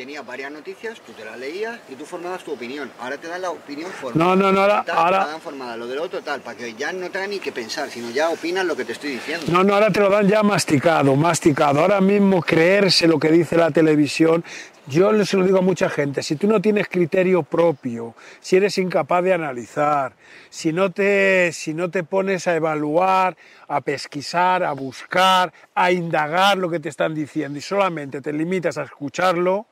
[0.00, 2.90] tenías varias noticias, tú te las leías y tú formabas tu opinión.
[3.00, 4.24] Ahora te dan la opinión formada.
[4.24, 6.72] No, no, no, ahora- Tal, ahora- te dan formada, lo del otro tal, para que
[6.72, 9.44] ya no tenga ni que pensar, sino ya opinas lo que te estoy diciendo.
[9.52, 11.80] No, no, ahora te lo dan ya masticado, masticado.
[11.80, 14.42] Ahora mismo creerse lo que dice la televisión.
[14.86, 18.78] Yo se lo digo a mucha gente, si tú no tienes criterio propio, si eres
[18.78, 20.14] incapaz de analizar,
[20.48, 23.36] si no te, si no te pones a evaluar,
[23.68, 28.78] a pesquisar, a buscar, a indagar lo que te están diciendo y solamente te limitas
[28.78, 29.66] a escucharlo,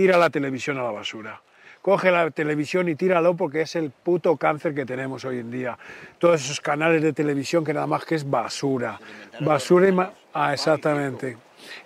[0.00, 1.42] tira la televisión a la basura.
[1.82, 5.76] Coge la televisión y tíralo porque es el puto cáncer que tenemos hoy en día.
[6.18, 8.98] Todos esos canales de televisión que nada más que es basura.
[9.40, 9.92] Basura y...
[9.92, 11.36] ma- Ah, exactamente.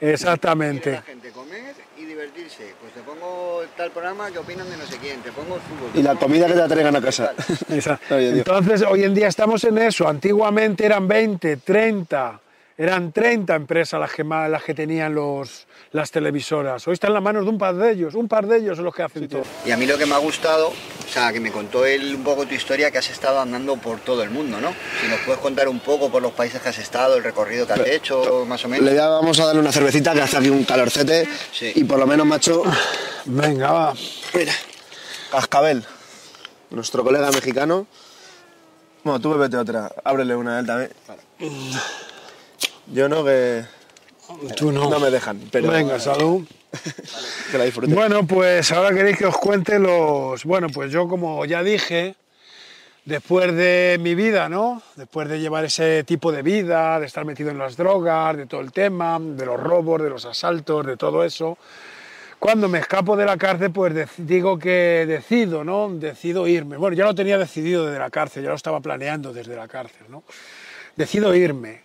[0.01, 0.93] Exactamente.
[0.93, 2.75] la gente comer y divertirse.
[2.81, 5.91] Pues te pongo tal programa que opinan de no sé quién, te pongo el fútbol.
[5.95, 7.33] Y la comida que te traigan a casa.
[8.11, 10.07] Entonces, hoy en día estamos en eso.
[10.07, 12.41] Antiguamente eran 20, 30,
[12.77, 16.87] eran 30 empresas las que, ma- las que tenían los, las televisoras.
[16.89, 18.15] Hoy están en las manos de un par de ellos.
[18.15, 19.43] Un par de ellos son los que hacen todo.
[19.65, 22.25] Y a mí lo que me ha gustado, o sea, que me contó él un
[22.25, 24.75] poco tu historia, que has estado andando por todo el mundo, ¿no?
[25.01, 27.75] Si nos puedes contar un poco por los países que has estado, el recorrido que
[27.75, 28.85] has hecho, más o menos.
[28.91, 31.29] Le vamos a darle una cervecita que hace aquí un calorcete.
[31.53, 31.73] Sí.
[31.77, 32.63] Y por lo menos, macho,
[33.27, 33.95] Venga, va.
[34.35, 34.53] mira,
[35.31, 35.85] Cascabel,
[36.71, 37.87] nuestro colega mexicano.
[39.05, 40.91] Bueno, tú bebete otra, ábrele una a él también.
[42.93, 43.65] Yo no, que
[44.57, 44.89] Tú no.
[44.89, 46.47] no me dejan, pero Venga, salud.
[47.51, 47.95] que la disfrute.
[47.95, 50.45] Bueno, pues ahora queréis que os cuente los...
[50.45, 52.17] Bueno, pues yo como ya dije,
[53.05, 54.83] después de mi vida, ¿no?
[54.97, 58.61] Después de llevar ese tipo de vida, de estar metido en las drogas, de todo
[58.61, 61.59] el tema, de los robos, de los asaltos, de todo eso,
[62.39, 65.89] cuando me escapo de la cárcel, pues digo que decido, ¿no?
[65.91, 66.77] Decido irme.
[66.77, 70.07] Bueno, ya lo tenía decidido desde la cárcel, ya lo estaba planeando desde la cárcel,
[70.09, 70.25] ¿no?
[70.97, 71.84] Decido irme.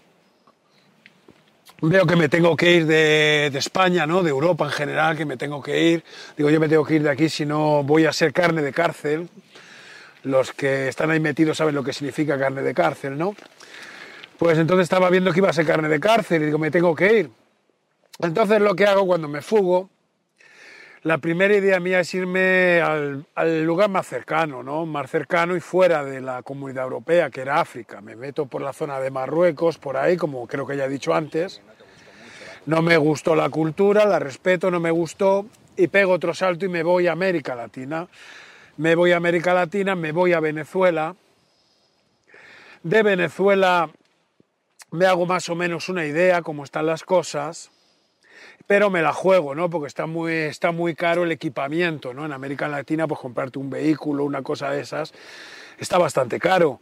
[1.81, 4.21] Veo que me tengo que ir de, de España, ¿no?
[4.21, 6.03] de Europa en general, que me tengo que ir.
[6.35, 8.73] Digo, yo me tengo que ir de aquí, si no voy a ser carne de
[8.73, 9.29] cárcel.
[10.23, 13.33] Los que están ahí metidos saben lo que significa carne de cárcel, ¿no?
[14.37, 16.93] Pues entonces estaba viendo que iba a ser carne de cárcel y digo, me tengo
[16.93, 17.29] que ir.
[18.19, 19.89] Entonces lo que hago cuando me fugo,
[21.03, 24.85] la primera idea mía es irme al, lugar más cercano, ¿no?
[24.85, 28.01] Más cercano y fuera de la comunidad europea, que era África.
[28.01, 31.13] Me meto por la zona de Marruecos, por ahí, como creo que ya he dicho
[31.13, 31.61] antes.
[32.65, 35.45] No me gustó la cultura, la respeto, no me gustó
[35.77, 38.07] y pego otro salto y me voy a América Latina.
[38.75, 41.15] Me voy a América Latina, me voy a Venezuela.
[42.83, 43.89] De Venezuela
[44.91, 47.71] me hago más o menos una idea cómo están las cosas,
[48.69, 49.67] pero me la juego, ¿no?
[49.67, 52.23] Porque está muy, está muy caro el equipamiento, ¿no?
[52.23, 55.11] En América Latina, pues comprarte un vehículo, una cosa de esas,
[55.79, 56.79] está bastante caro.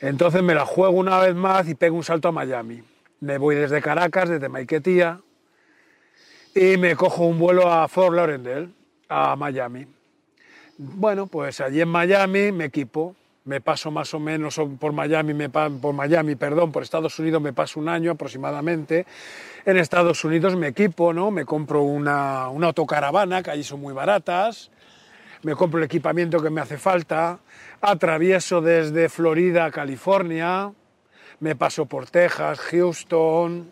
[0.00, 2.82] Entonces me la juego una vez más y pego un salto a Miami.
[3.20, 5.20] Me voy desde Caracas, desde Maiquetía,
[6.52, 8.70] y me cojo un vuelo a Fort Lauderdale,
[9.08, 9.86] a Miami.
[10.78, 13.14] Bueno, pues allí en Miami me equipo,
[13.44, 17.52] me paso más o menos por Miami, me por Miami, perdón, por Estados Unidos me
[17.52, 19.06] paso un año aproximadamente.
[19.64, 21.30] En Estados Unidos me equipo, ¿no?
[21.30, 24.70] Me compro una, una autocaravana, que allí son muy baratas,
[25.42, 27.38] me compro el equipamiento que me hace falta,
[27.80, 30.70] atravieso desde Florida a California,
[31.40, 33.70] me paso por Texas, Houston,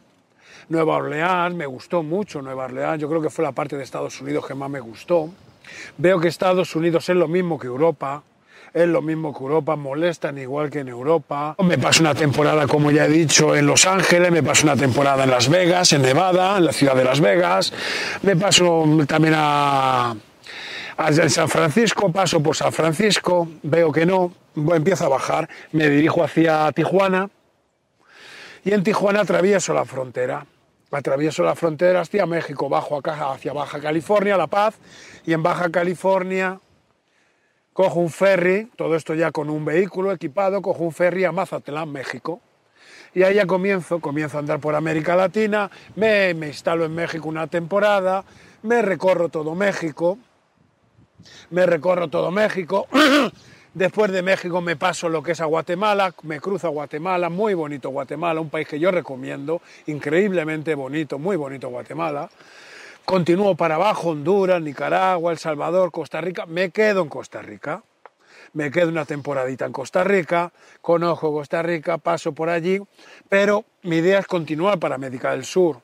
[0.70, 4.20] Nueva Orleans, me gustó mucho Nueva Orleans, yo creo que fue la parte de Estados
[4.20, 5.30] Unidos que más me gustó.
[5.98, 8.22] Veo que Estados Unidos es lo mismo que Europa,
[8.72, 11.56] es lo mismo que Europa, molestan igual que en Europa.
[11.62, 15.24] Me paso una temporada, como ya he dicho, en Los Ángeles, me paso una temporada
[15.24, 17.72] en Las Vegas, en Nevada, en la ciudad de Las Vegas,
[18.22, 20.14] me paso también a,
[20.96, 24.32] a San Francisco, paso por San Francisco, veo que no,
[24.74, 27.30] empiezo a bajar, me dirijo hacia Tijuana
[28.64, 30.44] y en Tijuana atravieso la frontera.
[30.90, 34.74] Atravieso la frontera hacia México, bajo hacia Baja California, La Paz,
[35.26, 36.60] y en Baja California
[37.78, 41.92] cojo un ferry, todo esto ya con un vehículo equipado, cojo un ferry a Mazatlán,
[41.92, 42.40] México.
[43.14, 47.28] Y ahí ya comienzo, comienzo a andar por América Latina, me, me instalo en México
[47.28, 48.24] una temporada,
[48.64, 50.18] me recorro todo México,
[51.50, 52.88] me recorro todo México.
[53.74, 57.54] Después de México me paso lo que es a Guatemala, me cruzo a Guatemala, muy
[57.54, 62.28] bonito Guatemala, un país que yo recomiendo, increíblemente bonito, muy bonito Guatemala.
[63.08, 67.82] Continúo para abajo, Honduras, Nicaragua, El Salvador, Costa Rica, me quedo en Costa Rica.
[68.52, 70.52] Me quedo una temporadita en Costa Rica,
[70.82, 72.78] conozco Costa Rica, paso por allí,
[73.30, 75.80] pero mi idea es continuar para América del Sur.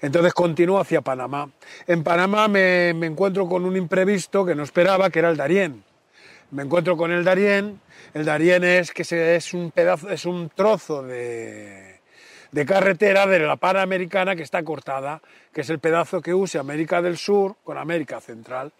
[0.00, 1.50] Entonces continúo hacia Panamá.
[1.86, 5.84] En Panamá me, me encuentro con un imprevisto que no esperaba, que era el Darién.
[6.50, 7.78] me encuentro con el Darién.
[8.14, 9.02] El Darién es que
[9.36, 11.83] es un pedazo, es un trozo de,
[12.54, 15.20] de carretera de la Panamericana que está cortada,
[15.52, 18.70] que es el pedazo que use América del Sur con América Central.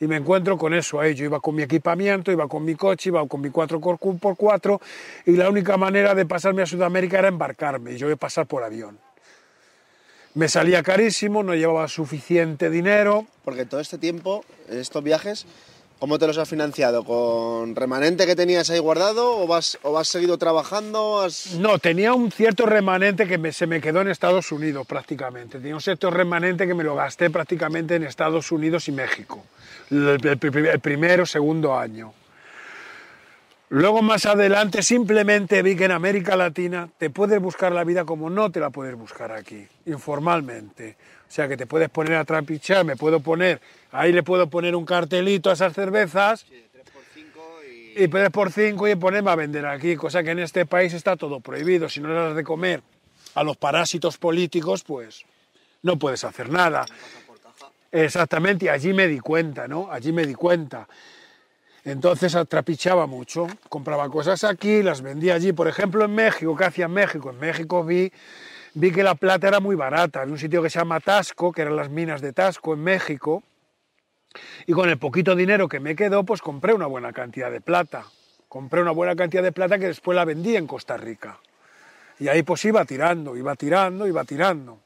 [0.00, 1.14] Y me encuentro con eso ahí.
[1.14, 4.80] Yo iba con mi equipamiento, iba con mi coche, iba con mi 4x4
[5.26, 8.46] y la única manera de pasarme a Sudamérica era embarcarme y yo iba a pasar
[8.46, 8.98] por avión.
[10.32, 15.44] Me salía carísimo, no llevaba suficiente dinero, Porque todo este tiempo, estos viajes,
[16.00, 17.04] ¿cómo te los has financiado?
[17.04, 21.20] ¿Con remanente que tenías ahí guardado o vas, o vas seguido trabajando?
[21.20, 25.58] ¿Has- No, tenía un cierto remanente que me- se me quedó en Estados Unidos prácticamente.
[25.58, 29.44] Tenía un cierto remanente que me lo gasté prácticamente en Estados Unidos y México.
[29.90, 32.12] El, el el primero, segundo año.
[33.72, 38.28] Luego más adelante simplemente vi que en América Latina te puedes buscar la vida como
[38.28, 40.96] no te la puedes buscar aquí, informalmente.
[41.28, 43.60] O sea que te puedes poner a trapichar, me puedo poner,
[43.92, 48.04] ahí le puedo poner un cartelito a esas cervezas Sí, de 3x5 y...
[48.04, 51.16] y puedes por 5 y ponerme a vender aquí, cosa que en este país está
[51.16, 51.88] todo prohibido.
[51.88, 52.82] Si no le das de comer
[53.34, 55.24] a los parásitos políticos, pues
[55.82, 56.86] no puedes hacer nada.
[57.92, 59.90] Exactamente, y allí me di cuenta, ¿no?
[59.90, 60.86] Allí me di cuenta.
[61.84, 65.52] Entonces atrapichaba mucho, compraba cosas aquí, las vendía allí.
[65.52, 67.30] Por ejemplo, en México, ¿qué hacía en México?
[67.30, 68.12] En México vi,
[68.74, 70.22] vi que la plata era muy barata.
[70.22, 73.42] En un sitio que se llama Tasco, que eran las minas de Tasco en México,
[74.66, 78.04] y con el poquito dinero que me quedó, pues compré una buena cantidad de plata.
[78.48, 81.38] Compré una buena cantidad de plata que después la vendí en Costa Rica.
[82.18, 84.78] Y ahí pues iba tirando, iba tirando, iba tirando.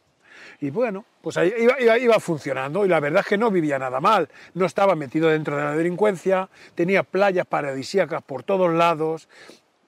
[0.61, 3.79] Y bueno, pues ahí iba, iba- iba funcionando y la verdad es que no vivía
[3.79, 4.29] nada mal.
[4.55, 9.29] No estaba metido dentro de la delincuencia, tenía playas paradisíacas por todos lados,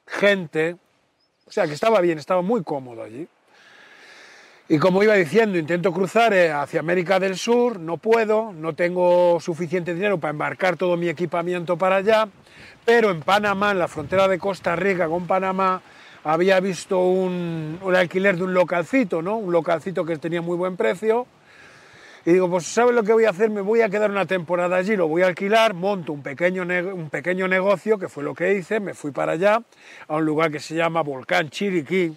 [0.06, 0.76] gente.
[1.46, 3.28] O sea que estaba bien, estaba muy cómodo allí.
[4.68, 9.38] Y como iba diciendo, intento cruzar eh, hacia América del Sur, no puedo, no tengo
[9.38, 12.28] suficiente dinero para embarcar todo mi equipamiento para allá,
[12.84, 15.82] pero en Panamá, en la frontera de Costa Rica con Panamá,
[16.24, 19.36] había visto un, un alquiler de un localcito, ¿no?
[19.36, 21.28] Un localcito que tenía muy buen precio.
[22.24, 23.50] Y digo, pues ¿sabes lo que voy a hacer?
[23.50, 27.08] Me voy a quedar una temporada allí, lo voy a alquilar, monto un pequeño, un
[27.08, 29.62] pequeño negocio, que fue lo que hice, me fui para allá,
[30.08, 32.12] a un lugar que se llama Volcán Chiriquí,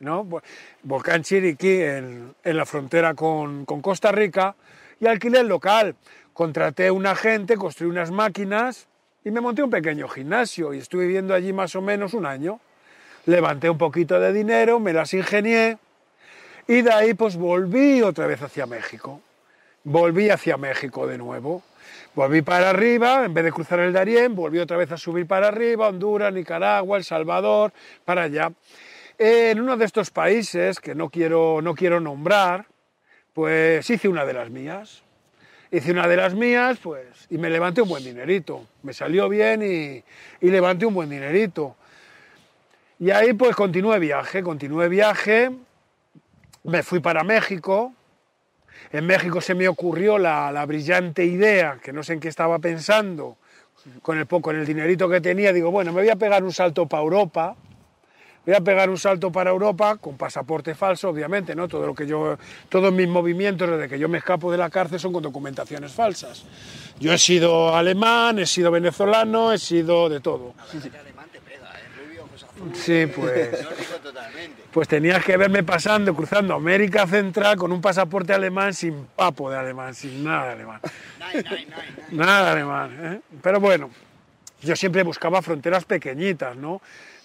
[0.00, 0.26] ¿no?
[0.84, 4.54] Vo- Volcán Chiriquí en, la frontera con, con Costa Rica,
[5.00, 5.96] y alquilé el local.
[6.32, 8.86] Contraté un agente, construí unas máquinas
[9.24, 12.60] y me monté un pequeño gimnasio y estuve viviendo allí más o menos un año.
[13.26, 15.78] Levanté un poquito de dinero, me las ingenié
[16.66, 19.20] y de ahí pues volví otra vez hacia México.
[19.84, 21.62] Volví hacia México de nuevo.
[22.14, 25.48] Volví para arriba, en vez de cruzar el Darién, volví otra vez a subir para
[25.48, 27.72] arriba, Honduras, Nicaragua, El Salvador,
[28.04, 28.52] para allá.
[29.18, 32.66] En uno de estos países, que no quiero, no quiero nombrar,
[33.32, 35.02] pues hice una de las mías.
[35.70, 38.64] Hice una de las mías, pues, y me levanté un buen dinerito.
[38.82, 40.04] Me salió bien y,
[40.40, 41.76] y levanté un buen dinerito.
[43.00, 45.50] Y ahí pues continué viaje, continué viaje,
[46.62, 47.92] me fui para México.
[48.92, 52.60] En México se me ocurrió la, la brillante idea, que no sé en qué estaba
[52.60, 53.36] pensando,
[54.02, 56.86] con el, con el dinerito que tenía, digo, bueno, me voy a pegar un salto
[56.86, 57.56] para Europa,
[58.46, 61.68] voy a pegar un salto para Europa con pasaporte falso, obviamente, ¿no?
[61.68, 62.36] Todo lo que yo,
[62.68, 66.44] todos mis movimientos desde que yo me escapo de la cárcel son con documentaciones falsas.
[67.00, 70.54] Yo he sido alemán, he sido venezolano, he sido de todo.
[70.70, 72.06] Alemán te pega, ¿eh?
[72.06, 72.28] Rubio.
[72.74, 73.66] Sí, pues.
[74.70, 79.56] Pues tenías que verme pasando, cruzando América Central con un pasaporte alemán sin papo de
[79.56, 80.80] alemán, sin nada de alemán.
[81.20, 81.66] Nine, nine, nine,
[82.10, 82.24] nine.
[82.24, 82.98] Nada de alemán.
[83.00, 83.20] ¿eh?
[83.40, 83.90] Pero bueno,
[84.62, 86.82] yo siempre buscaba fronteras pequeñitas, ¿no?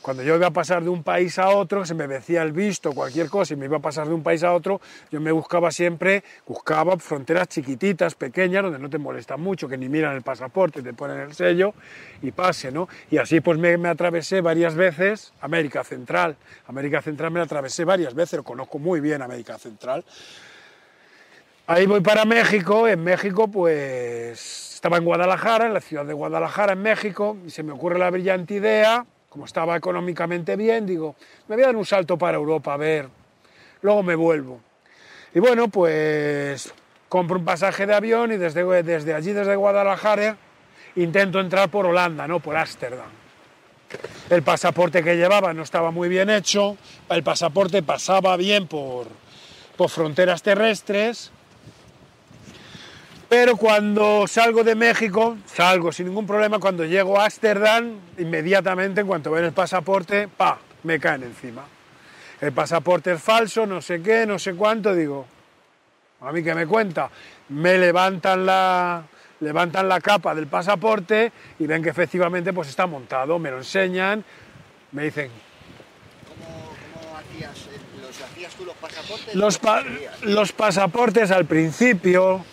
[0.10, 2.94] Cuando yo iba a pasar de un país a otro, se me decía el visto,
[2.94, 4.82] cualquier cosa, y me iba a pasar de un país a otro,
[5.12, 9.88] yo me buscaba siempre, buscaba fronteras chiquititas, pequeñas, donde no te molestan mucho, que ni
[9.88, 11.76] miran el pasaporte, te ponen el sello
[12.24, 12.90] y pase, ¿no?
[13.12, 16.38] Y así pues me, atravesé varias veces América Central.
[16.66, 20.04] América Central me atravesé varias veces, lo conozco muy bien América Central.
[21.68, 26.74] Ahí voy para México, en México pues estaba en Guadalajara, en la ciudad de Guadalajara,
[26.74, 31.16] en México, y se me ocurre la brillante idea, como estaba económicamente bien, digo,
[31.48, 33.08] me voy a dar un salto para Europa, a ver,
[33.82, 34.60] luego me vuelvo.
[35.34, 36.74] Y bueno, pues
[37.08, 40.38] compro un pasaje de avión y desde, desde allí, desde Guadalajara,
[40.96, 43.10] intento entrar por Holanda, no por Ámsterdam.
[44.30, 46.78] El pasaporte que llevaba no estaba muy bien hecho,
[47.10, 49.08] el pasaporte pasaba bien por,
[49.76, 51.32] por fronteras terrestres,
[53.30, 59.08] pero cuando salgo de México, salgo sin ningún problema, cuando llego a Ámsterdam, inmediatamente, en
[59.08, 61.64] cuanto ven el pasaporte, pa, me caen encima.
[62.42, 65.28] El pasaporte es falso, no sé qué, no sé cuánto, digo,
[66.22, 67.10] a mí que me cuenta,
[67.50, 69.04] me levantan la,
[69.42, 74.24] levantan la capa del pasaporte y ven que efectivamente pues está montado, me lo enseñan,
[74.94, 75.30] me dicen,
[76.28, 76.72] ¿Cómo,
[77.04, 77.58] cómo hacías?
[77.68, 79.58] eh, ¿Los hacías tú los pasaportes?
[79.60, 79.84] Pa-
[80.24, 82.44] los pasaportes al principio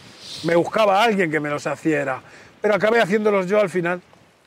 [0.45, 2.21] me buscaba alguien que me los hiciera,
[2.61, 4.01] pero acabé haciéndolos yo al final.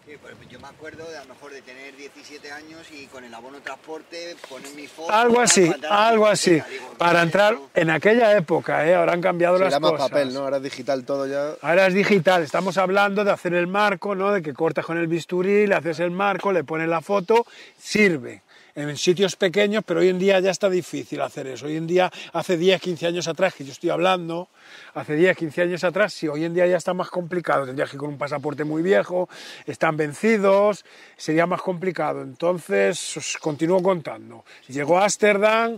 [0.05, 3.23] Sí, pues yo me acuerdo de a lo mejor de tener 17 años y con
[3.23, 5.11] el abono transporte poner mi foto.
[5.13, 6.53] Algo así, algo así.
[6.53, 8.95] Digo, Para entrar en aquella época, ¿eh?
[8.95, 10.09] ahora han cambiado Sí, las cosas.
[10.09, 10.39] papel, ¿no?
[10.41, 11.53] Ahora es digital todo ya.
[11.61, 14.31] Ahora es digital, estamos hablando de hacer el marco, ¿no?
[14.31, 17.45] de que cortas con el bisturí, le haces el marco, le pones la foto,
[17.77, 18.41] sirve.
[18.79, 21.65] En sitios pequeños, pero hoy en día ya está difícil hacer eso.
[21.65, 24.47] Hoy en día, hace 10, 15 años atrás, que yo estoy hablando,
[24.93, 27.65] hace 10, 15 años atrás, sí, hoy en día ya está más complicado.
[27.65, 29.27] Tendrías que ir con un pasaporte muy viejo,
[29.65, 30.85] están vencidos,
[31.17, 32.21] sería más complicado.
[32.21, 34.45] Entonces, os continúo contando.
[34.69, 35.77] Llegó a Ámsterdam,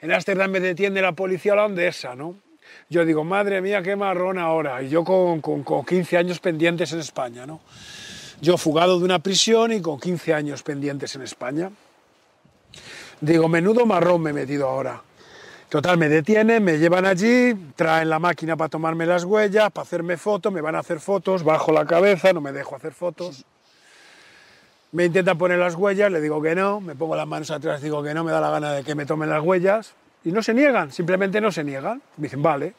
[0.00, 2.36] en Ámsterdam me detiene la policía holandesa, ¿no?
[2.88, 4.80] Yo digo, madre mía, qué marrón ahora.
[4.80, 7.60] Y yo con, con, con 15 años pendientes en España, ¿no?
[8.40, 11.72] Yo fugado de una prisión y con 15 años pendientes en España.
[13.20, 15.02] Digo, menudo marrón me he metido ahora.
[15.68, 20.16] Total, me detienen, me llevan allí, traen la máquina para tomarme las huellas, para hacerme
[20.16, 23.44] fotos, me van a hacer fotos, bajo la cabeza, no me dejo hacer fotos.
[24.92, 28.02] Me intentan poner las huellas, le digo que no, me pongo las manos atrás, digo
[28.02, 29.92] que no, me da la gana de que me tomen las huellas.
[30.24, 32.00] Y no se niegan, simplemente no se niegan.
[32.16, 32.72] Me dicen, vale.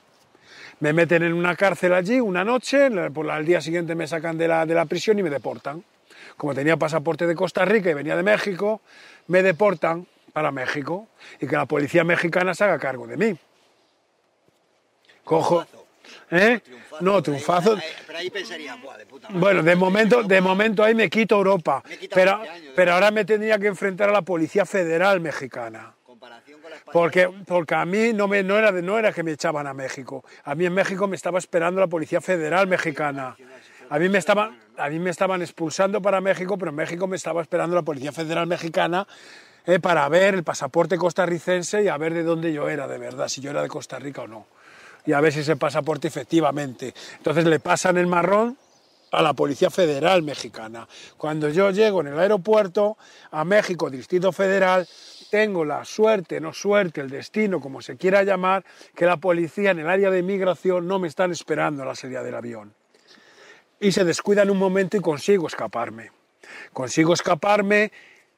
[0.80, 4.38] Me meten en una cárcel allí una noche, por la- al día siguiente me sacan
[4.38, 5.84] de la, de la prisión y me deportan.
[6.38, 8.82] Como tenía pasaporte de Costa Rica y venía de México,
[9.28, 10.08] me deportan
[10.40, 11.10] para México
[11.42, 13.38] y que la policía mexicana se haga cargo de mí.
[15.26, 15.66] Cojo.
[16.32, 16.60] ¿Eh?
[16.64, 17.04] Triunfazo.
[17.04, 17.74] No, triunfazo.
[17.76, 19.40] ahí- pero ahí pensaría, Buah, de puta madre.
[19.42, 22.94] Bueno, de momento, de momento ahí me quito Europa, Me pero, 20 años, pero ¿eh?
[22.94, 25.94] ahora me tendría que enfrentar a la Policía Federal Mexicana.
[26.04, 26.94] Comparación con la española.
[26.94, 29.74] Porque, porque a mí no, me, no, era de, no era que me echaban a
[29.74, 30.24] México.
[30.46, 33.36] A mí en México me estaba esperando la Policía Federal Mexicana.
[33.92, 37.16] A mí, me estaban, a mí me estaban expulsando para México, pero en México me
[37.18, 39.06] estaba esperando la Policía Federal Mexicana
[39.70, 43.28] eh, para ver el pasaporte costarricense y a ver de dónde yo era, de verdad,
[43.28, 44.48] si yo era de Costa Rica o no.
[45.06, 46.96] Y a ver si ese pasaporte efectivamente.
[47.18, 48.58] Entonces le pasan el marrón
[49.12, 50.88] a la Policía Federal Mexicana.
[51.18, 52.98] Cuando yo llego en el aeropuerto
[53.30, 54.88] a México, Distrito Federal,
[55.30, 58.66] tengo la suerte, no suerte, el destino, como se quiera llamar,
[58.96, 62.24] que la policía en el área de inmigración no me están esperando a la salida
[62.24, 62.74] del avión.
[63.80, 66.10] Y se descuidan un momento y consigo escaparme.
[66.74, 67.92] Consigo escaparme,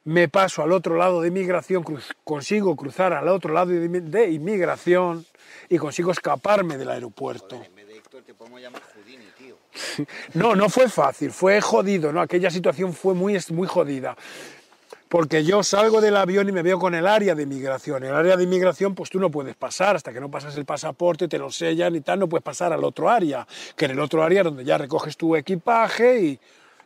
[0.04, 4.02] me paso al otro lado de inmigración, cruz- consigo cruzar al otro lado de inmi-
[4.02, 5.24] de inmigración
[5.68, 7.56] y consigo escaparme del aeropuerto.
[7.62, 9.56] En vez de Héctor te podemos llamar Houdini, tío.
[10.34, 12.20] No, no fue fácil, fue jodido, ¿no?
[12.20, 14.16] Aquella situación fue muy, muy jodida.
[15.08, 18.02] Porque yo salgo del avión y me veo con el área de inmigración.
[18.02, 21.28] El área de inmigración, pues tú no puedes pasar, hasta que no pasas el pasaporte,
[21.28, 23.46] te lo sellan y tal, no puedes pasar al otro área,
[23.76, 26.40] que en el otro área es donde ya recoges tu equipaje y,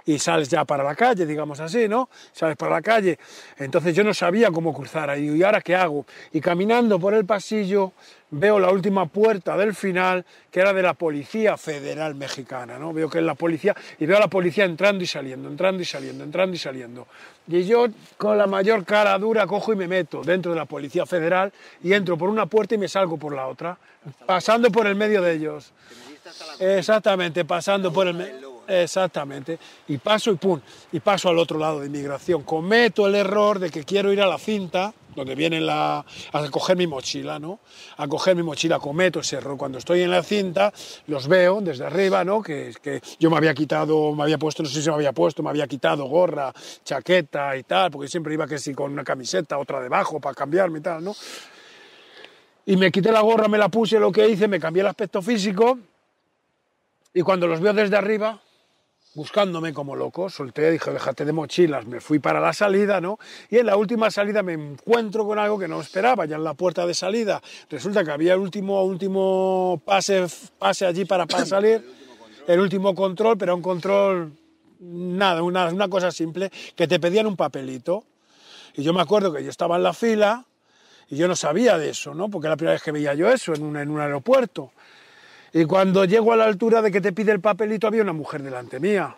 [0.06, 2.08] y sales ya para la calle, digamos así, ¿no?
[2.32, 3.18] Sales para la calle.
[3.58, 5.28] Entonces yo no sabía cómo cruzar ahí.
[5.28, 6.06] ¿Y ahora qué hago?
[6.32, 7.92] Y caminando por el pasillo
[8.30, 12.92] veo la última puerta del final, que era de la Policía Federal Mexicana, ¿no?
[12.92, 15.84] Veo que es la policía, y veo a la policía entrando y saliendo, entrando y
[15.84, 17.06] saliendo, entrando y saliendo.
[17.48, 17.86] Y yo,
[18.16, 21.52] con la mayor cara dura, cojo y me meto dentro de la Policía Federal
[21.82, 23.78] y entro por una puerta y me salgo por la otra,
[24.26, 25.72] pasando por el medio de ellos.
[26.58, 28.14] Exactamente, pasando por el...
[28.14, 29.58] me- del lobo, Exactamente.
[29.88, 30.60] Y paso y pum,
[30.92, 32.42] y paso al otro lado de inmigración.
[32.42, 36.76] Cometo el error de que quiero ir a la cinta, donde viene la, a coger
[36.76, 37.60] mi mochila, ¿no?
[37.96, 39.56] A coger mi mochila, cometo ese error.
[39.56, 40.72] Cuando estoy en la cinta,
[41.06, 42.42] los veo desde arriba, ¿no?
[42.42, 45.42] Que, que yo me había quitado, me había puesto, no sé si me había puesto,
[45.42, 46.52] me había quitado gorra,
[46.84, 50.80] chaqueta y tal, porque siempre iba que sí con una camiseta, otra debajo para cambiarme
[50.80, 51.14] y tal, ¿no?
[52.66, 55.22] Y me quité la gorra, me la puse, lo que hice, me cambié el aspecto
[55.22, 55.78] físico
[57.14, 58.42] y cuando los veo desde arriba,
[59.16, 63.18] buscándome como loco, solté, dije, déjate de mochilas, me fui para la salida, ¿no?
[63.48, 66.52] Y en la última salida me encuentro con algo que no esperaba, ya en la
[66.52, 67.42] puerta de salida.
[67.70, 70.26] Resulta que había el último, último pase,
[70.58, 71.82] pase allí para, para salir,
[72.46, 74.32] el último control, pero un control,
[74.80, 78.04] nada, una, una cosa simple, que te pedían un papelito.
[78.74, 80.44] Y yo me acuerdo que yo estaba en la fila
[81.08, 82.28] y yo no sabía de eso, ¿no?
[82.28, 84.72] Porque era la primera vez que veía yo eso en un, en un aeropuerto.
[85.56, 88.42] Y cuando llego a la altura de que te pide el papelito, había una mujer
[88.42, 89.16] delante mía.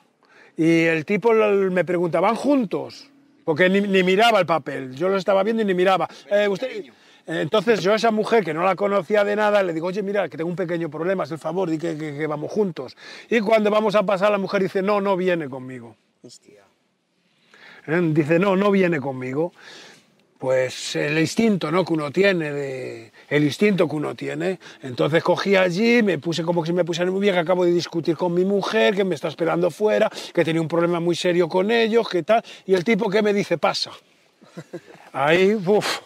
[0.56, 3.10] Y el tipo me preguntaba, ¿van juntos?
[3.44, 4.94] Porque ni, ni miraba el papel.
[4.94, 6.08] Yo lo estaba viendo y ni miraba.
[6.30, 6.84] Eh, usted...
[7.26, 10.28] Entonces yo a esa mujer que no la conocía de nada le digo, oye, mira,
[10.28, 12.96] que tengo un pequeño problema, haz el favor, di que, que- que vamos juntos.
[13.28, 15.96] Y cuando vamos a pasar, la mujer dice, no, no viene conmigo.
[16.22, 16.62] Hostia.
[17.86, 18.00] ¿Eh?
[18.14, 19.52] Dice, no, no viene conmigo.
[20.38, 21.84] pues el instinto ¿no?
[21.84, 24.58] que uno tiene, de, el instinto que uno tiene.
[24.82, 27.72] Entonces cogí allí, me puse como que si me pusiera muy bien, que acabo de
[27.72, 31.48] discutir con mi mujer, que me está esperando fuera, que tenía un problema muy serio
[31.48, 33.90] con ellos, que tal, y el tipo que me dice, pasa.
[35.12, 36.00] Ahí, uff,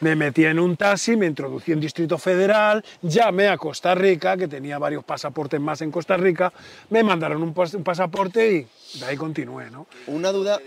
[0.00, 4.46] me metí en un taxi, me introducí en Distrito Federal, llamé a Costa Rica, que
[4.46, 6.52] tenía varios pasaportes más en Costa Rica,
[6.90, 8.52] me mandaron un, pas- un pasaporte
[8.94, 9.86] y de ahí continué, ¿no?
[10.06, 10.60] Una duda,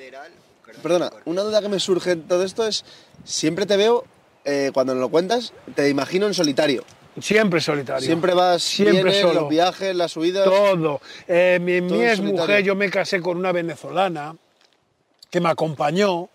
[0.84, 2.84] perdona, una duda que me surge en todo esto es,
[3.24, 4.04] siempre te veo,
[4.46, 6.84] eh, cuando me lo cuentas, te imagino en solitario.
[7.20, 8.06] Siempre solitario.
[8.06, 9.42] Siempre vas, Siempre vienes, solo.
[9.42, 10.46] los viajes, las subidas.
[10.46, 11.02] Todo.
[11.28, 14.36] Eh, mi, mi Todo en ex mujer, yo me casé con una venezolana
[15.30, 16.30] que me acompañó.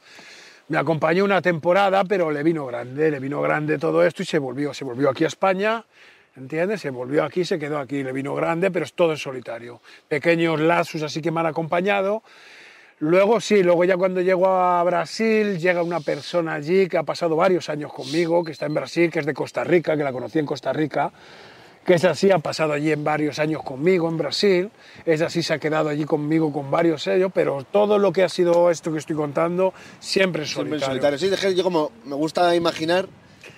[0.68, 4.38] Me acompañó una temporada, pero le vino grande, le vino grande todo esto y se
[4.38, 5.84] volvió, se volvió aquí a España,
[6.36, 6.80] ¿entiendes?
[6.80, 9.80] Se volvió aquí, se quedó aquí, le vino grande, pero es todo en solitario.
[10.08, 12.24] Pequeños lazos así que me han acompañado.
[12.98, 17.36] Luego sí, luego ya cuando llego a Brasil, llega una persona allí que ha pasado
[17.36, 20.38] varios años conmigo, que está en Brasil, que es de Costa Rica, que la conocí
[20.38, 21.12] en Costa Rica,
[21.84, 24.70] que es así, ha pasado allí en varios años conmigo en Brasil,
[25.04, 28.28] es así, se ha quedado allí conmigo con varios ellos, pero todo lo que ha
[28.30, 31.18] sido esto que estoy contando, siempre es Siempre en solitario.
[31.18, 31.50] solitario.
[31.50, 33.06] Sí, yo como me gusta imaginar,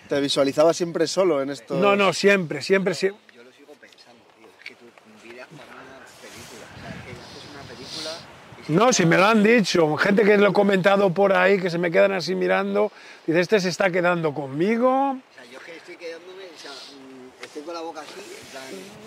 [0.09, 1.77] te visualizaba siempre solo en esto.
[1.79, 3.23] No, no, siempre, siempre, siempre.
[3.37, 4.49] Yo lo sigo pensando, tío.
[4.59, 4.85] Es que tú
[5.25, 6.67] miras para una película.
[6.75, 8.11] O sea, es que haces una película
[8.58, 11.59] y si No, si me lo han dicho, gente que lo he comentado por ahí,
[11.61, 12.93] que se me quedan así mirando,
[13.27, 16.71] dice, este se está quedando conmigo, O sea, yo es que estoy quedándome, o sea,
[16.71, 18.21] mm, estoy con la boca así,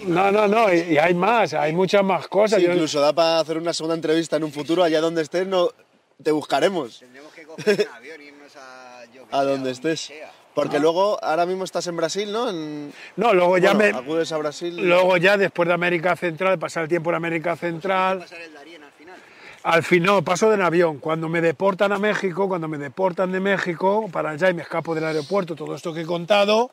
[0.03, 0.15] en plan...
[0.15, 2.59] No, no, no, y, y hay más, hay muchas más cosas.
[2.59, 5.45] Sí, Yo- incluso da para hacer una segunda entrevista en un futuro, allá donde estés,
[5.45, 5.69] no,
[6.23, 9.03] te buscaremos Tendremos que coger un avión y irnos a...
[9.13, 10.01] Yo que a sé, donde estés.
[10.01, 10.31] sea.
[10.53, 12.49] Porque luego, ahora mismo estás en Brasil, ¿no?
[12.49, 14.75] En- no, luego ya bueno, me, acudes a Brasil.
[14.85, 18.19] luego ya después de América Central, de pasar el tiempo en América ¿Va a Central,
[18.19, 18.70] pasar el Darien
[19.63, 20.09] al final?
[20.09, 20.97] al final paso en avión.
[20.99, 24.95] Cuando me deportan a México, cuando me deportan de México para allá y me escapo
[24.95, 26.71] del aeropuerto, todo esto que he contado,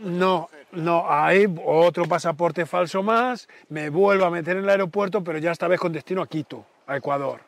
[0.00, 5.38] no, no, hay otro pasaporte falso más, me vuelvo a meter en el aeropuerto, pero
[5.38, 7.40] ya esta vez con destino a Quito, a Ecuador.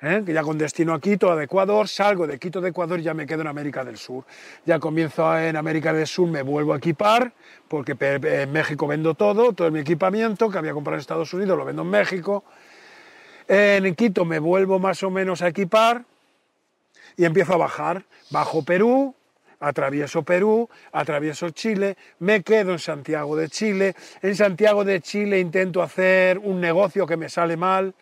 [0.00, 0.22] ¿eh?
[0.26, 3.26] Ya con destino a Quito, a Ecuador, salgo de Quito de Ecuador y ya me
[3.26, 4.24] quedo en América del Sur.
[4.66, 7.32] Ya comienzo en América del Sur, me vuelvo a equipar,
[7.68, 11.64] porque en México vendo todo, todo mi equipamiento que había comprado en Estados Unidos lo
[11.64, 12.44] vendo en México.
[13.48, 16.04] En Quito me vuelvo más o menos a equipar
[17.16, 18.04] y empiezo a bajar.
[18.30, 19.14] Bajo Perú,
[19.60, 23.94] atravieso Perú, atravieso Chile, me quedo en Santiago de Chile.
[24.22, 27.94] En Santiago de Chile intento hacer un negocio que me sale mal.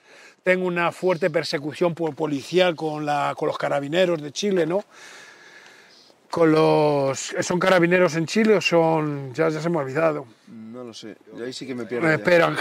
[0.43, 4.85] Tengo una fuerte persecución policial con, la, con los carabineros de Chile, ¿no?
[6.31, 9.35] Con los, ¿Son carabineros en Chile o son.?
[9.35, 10.27] Ya, ya se me ha olvidado.
[10.47, 12.09] No lo sé, yo ahí sí que me pierdo.
[12.09, 12.57] Eh, ya.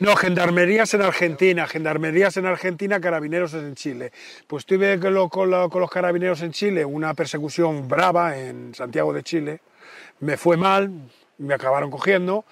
[0.00, 4.12] No, gendarmerías en Argentina, gendarmerías en Argentina, carabineros en Chile.
[4.46, 9.60] Pues tuve con los carabineros en Chile una persecución brava en Santiago de Chile.
[10.20, 10.90] Me fue mal,
[11.38, 12.44] me acabaron cogiendo.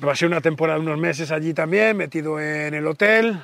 [0.00, 3.38] Pasé una temporada, unos meses allí también, metido en el hotel.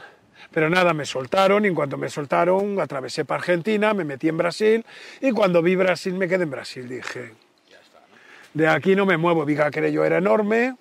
[0.51, 4.37] Pero nada, me soltaron y en cuanto me soltaron atravesé para Argentina, me metí en
[4.37, 4.85] Brasil
[5.21, 6.89] y cuando vi Brasil me quedé en Brasil.
[6.89, 7.35] Dije,
[8.55, 9.45] de aquí no me muevo.
[9.45, 10.77] Vi que aquello era enorme,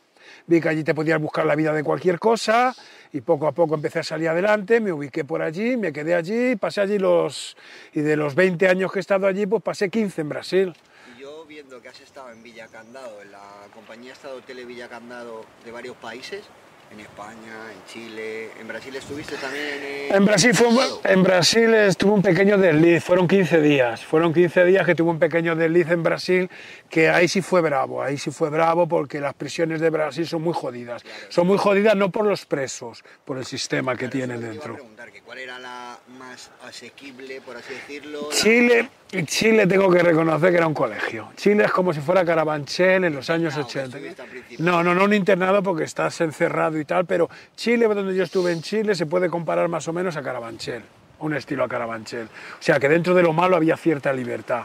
[0.50, 2.76] vi que allí te podías buscar la vida de cualquier cosa
[3.14, 6.56] y poco a poco empecé a salir adelante, me ubiqué por allí, me quedé allí,
[6.56, 7.56] pasé allí los...
[7.93, 10.74] y de los 20 años que he estado allí, pues pasé 15 en Brasil.
[11.16, 14.89] Y yo viendo que has estado en Villa Candado, en la compañía Estado Tele Villa
[14.89, 16.43] Candado de varios países,
[16.92, 19.66] en España, en Chile, en Brasil estuviste también
[20.10, 20.16] en...
[20.16, 24.66] En Brasil, fue, un- en Brasil estuvo un pequeño desliz, fueron 15 días, fueron 15
[24.66, 26.50] días que tuve un pequeño desliz en Brasil,
[26.90, 30.42] que ahí sí fue bravo, ahí sí fue bravo porque las prisiones de Brasil son
[30.42, 31.04] muy jodidas.
[31.30, 34.74] Son muy jodidas no por los presos, por el sistema que tienen iba a dentro.
[34.74, 38.30] preguntar que cuál era la más asequible, por así decirlo.
[38.30, 38.90] la- Chile,
[39.26, 41.30] Chile tengo que reconocer que era un colegio.
[41.36, 43.98] Chile es como si fuera Carabanchel en los años Internado, que 80.
[43.98, 44.66] estuviste al principio.
[44.66, 48.51] No, no, no un internado porque estás encerrado y tal, pero Chile, donde yo estuve
[48.51, 50.84] en Chile, se puede comparar más o menos a Carabanchel,
[51.19, 52.25] un estilo a Carabanchel.
[52.25, 54.63] O sea, que dentro de lo malo había cierta libertad.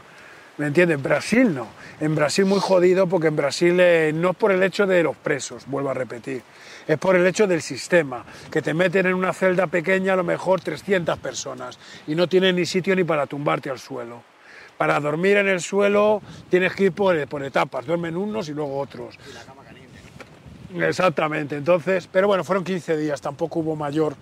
[0.56, 1.02] ¿Me entiendes?
[1.02, 1.66] Brasil no.
[2.00, 5.16] En Brasil muy jodido porque en Brasil eh, no es por el hecho de los
[5.16, 6.42] presos, vuelvo a repetir,
[6.86, 10.22] es por el hecho del sistema, que te meten en una celda pequeña a lo
[10.22, 14.22] mejor 300 personas y no tienen ni sitio ni para tumbarte al suelo.
[14.78, 18.78] Para dormir en el suelo tienes que ir por, por etapas, duermen unos y luego
[18.78, 19.18] otros.
[19.28, 19.63] Y la cama.
[20.82, 24.16] Exactamente, entonces, pero bueno, fueron 15 días, tampoco hubo mayor.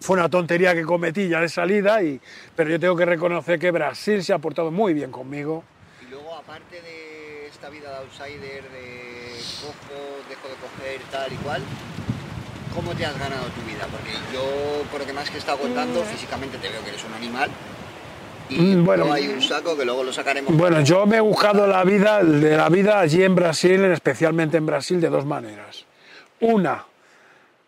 [0.00, 2.20] Fue una tontería que cometí ya de salida, y,
[2.56, 5.64] pero yo tengo que reconocer que Brasil se ha portado muy bien conmigo.
[6.06, 11.36] Y luego, aparte de esta vida de outsider, de cojo, dejo de coger, tal y
[11.36, 11.62] cual,
[12.74, 13.86] ¿cómo te has ganado tu vida?
[13.90, 17.04] Porque yo, por lo que más que he estado contando, físicamente te veo que eres
[17.04, 17.50] un animal.
[18.56, 19.04] Mm, bueno.
[19.04, 20.56] Luego hay un saco que luego lo sacaremos.
[20.56, 24.66] Bueno, yo me he buscado la vida de la vida allí en Brasil, especialmente en
[24.66, 25.84] Brasil, de dos maneras.
[26.40, 26.84] Una,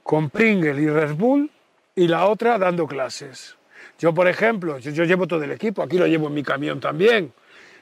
[0.02, 1.50] con Pringle y Red Bull,
[1.94, 3.56] y la otra dando clases.
[3.98, 6.80] Yo, por ejemplo, yo, yo llevo todo el equipo, aquí lo llevo en mi camión
[6.80, 7.32] también.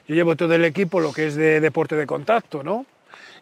[0.07, 2.85] Yo llevo todo el equipo, lo que es de deporte de contacto, ¿no?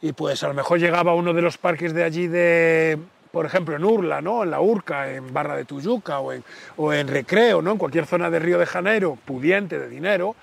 [0.02, 2.98] Y pues a lo mejor llegaba a uno de los parques de allí de,
[3.34, 4.44] por ejemplo, en Urla, ¿no?
[4.44, 6.44] En la Urca, en Barra de Tuyuca o en,
[6.78, 7.72] o en Recreo, ¿no?
[7.72, 10.36] En cualquier zona de Río de Janeiro, pudiente de dinero,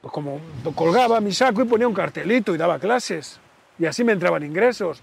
[0.00, 0.40] pues como
[0.74, 3.38] colgaba mi saco y ponía un cartelito y daba clases.
[3.78, 5.00] Y así me entraban ingresos.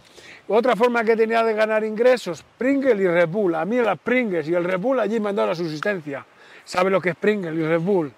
[0.49, 3.55] Otra forma que tenía de ganar ingresos, Pringle y Red Bull.
[3.55, 6.25] A mí las Pringles y el Red Bull allí me han dado la subsistencia.
[6.65, 8.11] ¿Sabe lo que es Pringle y Red Bull?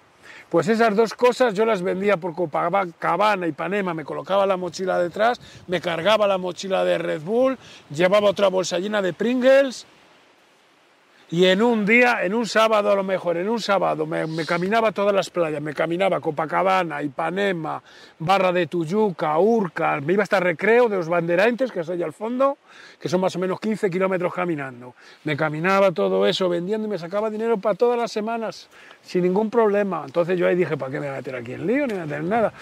[0.52, 4.98] Pues esas dos cosas yo las vendía por Copacabana y Panema, me colocaba la mochila
[4.98, 7.56] detrás, me cargaba la mochila de Red Bull,
[7.88, 9.86] llevaba otra bolsa llena de Pringles
[11.32, 14.92] y en un día, en un sábado a lo mejor, en un sábado me, caminaba
[14.92, 17.82] todas las playas, me caminaba Copacabana, Ipanema,
[18.18, 22.12] Barra de Tuyuca, Urca, me iba hasta Recreo de los Banderantes, que es allá al
[22.12, 22.58] fondo,
[23.00, 24.94] que son más o menos 15 kilómetros caminando.
[25.24, 28.68] Me caminaba todo eso vendiendo y me sacaba dinero para todas las semanas,
[29.00, 30.02] sin ningún problema.
[30.04, 31.86] Entonces yo ahí dije, ¿para qué me voy a meter aquí en lío?
[31.86, 32.52] Ni me voy a meter nada.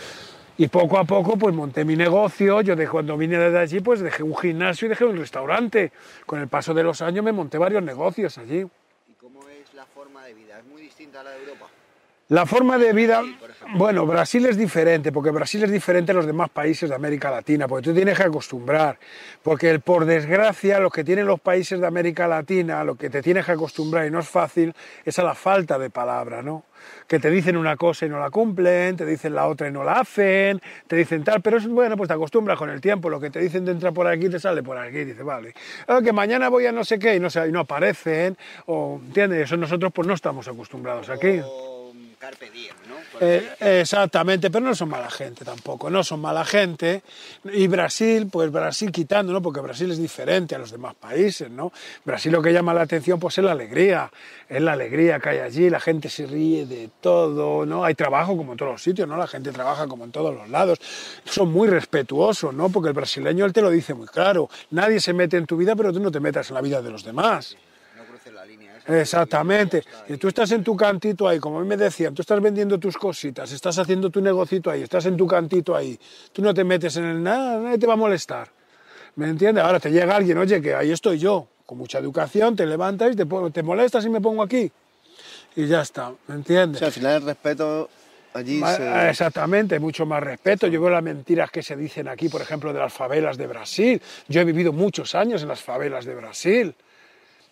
[0.61, 4.01] Y poco a poco pues monté mi negocio, yo de, cuando vine desde allí pues
[4.01, 5.91] dejé un gimnasio y dejé un restaurante.
[6.27, 8.59] Con el paso de los años me monté varios negocios allí.
[8.59, 10.59] ¿Y cómo es la forma de vida?
[10.59, 11.70] ¿Es muy distinta a la de Europa?
[12.31, 13.23] La forma de vida,
[13.75, 17.67] bueno, Brasil es diferente, porque Brasil es diferente a los demás países de América Latina,
[17.67, 18.99] porque tú tienes que acostumbrar,
[19.43, 23.21] porque el- por desgracia lo que tienen los países de América Latina, lo que te
[23.21, 24.73] tienes que acostumbrar y no es fácil,
[25.05, 26.67] es a la falta de palabra, ¿no?
[27.09, 29.83] Que te dicen una cosa y no la cumplen, te dicen la otra y no
[29.83, 33.19] la hacen, te dicen tal, pero es bueno, pues te acostumbras con el tiempo, lo
[33.19, 35.53] que te dicen de entrar por aquí te sale por aquí, dices, vale,
[35.89, 39.43] Ah, que mañana voy a no sé qué y no, y no aparecen, o, ¿entiendes?
[39.47, 41.41] Eso nosotros pues no estamos acostumbrados aquí.
[42.21, 42.51] Carpe
[42.87, 42.97] ¿no?
[43.19, 47.03] Eh, exactamente, pero no son mala gente tampoco, no son mala gente.
[47.45, 49.41] Y Brasil, pues Brasil quitando, ¿no?
[49.41, 51.73] Porque Brasil es diferente a los demás países, ¿no?
[52.05, 54.13] Brasil lo que llama la atención pues es la alegría,
[54.51, 57.87] es la alegría que hay allí, la gente se ríe de todo, ¿no?
[57.87, 59.17] Hay trabajo como en todos los sitios, ¿no?
[59.17, 60.79] La gente trabaja como en todos los lados.
[61.25, 62.69] Son muy respetuosos, ¿no?
[62.69, 65.75] Porque el brasileño él te lo dice muy claro, nadie se mete en tu vida,
[65.75, 67.57] pero tú no te metas en la vida de los demás.
[67.97, 68.80] No cruces la línea esa.
[68.91, 69.83] Exactamente.
[70.09, 72.79] Y tú estás en tu cantito ahí, como a mí me decían, tú estás vendiendo
[72.79, 75.99] tus cositas, estás haciendo tu negocito ahí, estás en tu cantito ahí.
[76.33, 78.49] Tú no te metes en el nada, nadie te va a molestar.
[79.17, 79.65] ¿Me entiendes?
[79.65, 83.17] Ahora te llega alguien, oye, que ahí estoy yo, con mucha educación, te levantas y
[83.17, 84.71] te, te molestas y me pongo aquí.
[85.57, 86.79] Y ya está, ¿me O entiendes?
[86.79, 87.89] sea, al final el respeto
[88.35, 89.09] allí se...
[89.11, 90.69] Exactamente, hay mucho más respeto.
[90.69, 94.01] Yo veo las mentiras que se dicen aquí, por ejemplo, de las favelas de Brasil.
[94.29, 96.75] Yo he vivido muchos años en las favelas de Brasil.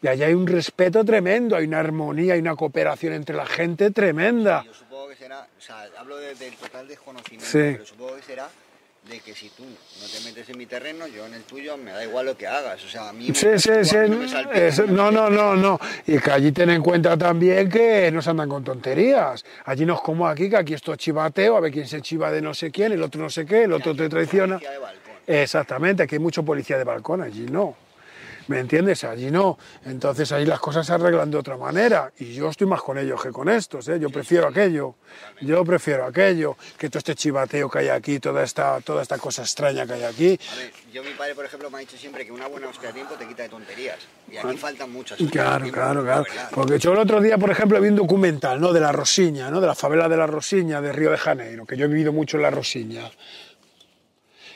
[0.01, 3.91] Y allá hay un respeto tremendo, hay una armonía, hay una cooperación entre la gente
[3.91, 4.63] tremenda.
[4.65, 7.59] Yo supongo que será, o sea, hablo de- del total desconocimiento, Sí.
[7.59, 8.49] pero supongo que será
[9.09, 11.91] de que si tú no te metes en mi terreno, yo en el tuyo me
[11.93, 12.85] da igual lo que hagas.
[12.85, 13.71] O sea, a mí me- Sí, sí,
[14.09, 15.81] no me salpiques, es- no, no, no, no.
[16.07, 19.45] Y que allí ten en cuenta también que no se andan con tonterías.
[19.65, 22.31] Allí no es como aquí, que aquí esto es chivateo, a ver quién se chiva
[22.31, 24.59] de no sé quién, el otro no sé qué, el otro te traiciona.
[24.59, 25.43] De.
[25.43, 27.77] Exactamente, aquí hay mucho policía de balcón, allí no.
[28.49, 29.05] ¿Me entiendes?
[29.05, 29.59] Allí no.
[29.85, 32.11] Entonces ahí las cosas se arreglan de otra manera.
[32.19, 33.87] Y yo estoy más con ellos que con estos.
[33.89, 33.99] ¿eh?
[34.01, 34.97] Yo prefiero aquello.
[35.43, 36.57] Yo prefiero aquello.
[36.79, 40.05] Que todo este chivateo que hay aquí, toda esta, toda esta cosa extraña que hay
[40.05, 40.41] aquí.
[40.53, 42.89] A ver, yo mi padre, por ejemplo, me ha dicho siempre que una buena hostia
[42.89, 43.99] de tiempo te quita de tonterías.
[44.33, 45.19] Y aquí faltan muchas.
[45.31, 46.49] Claro, tiempo, claro, la claro.
[46.51, 48.73] Porque yo el otro día, por ejemplo, vi un documental, ¿no?
[48.73, 49.61] De la Rosiña, ¿no?
[49.61, 52.39] De la favela de la Rosiña, de Río de Janeiro, que yo he vivido mucho
[52.39, 53.11] en la Rosiña.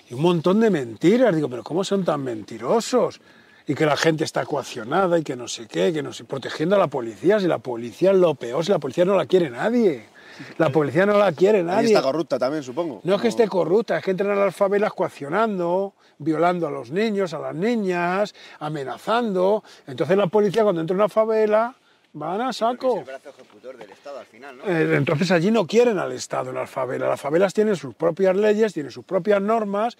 [0.08, 1.34] Y un montón de mentiras.
[1.34, 3.20] Digo, pero ¿cómo son tan mentirosos?
[3.66, 6.76] Y que la gente está coaccionada y que no sé qué, que no sé, protegiendo
[6.76, 7.38] a la policía.
[7.40, 10.06] Si la policía es lo peor, si la policía no la quiere nadie.
[10.58, 11.88] La policía no la quiere nadie.
[11.88, 13.00] está corrupta también, supongo.
[13.04, 16.90] No es que esté corrupta, es que entran a las favelas coaccionando, violando a los
[16.90, 19.62] niños, a las niñas, amenazando.
[19.86, 21.74] Entonces la policía cuando entra en una favela
[22.14, 22.98] van a Porque es saco.
[22.98, 24.64] el brazo ejecutor del Estado al final, ¿no?
[24.66, 27.08] Eh, Entonces allí no quieren al Estado en las favelas.
[27.08, 29.96] Las favelas tienen sus propias leyes, tienen sus propias normas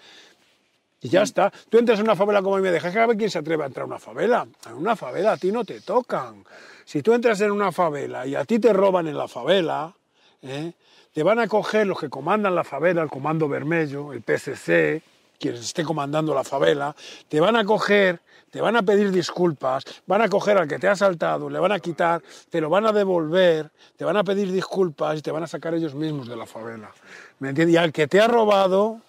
[1.03, 1.51] y ya está.
[1.69, 3.63] Tú entras en una favela como a mí me dejas a ver quién se atreve
[3.63, 4.47] a entrar a una favela.
[4.65, 6.45] En una favela a ti no te tocan.
[6.85, 9.93] Si tú entras en una favela y a ti te roban en la favela,
[10.41, 10.71] ¿eh?
[11.13, 15.03] te van a coger los que comandan la favela, el Comando Vermelho, el PCC,
[15.39, 16.95] quien esté comandando la favela,
[17.27, 20.87] te van a coger, te van a pedir disculpas, van a coger al que te
[20.87, 24.51] ha asaltado, le van a quitar, te lo van a devolver, te van a pedir
[24.51, 26.91] disculpas y te van a sacar ellos mismos de la favela.
[27.39, 27.73] ¿Me entiendes?
[27.73, 29.01] Y al que te ha robado,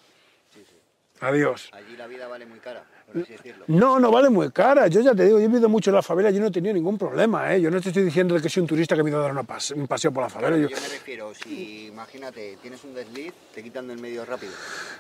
[1.20, 1.70] adiós.
[1.72, 2.84] Allí la vida vale muy cara.
[3.06, 3.64] por así decirlo.
[3.68, 4.86] No, no vale muy cara.
[4.88, 6.74] Yo ya te digo, yo he vivido mucho en la favela, yo no he tenido
[6.74, 7.60] ningún problema, ¿eh?
[7.60, 9.32] Yo no te estoy diciendo que soy un turista que me ha ido a dar
[9.32, 9.44] una
[9.76, 10.56] un paseo por la favela.
[10.56, 14.52] Yo Yo- me refiero, si imagínate, tienes un desliz, te quitan del medio rápido.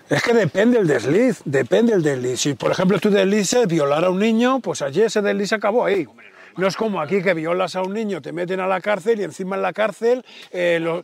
[0.08, 2.40] Es que depende el desliz, depende el desliz.
[2.40, 6.06] Si, por ejemplo, tú deslices violar a un niño, pues allí ese desliz acabó ahí.
[6.56, 9.24] No es como aquí que violas a un niño, te meten a la cárcel y
[9.24, 10.24] encima en la cárcel...
[10.50, 11.02] eh, lo-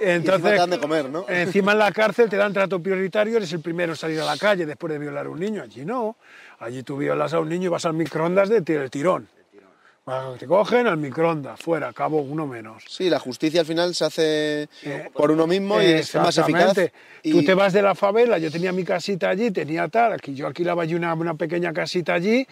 [0.00, 1.24] entonces, te dan de comer, ¿no?
[1.28, 4.36] Encima en la cárcel te dan trato prioritario, eres el primero en salir a la
[4.36, 5.62] calle después de violar a un niño.
[5.62, 6.16] Allí no.
[6.60, 9.28] Allí tú violas a un niño y vas al microondas de tir- el tirón.
[10.38, 12.82] Te cogen al microondas, fuera, acabó uno menos.
[12.88, 14.68] Sí, la justicia al final se hace
[15.12, 16.78] por uno mismo y es más eficaz.
[17.22, 20.34] Y Tú te vas de la favela, yo tenía mi casita allí, tenía tal, aquí
[20.34, 22.46] yo alquilaba allí una, una pequeña casita allí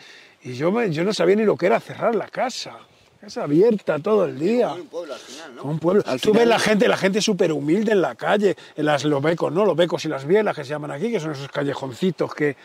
[0.51, 2.77] y yo, me, yo no sabía ni lo que era cerrar la casa.
[3.21, 4.73] Casa abierta todo el día.
[4.75, 5.63] Un pueblo al final, ¿no?
[5.65, 6.03] Un pueblo.
[6.07, 9.05] Al Tú final- ves la gente, la gente súper humilde en la calle, en las,
[9.05, 9.65] los becos, ¿no?
[9.65, 12.57] Los becos y las bielas que se llaman aquí, que son esos callejoncitos que.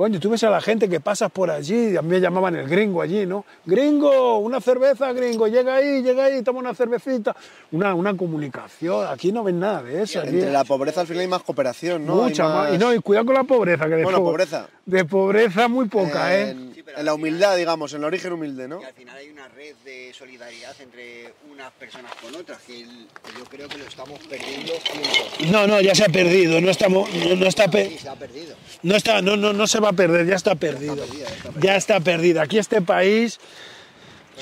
[0.00, 2.66] Coño, tú ves a la gente que pasas por allí, a mí me llamaban el
[2.66, 3.44] gringo allí, ¿no?
[3.66, 7.36] Gringo, una cerveza, gringo, llega ahí, llega ahí, toma una cervecita.
[7.72, 10.20] Una, una comunicación, aquí no ven nada de eso.
[10.20, 12.24] aquí- entre la pobreza al final hay más cooperación, ¿no?
[12.24, 12.74] Hay Mucha más.
[12.74, 14.68] Y no, y cuidado con la pobreza, que de Bueno, po- pobreza.
[14.86, 16.50] De pobreza muy poca, ¿eh?
[16.52, 18.80] en, Sí, pero en la humildad, digamos, en el origen humilde, ¿no?
[18.80, 23.06] Y al final hay una red de solidaridad entre unas personas con otras, que, el-
[23.22, 25.50] que yo creo que lo estamos perdiendo juntos.
[25.52, 28.14] No, no, ya se ha perdido, no estamos, no, no está pe- Sí, se ha
[28.14, 28.56] perdido.
[28.82, 30.96] No, está, no, no, no se va a perder, ya está perdido.
[30.96, 32.40] perdida, ya está Ya está perdido.
[32.40, 33.38] Aquí este país,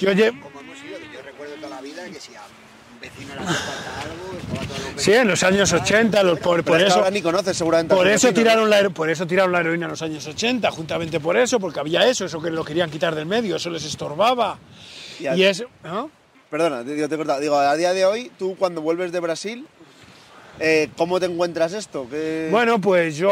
[0.01, 2.43] yo lle- Como hemos ido, yo recuerdo toda la vida que si a
[2.95, 6.97] un vecino le falta algo, estaba Sí, en los años 80, los- por, por eso,
[6.97, 7.95] ahora ni conoces seguramente.
[7.95, 11.37] por eso, tiraron la, por eso tiraron la heroína en los años 80, juntamente por
[11.37, 14.59] eso, porque había eso, eso que lo querían quitar del medio, eso les estorbaba.
[15.21, 15.65] Y Y es...
[15.85, 16.11] ¿no?
[16.51, 17.41] Perdona, digo, te he cortado.
[17.41, 19.67] Digo, a día de hoy, tú cuando vuelves de Brasil,
[20.61, 22.07] eh, ¿cómo te encuentras esto?
[22.11, 23.31] ¿Qué- Bueno, pues yo,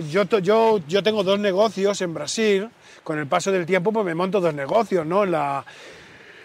[0.00, 2.68] yo, yo, yo, yo tengo dos negocios en Brasil.
[3.04, 5.22] Con el paso del tiempo, pues me monto dos negocios, ¿no?
[5.22, 5.64] En, la,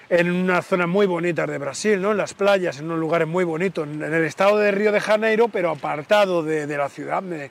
[0.10, 2.12] en unas zonas muy bonitas de Brasil, ¿no?
[2.12, 5.48] En las playas, en unos lugares muy bonitos, en el estado de Río de Janeiro,
[5.48, 7.24] pero apartado de, de la ciudad.
[7.24, 7.50] Me,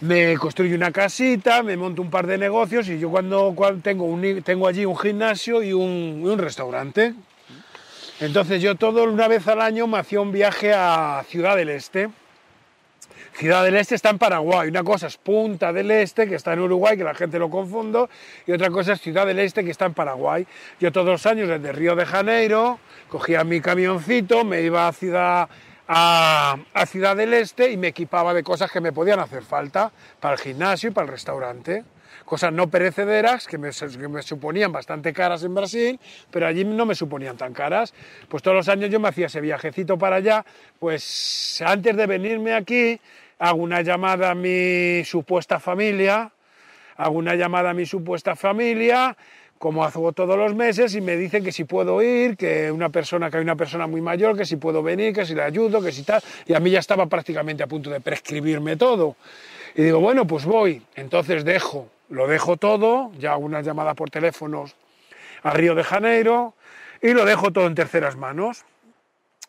[0.00, 4.06] me construyo una casita, me monto un par de negocios y yo cuando, cuando tengo,
[4.06, 7.14] un, tengo allí un gimnasio y un, y un restaurante.
[8.20, 12.10] Entonces yo todo una vez al año me hacía un viaje a Ciudad del Este.
[13.32, 14.68] Ciudad del Este está en Paraguay.
[14.68, 18.10] Una cosa es Punta del Este, que está en Uruguay, que la gente lo confundo,
[18.46, 20.46] y otra cosa es Ciudad del Este, que está en Paraguay.
[20.78, 25.48] Yo todos los años desde Río de Janeiro cogía mi camioncito, me iba a Ciudad,
[25.88, 29.90] a, a Ciudad del Este y me equipaba de cosas que me podían hacer falta
[30.20, 31.84] para el gimnasio y para el restaurante.
[32.30, 35.98] Cosas no perecederas que me, que me suponían bastante caras en Brasil,
[36.30, 37.92] pero allí no me suponían tan caras.
[38.28, 40.44] Pues todos los años yo me hacía ese viajecito para allá.
[40.78, 43.00] Pues antes de venirme aquí,
[43.40, 46.30] hago una llamada a mi supuesta familia,
[46.96, 49.16] hago una llamada a mi supuesta familia,
[49.58, 53.28] como hago todos los meses, y me dicen que si puedo ir, que una persona,
[53.28, 55.90] que hay una persona muy mayor, que si puedo venir, que si le ayudo, que
[55.90, 59.16] si tal, y a mí ya estaba prácticamente a punto de prescribirme todo.
[59.74, 60.80] Y digo, bueno, pues voy.
[60.94, 64.76] Entonces dejo, lo dejo todo, ya hago una llamada por teléfonos
[65.42, 66.54] a Río de Janeiro,
[67.00, 68.64] y lo dejo todo en terceras manos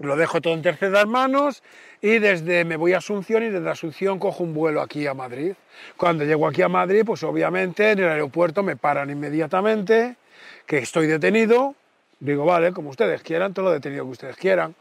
[0.02, 1.64] lo dejo todo en terceras manos
[2.02, 5.54] y desde me voy a Asunción y desde Asunción cojo un vuelo aquí a Madrid.
[5.98, 10.16] Cuando llego aquí a Madrid, pues obviamente en el aeropuerto me paran inmediatamente,
[10.66, 11.76] que estoy detenido.
[12.20, 14.76] Digo, vale, como ustedes quieran, todo lo detenido que ustedes quieran.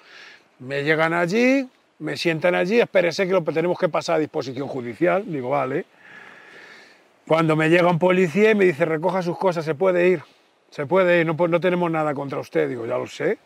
[0.59, 1.69] Me llegan allí,
[1.99, 5.25] me sientan allí, espérese que lo tenemos que pasar a disposición judicial.
[5.27, 5.87] Digo, vale.
[7.31, 10.21] Cuando me llega un policía y me dice, recoja sus cosas, se puede ir.
[10.71, 12.69] Se puede ir, no, no tenemos nada contra usted.
[12.69, 13.39] Digo, ya lo sé.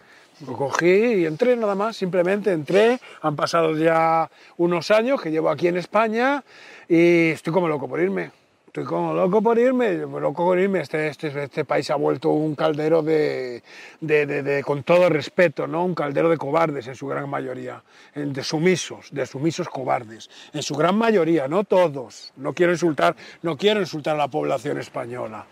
[0.46, 2.98] Lo cogí y entré nada más, simplemente entré.
[3.20, 6.42] Han pasado ya unos años que llevo aquí en España
[6.88, 8.30] y estoy como loco por irme.
[8.74, 10.80] Estoy como loco por irme, loco por irme.
[10.80, 13.62] Este, este, este país ha vuelto un caldero de,
[14.00, 15.84] de, de, con todo respeto, ¿no?
[15.84, 17.84] un caldero de cobardes en su gran mayoría,
[18.16, 22.32] de sumisos, de sumisos cobardes, en su gran mayoría, no todos.
[22.34, 25.46] No quiero insultar, no quiero insultar a la población española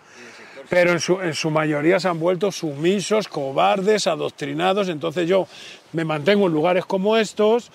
[0.69, 4.89] pero en su, en su, mayoría se han vuelto sumisos, cobardes, adoctrinados.
[4.89, 5.47] Entonces yo
[5.93, 7.71] me mantengo en lugares como estos,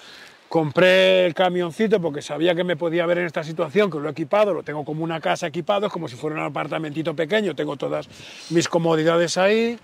[0.50, 4.11] compré el camioncito porque sabía que me podía ver en esta situación, que lo he
[4.11, 7.78] equipado, lo tengo como una casa equipado, es como si fuera un apartamentito pequeño, tengo
[7.78, 8.07] todas
[8.49, 9.78] mis comodidades ahí.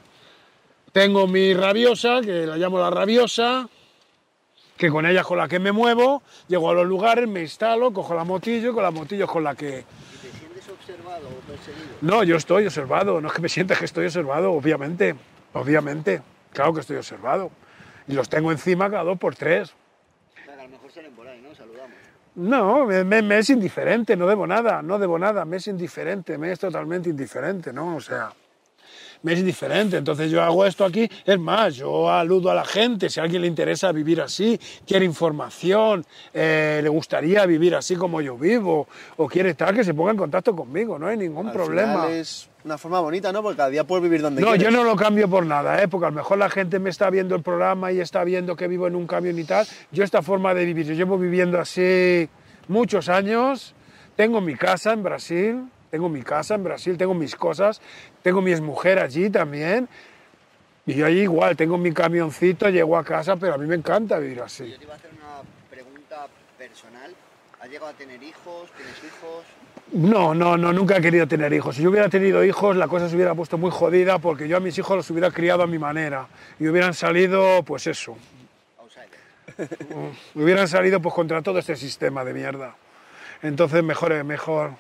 [0.91, 3.67] Tengo mi rabiosa, que la llamo la rabiosa,
[4.77, 7.91] que con ella es con la que me muevo, llego a los lugares, me instalo,
[7.91, 9.85] cojo la motillo y con la motillo es con la que
[10.83, 11.97] observado o perseguido?
[12.01, 15.15] No, yo estoy observado, no es que me sienta que estoy observado, obviamente,
[15.53, 16.21] obviamente,
[16.51, 17.51] claro que estoy observado.
[18.07, 19.71] Y los tengo encima cada dos por tres.
[19.71, 21.41] O sea, que a lo mejor salen por ahí.
[21.41, 21.55] ¿no?
[21.55, 21.95] Saludamos.
[22.35, 26.51] No, me, me- es indiferente, no debo nada, no debo nada, me es indiferente, me
[26.51, 27.95] es totalmente indiferente, ¿no?
[27.95, 28.31] O sea,
[29.23, 29.97] me es indiferente.
[29.97, 33.41] Entonces yo hago esto aquí, es más, yo aludo a la gente, si a alguien
[33.41, 38.87] le interesa vivir así, quiere información, eh, le gustaría vivir así como yo vivo,
[39.17, 42.03] o quiere tal, que se ponga en contacto conmigo, no hay ningún Al problema.
[42.03, 43.41] final es una forma bonita, ¿no?
[43.41, 44.63] Porque cada día puedes vivir donde No, quieres.
[44.63, 45.87] yo no lo cambio por nada, ¿eh?
[45.87, 48.67] porque a lo mejor la gente me está viendo el programa y está viendo que
[48.67, 49.65] vivo en un camión y tal.
[49.91, 52.29] Yo esta forma de vivir, yo llevo viviendo así
[52.67, 53.73] muchos años,
[54.15, 57.81] tengo mi casa en Brasil, tengo mi casa en Brasil, tengo mis cosas,
[58.23, 59.87] tengo mi exmujer allí también.
[60.85, 64.17] Y yo allí igual, tengo mi camioncito, llego a casa, pero a mí me encanta
[64.17, 64.69] vivir así.
[64.69, 66.27] Yo te iba a hacer una pregunta
[66.57, 67.13] personal.
[67.61, 68.69] ¿Has llegado a tener hijos?
[68.75, 69.45] ¿Tienes hijos?
[69.93, 71.75] No, no, no, nunca he querido tener hijos.
[71.75, 74.59] Si yo hubiera tenido hijos, la cosa se hubiera puesto muy jodida porque yo a
[74.59, 76.27] mis hijos los hubiera criado a mi manera
[76.59, 78.17] y hubieran salido, pues eso,
[80.35, 82.75] hubieran salido pues contra todo este sistema de mierda.
[83.41, 84.71] Entonces mejor, es mejor.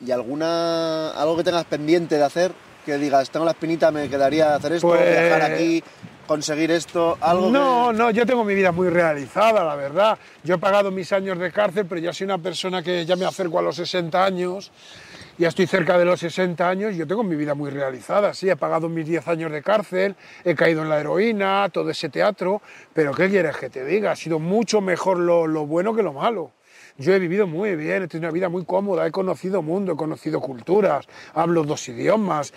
[0.00, 2.52] ¿Y alguna algo que tengas pendiente de hacer?
[2.84, 5.82] Que digas, tengo la espinita, me quedaría hacer esto, Pues- viajar aquí,
[6.26, 7.96] conseguir esto, algo No, que...
[7.98, 10.18] no, yo tengo mi vida muy realizada, la verdad.
[10.44, 13.24] Yo he pagado mis años de cárcel, pero ya soy una persona que ya me
[13.24, 14.70] acerco a los 60 años,
[15.38, 18.56] ya estoy cerca de los 60 años, yo tengo mi vida muy realizada, sí, he
[18.56, 20.14] pagado mis 10 años de cárcel,
[20.44, 22.60] he caído en la heroína, todo ese teatro,
[22.92, 24.12] pero ¿qué quieres que te diga?
[24.12, 26.52] Ha sido mucho mejor lo, lo bueno que lo malo.
[26.98, 29.96] Yo he vivido muy bien, he tenido una vida muy cómoda, he conocido mundo, he
[29.96, 32.54] conocido culturas, hablo dos idiomas,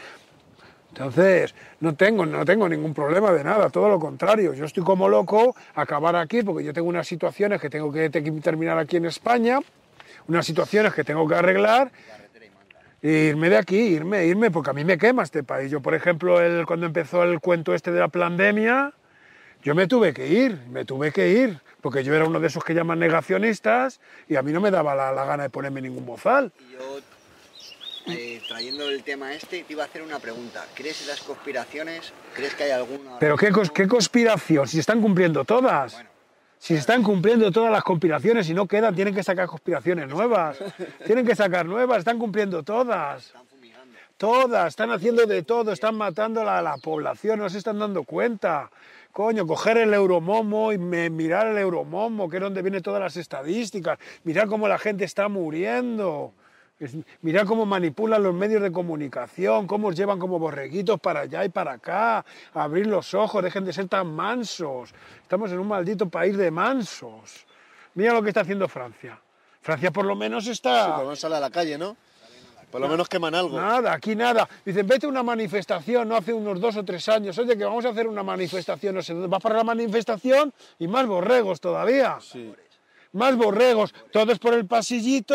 [0.90, 4.54] entonces, no tengo, no tengo ningún problema de nada, todo lo contrario.
[4.54, 8.10] Yo estoy como loco a acabar aquí porque yo tengo unas situaciones que tengo que,
[8.10, 9.60] te- terminar aquí en España,
[10.28, 11.92] unas situaciones que tengo que arreglar
[13.02, 15.70] e irme de aquí, irme, irme, porque a mí me quema este país.
[15.72, 18.92] Yo, por ejemplo, el, cuando empezó el cuento este de la pandemia,
[19.64, 22.64] yo me tuve que ir, me tuve que ir, porque yo era uno de esos
[22.64, 26.06] que llaman negacionistas y a mí no me daba la, la gana de ponerme ningún
[26.06, 26.52] bozal.
[26.60, 27.00] Y yo,
[28.08, 30.66] eh, trayendo el tema este, te iba a hacer una pregunta.
[30.74, 32.12] ¿Crees en las conspiraciones?
[32.36, 33.20] ¿Crees que hay alguna...
[33.20, 35.94] Pero qué, cos- qué conspiración, si se están cumpliendo todas.
[35.94, 36.10] Bueno.
[36.58, 40.58] Si se están cumpliendo todas las conspiraciones y no quedan, tienen que sacar conspiraciones nuevas.
[41.06, 43.28] Tienen que sacar nuevas, están cumpliendo todas.
[43.28, 43.98] Están fumigando.
[44.18, 48.04] Todas, están haciendo de todo, están matando a la, la población, no se están dando
[48.04, 48.70] cuenta.
[49.20, 53.18] Coño, coger el euromomo y me- mirar el euromomo, que es donde vienen todas las
[53.18, 56.32] estadísticas, mirar cómo la gente está muriendo,
[57.22, 61.50] mirar cómo manipulan los medios de comunicación, cómo os llevan como borreguitos para allá y
[61.50, 62.24] para acá,
[62.54, 64.94] abrir los ojos, dejen de ser tan mansos.
[65.22, 67.46] Estamos en un maldito país de mansos.
[67.96, 69.20] Mira lo que está haciendo Francia.
[69.60, 70.96] Francia por lo menos Sí, está...
[70.96, 71.98] por lo sale a la calle, ¿no?
[72.72, 73.60] Por lo menos queman algo.
[73.60, 74.48] Nada, aquí nada.
[74.64, 77.38] Dicen, vete a una manifestación, no hace unos dos o tres años.
[77.38, 79.28] Oye, que vamos a hacer una manifestación, no sé dónde.
[79.28, 82.18] Vas para la manifestación y más borregos todavía.
[82.22, 82.54] Sí.
[83.14, 85.34] Más borregos, todos por el pasillito.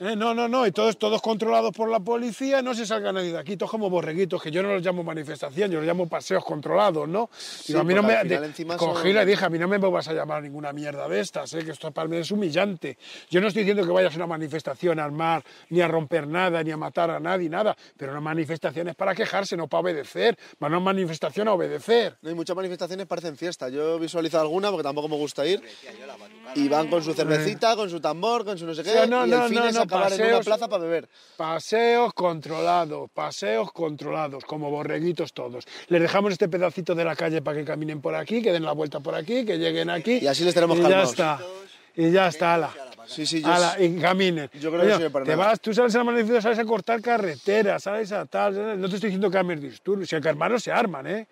[0.00, 3.32] Eh, no, no, no, y todos, todos controlados por la policía, no se salga nadie
[3.32, 6.44] de aquí, todos como borreguitos, que yo no los llamo manifestación, yo los llamo paseos
[6.44, 7.28] controlados, ¿no?
[7.66, 8.36] Digo, a mí no me, de-
[8.76, 11.52] cogí y son- dije, a mí no me vas a llamar ninguna mierda de estas,
[11.54, 11.64] ¿eh?
[11.64, 12.96] que esto para mí es humillante.
[13.28, 16.62] Yo no estoy diciendo que vayas a una manifestación a armar, ni a romper nada,
[16.62, 20.38] ni a matar a nadie, nada, pero una manifestación es para quejarse, no para obedecer,
[20.60, 22.16] a una manifestación a obedecer.
[22.22, 23.68] No hay muchas manifestaciones, parecen fiesta.
[23.68, 25.60] Yo he visualizado alguna porque tampoco me gusta ir.
[26.54, 28.90] Y van con su cervecita, con su tambor, con su no sé qué.
[28.90, 31.08] Sí, no, y no, el fin no, es acabar en una paseos- plaza para beber.
[31.36, 35.64] Paseos controlados, paseos controlados, como borreguitos todos.
[35.88, 38.72] Les dejamos este pedacito de la calle para que caminen por aquí, que den la
[38.72, 40.18] vuelta por aquí, que lleguen aquí.
[40.22, 41.38] Y así les tenemos y ya está.
[41.96, 42.70] Y ya está, ala.
[43.06, 44.50] Sí, sí, yo Ala, y caminen.
[44.60, 45.48] yo creo que Coño, sirve para te nada.
[45.48, 48.78] vas, tú sales a la sales a cortar carreteras, sales a tal.
[48.78, 51.26] No te estoy diciendo que armes disturbios, si hay que armarlos, se arman, ¿eh?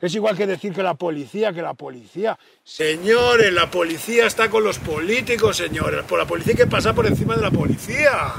[0.00, 2.38] Es igual que decir que la policía, que la policía.
[2.62, 6.04] Señores, la policía está con los políticos, señores.
[6.04, 8.34] Por la policía hay que pasar por encima de la policía.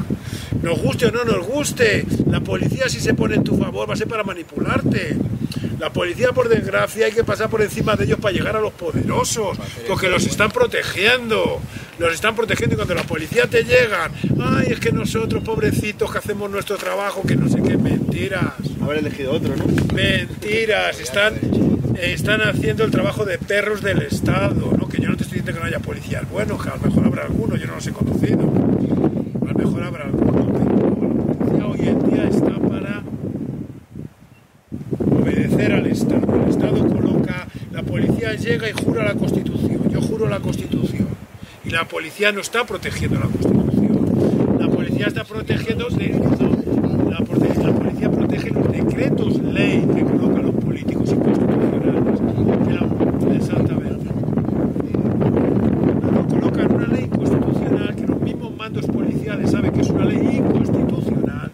[0.62, 2.06] Nos guste o no nos guste.
[2.30, 5.16] La policía si se pone en tu favor va a ser para manipularte.
[5.80, 8.74] La policía, por desgracia, hay que pasar por encima de ellos para llegar a los
[8.74, 9.58] poderosos,
[9.88, 11.62] porque los están protegiendo.
[12.00, 16.18] Los están protegiendo y cuando la policía te llegan, ay, es que nosotros, pobrecitos, que
[16.20, 18.54] hacemos nuestro trabajo, que no sé qué, mentiras.
[18.82, 19.66] Haber elegido otro, ¿no?
[19.94, 21.36] Mentiras, están,
[21.96, 24.88] eh, están haciendo el trabajo de perros del Estado, ¿no?
[24.88, 27.06] Que yo no te estoy diciendo que no haya policías buenos, que a lo mejor
[27.06, 28.42] habrá alguno, yo no los he conocido.
[29.42, 30.27] A lo mejor habrá alguno,
[35.98, 36.44] Estado.
[36.44, 39.90] El Estado coloca, la policía llega y jura la Constitución.
[39.90, 41.07] Yo juro la Constitución.
[41.65, 44.57] Y la policía no está protegiendo la Constitución.
[44.60, 52.19] La policía está protegiendo, la, policía protege los decretos ley que colocan los políticos inconstitucionales.
[52.68, 54.06] Que la, exactamente.
[56.11, 60.38] No colocan una ley constitucional que los mismos mandos policiales saben que es una ley
[60.38, 61.52] inconstitucional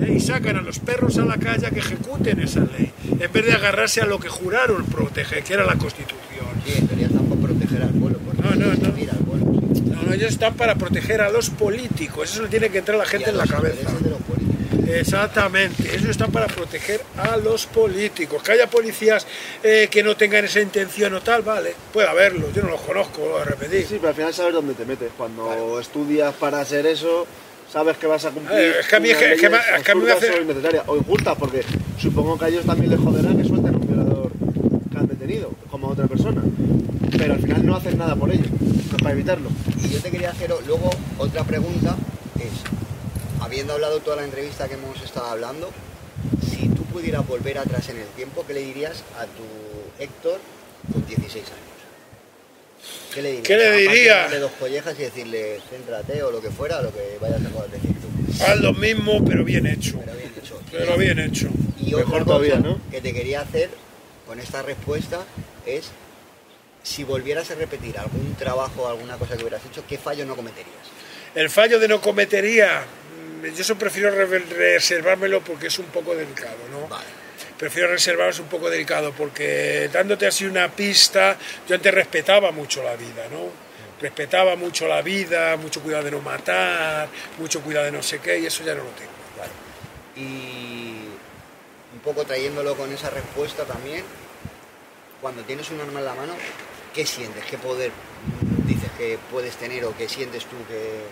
[0.00, 0.14] ¿eh?
[0.14, 2.87] y sacan a los perros a la calle a que ejecuten esa ley
[3.28, 6.18] en vez de agarrarse a lo que juraron proteger, que era la Constitución.
[6.66, 8.18] Sí, en teoría están por proteger al pueblo.
[8.42, 8.92] No, no, no.
[8.94, 9.82] mira al pueblo, sí.
[9.86, 12.98] No, no, ellos están para proteger a los políticos, eso le tiene que entrar a
[12.98, 13.76] la Y gente a en la cabeza.
[13.80, 14.88] intereses de los políticos.
[14.88, 18.42] Exactamente, ellos están para proteger a los políticos.
[18.42, 19.26] Que haya policías
[19.62, 23.20] eh, que no tengan esa intención o tal, vale, puede haberlo, yo no los conozco,
[23.22, 23.82] lo voy a repetir.
[23.86, 25.10] Sí, pero al final sabes dónde te metes.
[25.16, 27.26] Cuando estudias para hacer eso,
[27.72, 28.58] sabes que vas a cumplir.
[28.58, 29.94] Eh, es que a mí- es que- unas es que me- leyes es que a
[29.94, 30.34] mí me absurdas
[30.74, 31.62] hace- o injustas, porque
[31.98, 34.30] supongo que a ellos también les joderá que suelten un violador
[34.90, 36.42] que han detenido, como a otra persona.
[37.16, 38.44] Pero al final no hacen nada por ello,
[39.02, 39.50] para evitarlo.
[39.82, 41.96] Y yo te quería hacer luego otra pregunta,
[42.36, 45.70] es, habiendo hablado toda la entrevista que hemos estado hablando,
[46.50, 50.38] si tú pudieras volver atrás en el tiempo, ¿qué le dirías a tu Héctor
[50.92, 51.67] con 16 años?
[53.14, 53.46] ¿Qué le dirías?
[53.48, 54.16] ¿Qué le diría?
[54.18, 57.70] darle dos collejas y decirle, céntrate o lo que fuera, lo que vayas a poder
[57.70, 58.44] decir tú.
[58.44, 59.98] Haz lo mismo, pero bien hecho.
[60.00, 60.60] Pero bien hecho.
[60.70, 61.48] Pero bien hecho.
[61.80, 62.80] Y Mejor otra cosa todavía, ¿no?
[62.90, 63.70] que te quería hacer
[64.26, 65.24] con esta respuesta
[65.66, 65.90] es
[66.82, 70.36] si volvieras a repetir algún trabajo o alguna cosa que hubieras hecho, ¿qué fallo no
[70.36, 70.74] cometerías?
[71.34, 72.84] El fallo de no cometería,
[73.42, 76.86] yo eso prefiero re- reservármelo porque es un poco delicado, ¿no?
[76.88, 77.04] Vale.
[77.58, 81.36] Prefiero reservarlos un poco delicado porque dándote así una pista,
[81.68, 83.50] yo antes respetaba mucho la vida, ¿no?
[84.00, 88.38] Respetaba mucho la vida, mucho cuidado de no matar, mucho cuidado de no sé qué,
[88.38, 89.10] y eso ya no lo tengo.
[89.36, 89.50] Vale.
[90.14, 91.08] Y
[91.92, 94.04] un poco trayéndolo con esa respuesta también,
[95.20, 96.34] cuando tienes un arma en la mano,
[96.94, 97.44] ¿qué sientes?
[97.44, 97.90] ¿Qué poder
[98.66, 101.02] dices que puedes tener o qué sientes tú que,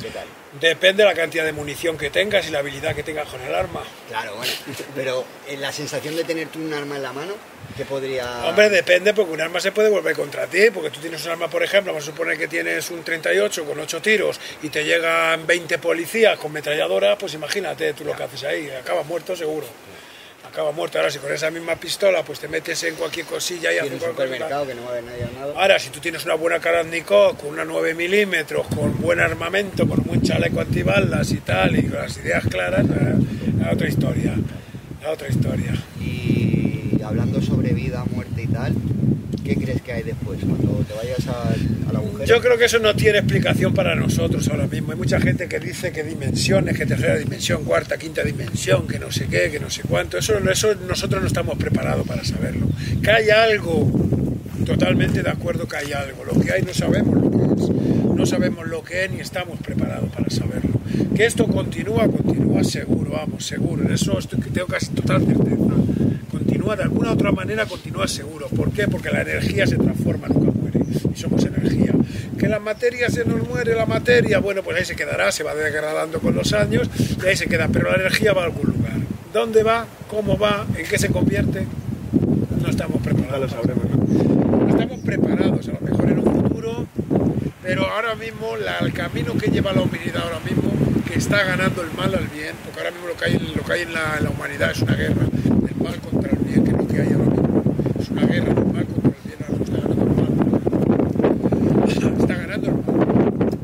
[0.00, 0.26] qué tal?
[0.60, 3.54] Depende de la cantidad de munición que tengas y la habilidad que tengas con el
[3.54, 3.82] arma.
[4.08, 4.52] Claro, bueno,
[4.94, 7.34] pero en la sensación de tener tú un arma en la mano,
[7.76, 8.46] ¿qué podría...?
[8.46, 11.48] Hombre, depende, porque un arma se puede volver contra ti, porque tú tienes un arma,
[11.48, 15.46] por ejemplo, vamos a suponer que tienes un 38 con 8 tiros y te llegan
[15.46, 19.66] 20 policías con metralladora, pues imagínate tú lo que haces ahí, acabas muerto seguro.
[20.52, 20.98] Acabas muerto.
[20.98, 24.10] Ahora, si con esa misma pistola pues te metes en cualquier cosilla y haces cualquier
[24.10, 24.24] cosa.
[24.24, 25.58] supermercado que no va a haber nadie al lado.
[25.58, 30.02] Ahora, si tú tienes una buena Kalashnikov con una 9 milímetros, con buen armamento, con
[30.02, 33.14] buen chaleco antibalas y tal, y con las ideas claras, eh,
[33.60, 34.34] es otra historia.
[35.00, 35.72] Es otra historia.
[36.00, 38.74] Y hablando sobre vida, muerte y tal,
[39.44, 40.38] ¿qué crees que hay después?
[40.40, 42.24] Cuando te vayas al, al agujero.
[42.24, 44.92] Yo creo que eso no tiene explicación para nosotros ahora mismo.
[44.92, 49.10] Hay mucha gente que dice que dimensiones, que tercera dimensión, cuarta, quinta dimensión, que no
[49.10, 50.18] sé qué, que no sé cuánto.
[50.18, 52.66] Eso, eso nosotros no estamos preparados para saberlo.
[53.02, 53.90] Que hay algo,
[54.64, 56.24] totalmente de acuerdo que hay algo.
[56.24, 57.70] Lo que hay no sabemos lo que es.
[58.16, 60.78] No sabemos lo que es ni estamos preparados para saberlo.
[61.16, 63.82] Que esto continúa, continúa seguro, vamos, seguro.
[63.84, 65.60] En eso estoy, tengo casi total certeza.
[66.76, 68.46] De alguna otra manera, continúa seguro.
[68.48, 68.86] ¿Por qué?
[68.88, 70.80] Porque la energía se transforma, nunca muere.
[71.14, 71.92] Y somos energía.
[72.38, 75.54] Que la materia se nos muere, la materia, bueno, pues ahí se quedará, se va
[75.54, 76.88] degradando con los años
[77.22, 77.68] y ahí se queda.
[77.72, 78.92] Pero la energía va a algún lugar.
[79.32, 79.86] ¿Dónde va?
[80.08, 80.66] ¿Cómo va?
[80.76, 81.66] ¿En qué se convierte?
[82.62, 83.52] No estamos preparados.
[83.54, 86.86] No estamos preparados, a lo mejor en un futuro,
[87.62, 90.70] pero ahora mismo la- el camino que lleva la humanidad ahora mismo,
[91.06, 93.72] que está ganando el mal al bien, porque ahora mismo lo que hay, lo que
[93.72, 96.70] hay en, la, en la humanidad es una guerra del mal contra el bien, que
[96.70, 97.74] es lo que hay ahora mismo.
[98.20, 99.14] Una guerra contra el mismo
[99.64, 99.80] está
[101.96, 102.20] ganando.
[102.20, 102.82] Está ganando.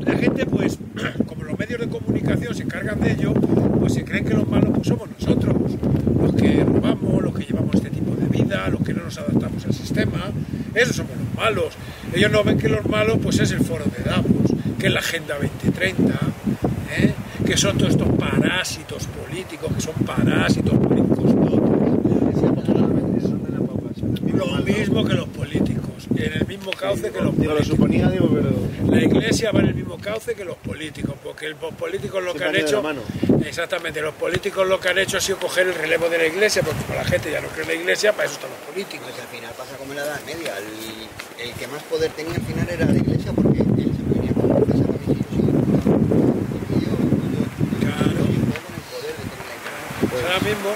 [0.03, 0.79] La gente, pues,
[1.27, 4.71] como los medios de comunicación se encargan de ello, pues se creen que los malos
[4.73, 5.55] pues, somos nosotros,
[6.19, 9.63] los que robamos, los que llevamos este tipo de vida, los que no nos adaptamos
[9.63, 10.31] al sistema,
[10.73, 11.77] esos somos los malos.
[12.15, 15.01] Ellos no ven que los malos pues es el foro de Davos, que es la
[15.01, 16.13] Agenda 2030,
[16.97, 17.13] ¿eh?
[17.45, 21.35] que son todos estos parásitos políticos, que son parásitos políticos
[24.37, 27.67] Lo mismo que los políticos, en el mismo cauce que los Digo, lo políticos.
[27.67, 28.49] suponía, digo, pero.
[28.91, 32.43] La iglesia va en el mismo cauce que los políticos, porque los políticos lo que
[32.45, 32.81] han hecho,
[33.45, 36.61] exactamente, los políticos lo que han hecho ha sido coger el relevo de la iglesia,
[36.63, 39.07] porque como la gente ya no cree en la iglesia, para eso están los políticos.
[39.09, 40.53] Pues al final pasa como en la Edad Media.
[40.57, 44.33] El, el que más poder tenía al final era la iglesia porque él se venía
[44.33, 44.87] con yo,
[47.81, 48.21] Claro.
[50.09, 50.69] Pues ahora mismo,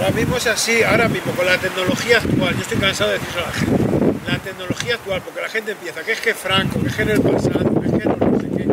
[0.00, 3.42] ahora mismo es así, ahora mismo con la tecnología actual, yo estoy cansado de decirlo
[3.42, 6.88] a la gente, la tecnología actual, porque la gente empieza, que es que Franco, que
[6.88, 8.68] es que en el pasado, que es que no, sé qué.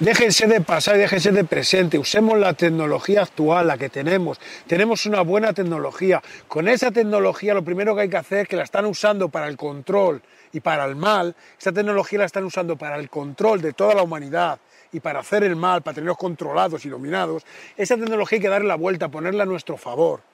[0.00, 5.06] Déjense de pasado y déjense de presente, usemos la tecnología actual, la que tenemos, tenemos
[5.06, 8.64] una buena tecnología, con esa tecnología lo primero que hay que hacer es que la
[8.64, 10.20] están usando para el control
[10.52, 14.02] y para el mal, esa tecnología la están usando para el control de toda la
[14.02, 14.58] humanidad
[14.90, 17.44] y para hacer el mal, para tenerlos controlados y dominados,
[17.76, 20.31] esa tecnología hay que darle la vuelta, ponerla a nuestro favor.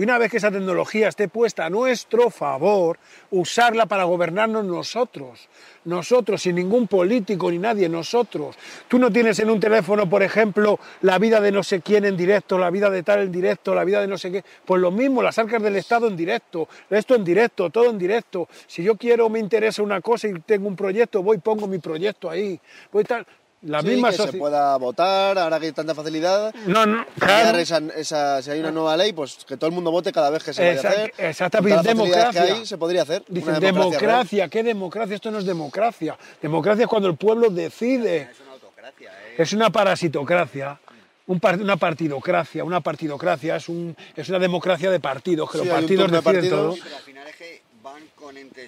[0.00, 2.98] Y una vez que esa tecnología esté puesta a nuestro favor,
[3.30, 5.50] usarla para gobernarnos nosotros.
[5.84, 8.56] Nosotros, sin ningún político ni nadie, nosotros.
[8.88, 12.16] Tú no tienes en un teléfono, por ejemplo, la vida de no sé quién en
[12.16, 14.42] directo, la vida de tal en directo, la vida de no sé qué.
[14.64, 18.48] Pues lo mismo, las arcas del Estado en directo, esto en directo, todo en directo.
[18.66, 22.30] Si yo quiero, me interesa una cosa y tengo un proyecto, voy pongo mi proyecto
[22.30, 22.58] ahí.
[22.90, 23.26] Voy tal
[23.62, 26.54] la Sí, misma que se pueda votar, ahora que hay tanta facilidad.
[26.66, 27.58] No, no, claro.
[27.58, 30.42] esa- esa- si hay una nueva ley, pues que todo el mundo vote cada vez
[30.42, 31.12] que se vaya a hacer.
[31.18, 32.30] exactamente, democracia.
[32.46, 33.22] que hay, se podría hacer.
[33.28, 34.48] Dicen una democracia.
[34.48, 35.14] ¿qué democracia?
[35.14, 36.16] Esto no es democracia.
[36.40, 38.28] Democracia es cuando el pueblo decide.
[38.30, 39.34] Es una autocracia, ¿eh?
[39.36, 40.80] Es una parasitocracia,
[41.26, 42.64] un par- una partidocracia.
[42.64, 46.60] Una partidocracia es, un, es una democracia de partidos, que Sí, los partidos deciden partidos.
[46.60, 46.72] todo.
[46.74, 47.62] Sí, pero al final es que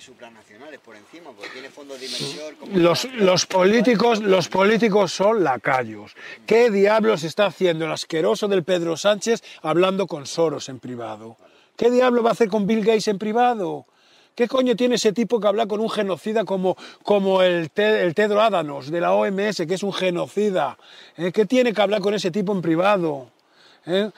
[0.00, 2.54] supranacionales por encima, porque tiene fondos de inversión.
[3.24, 6.14] Los, políticos, los políticos son lacayos.
[6.46, 11.36] ¿Qué diablos está haciendo el asqueroso del Pedro Sánchez hablando con Soros en privado?
[11.76, 13.86] ¿Qué diablo va a hacer con Bill Gates en privado?
[14.34, 18.14] ¿Qué coño tiene ese tipo que habla con un genocida como, como el, Te- el
[18.14, 20.78] Tedro Ádanos de la OMS, que es un genocida?
[21.16, 21.30] ¿Eh?
[21.32, 23.28] ¿Qué tiene que hablar con ese tipo en privado?
[23.86, 24.10] ¿Eh?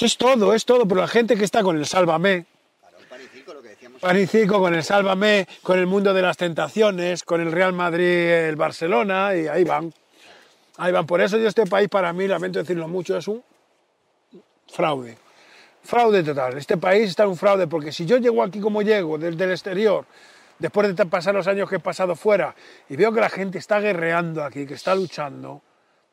[0.00, 2.46] Es todo, es todo, pero la gente que está con el Sálvame,
[2.80, 3.26] Claro, un pan y
[4.00, 4.16] circo, lo que decíamos.
[4.16, 7.72] Pan y circo con el Sálvame, con el mundo de las tentaciones, con el Real
[7.72, 9.92] Madrid, el Barcelona, y ahí van.
[10.76, 11.06] Ahí van.
[11.06, 13.42] Por eso yo este país, para mí, lamento decirlo mucho, es un
[14.68, 15.16] fraude.
[15.82, 16.58] Fraude total.
[16.58, 19.50] Este país está en un fraude, porque si yo llego aquí como llego, desde el
[19.50, 20.04] exterior,
[20.58, 22.54] después de pasar los años que he pasado fuera,
[22.88, 25.62] y veo que la gente está guerreando aquí, que está luchando,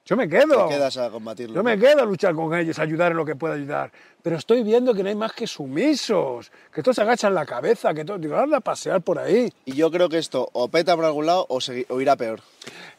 [0.06, 0.68] yo me quedo.
[0.68, 1.56] Te quedas a combatirlo.
[1.56, 3.91] Yo me quedo a luchar con ellos, a ayudar en lo que pueda ayudar.
[4.22, 8.06] Pero estoy viendo que no hay más que sumisos, que todos agachan la cabeza, que
[8.06, 9.52] todos digo, anda a pasear por ahí.
[9.65, 11.60] Y yo creo que esto o peta por algún lado o,
[11.90, 12.41] o irá peor.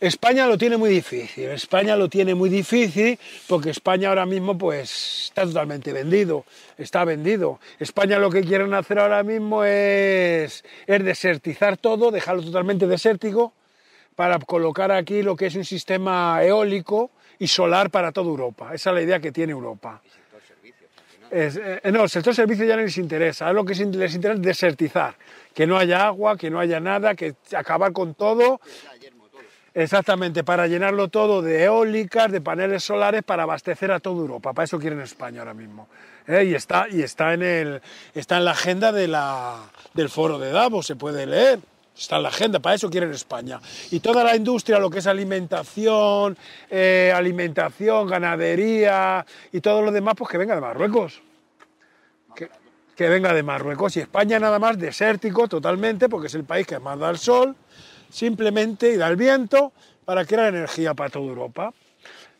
[0.00, 3.18] España lo tiene muy difícil, España lo tiene muy difícil
[3.48, 6.44] porque España ahora mismo pues está totalmente vendido,
[6.76, 7.60] está vendido.
[7.78, 13.52] España lo que quieren hacer ahora mismo es, es desertizar todo, dejarlo totalmente desértico
[14.16, 18.74] para colocar aquí lo que es un sistema eólico y solar para toda Europa.
[18.74, 20.00] Esa es la idea que tiene Europa.
[21.30, 23.52] Es, eh, no, el sector servicio ya no les interesa.
[23.52, 25.14] Lo que les interesa es desertizar,
[25.54, 28.60] que no haya agua, que no haya nada, que acabar con todo.
[29.74, 34.54] Exactamente, para llenarlo todo de eólicas, de paneles solares, para abastecer a toda Europa.
[34.54, 35.88] Para eso quieren España ahora mismo.
[36.26, 36.44] ¿eh?
[36.44, 37.82] Y, está, y está, en el,
[38.14, 39.60] está en la agenda de la,
[39.92, 41.58] del foro de Davos, se puede leer.
[41.96, 43.58] Está en la agenda, para eso quieren España.
[43.90, 46.36] Y toda la industria, lo que es alimentación,
[46.68, 51.22] eh, alimentación, ganadería y todo lo demás, pues que venga de Marruecos.
[52.34, 52.50] Que,
[52.94, 53.96] que venga de Marruecos.
[53.96, 57.56] Y España nada más desértico totalmente, porque es el país que más da el sol,
[58.10, 59.72] simplemente y da el viento
[60.04, 61.72] para crear energía para toda Europa.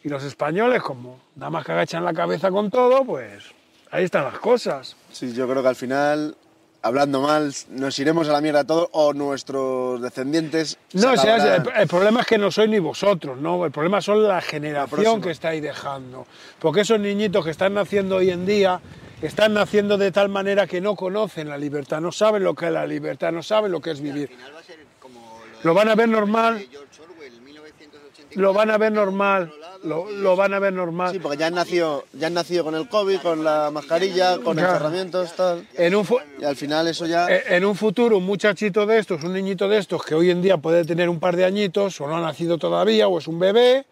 [0.05, 3.43] Y los españoles, como nada más que agachan la cabeza con todo, pues
[3.91, 4.97] ahí están las cosas.
[5.11, 6.37] Sí, yo creo que al final,
[6.87, 10.79] hablando mal, nos iremos a la mierda todos o nuestros descendientes.
[10.89, 13.65] se No, o sea, acabarán- el, problema es que no sois ni vosotros, ¿no?
[13.65, 16.27] El problema son la generación que estáis dejando.
[16.59, 18.81] Porque esos niñitos que están naciendo hoy en día
[19.23, 22.73] están naciendo de tal manera que no conocen la libertad, no saben lo que es
[22.73, 24.29] la libertad, no saben lo que es Al vivir.
[24.29, 25.21] final va a ser como
[25.63, 26.59] lo, Lo van a ver normal.
[26.59, 29.53] de George Orwell, 1984, Lo van a ver normal,
[29.85, 31.13] lo, van a ver normal.
[31.13, 34.57] Sí, porque ya han nacido, ya han nacido con el COVID, con la mascarilla, con
[34.57, 34.73] Claro.
[34.75, 35.67] encerramientos, tal.
[35.75, 36.07] En un,
[36.41, 37.27] Y al final eso ya.
[37.29, 40.43] Eh, En un futuro, un muchachito de estos, un niñito de estos, que hoy en
[40.43, 43.39] día puede tener un par de añitos, o no ha nacido todavía, o es un
[43.39, 43.87] bebé,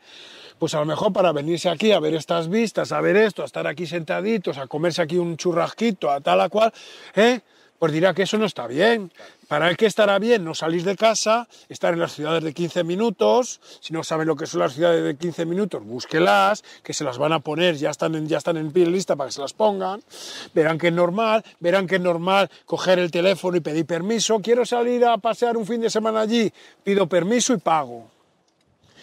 [0.58, 3.44] pues a lo mejor para venirse aquí a ver estas vistas, a ver esto, a
[3.44, 6.72] estar aquí sentaditos, a comerse aquí un churrasquito, a tal a cual,
[7.16, 7.40] ¿eh?
[7.84, 9.12] Pues dirá que eso no está bien.
[9.46, 12.82] Para él que estará bien no salir de casa, estar en las ciudades de 15
[12.82, 17.04] minutos, si no saben lo que son las ciudades de 15 minutos, búsquelas, que se
[17.04, 19.42] las van a poner, ya están en, ya están en pie lista para que se
[19.42, 20.02] las pongan,
[20.54, 24.64] verán que es normal, verán que es normal coger el teléfono y pedir permiso, quiero
[24.64, 26.50] salir a pasear un fin de semana allí,
[26.84, 28.13] pido permiso y pago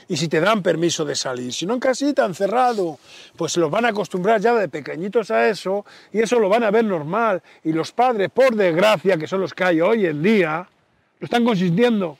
[0.07, 1.53] y si te dan permiso de salir.
[1.53, 2.99] Si no en casita, encerrado,
[3.35, 6.63] pues se los van a acostumbrar ya de pequeñitos a eso y eso lo van
[6.63, 7.41] a ver normal.
[7.63, 10.67] Y los padres, por desgracia, que son los que hay hoy en día,
[11.19, 12.09] lo están consintiendo.
[12.09, 12.17] O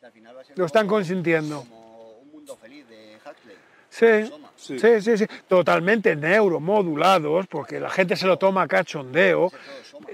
[0.00, 1.60] sea, al final va a ser Lo están consintiendo.
[1.60, 3.56] Como un mundo feliz de Huxley.
[3.90, 4.32] Sí,
[4.76, 9.50] Sí, sí, sí, totalmente neuromodulados, porque la gente se lo toma a cachondeo,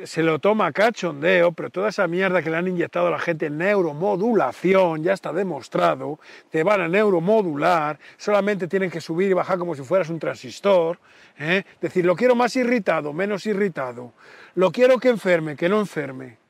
[0.04, 3.18] se lo toma a cachondeo, pero toda esa mierda que le han inyectado a la
[3.18, 6.20] gente en neuromodulación, ya está demostrado,
[6.50, 10.98] te van a neuromodular, solamente tienen que subir y bajar como si fueras un transistor,
[11.38, 11.64] ¿eh?
[11.80, 14.12] decir, lo quiero más irritado, menos irritado,
[14.54, 16.44] lo quiero que enferme, que no enferme.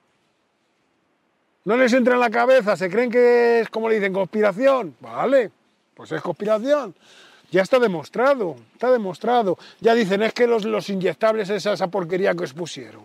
[1.64, 4.94] No les entra en la cabeza, se creen que es como le dicen, conspiración.
[5.00, 5.50] Vale,
[5.94, 6.94] pues es conspiración.
[7.54, 9.56] Ya está demostrado, está demostrado.
[9.78, 13.02] Ya dicen, es que los, los inyectables es esa porquería que os pusieron.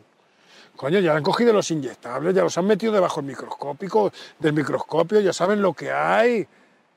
[0.76, 5.20] Coño, ya han cogido los inyectables, ya los han metido debajo del microscópico, del microscopio,
[5.20, 6.48] ya saben lo que hay.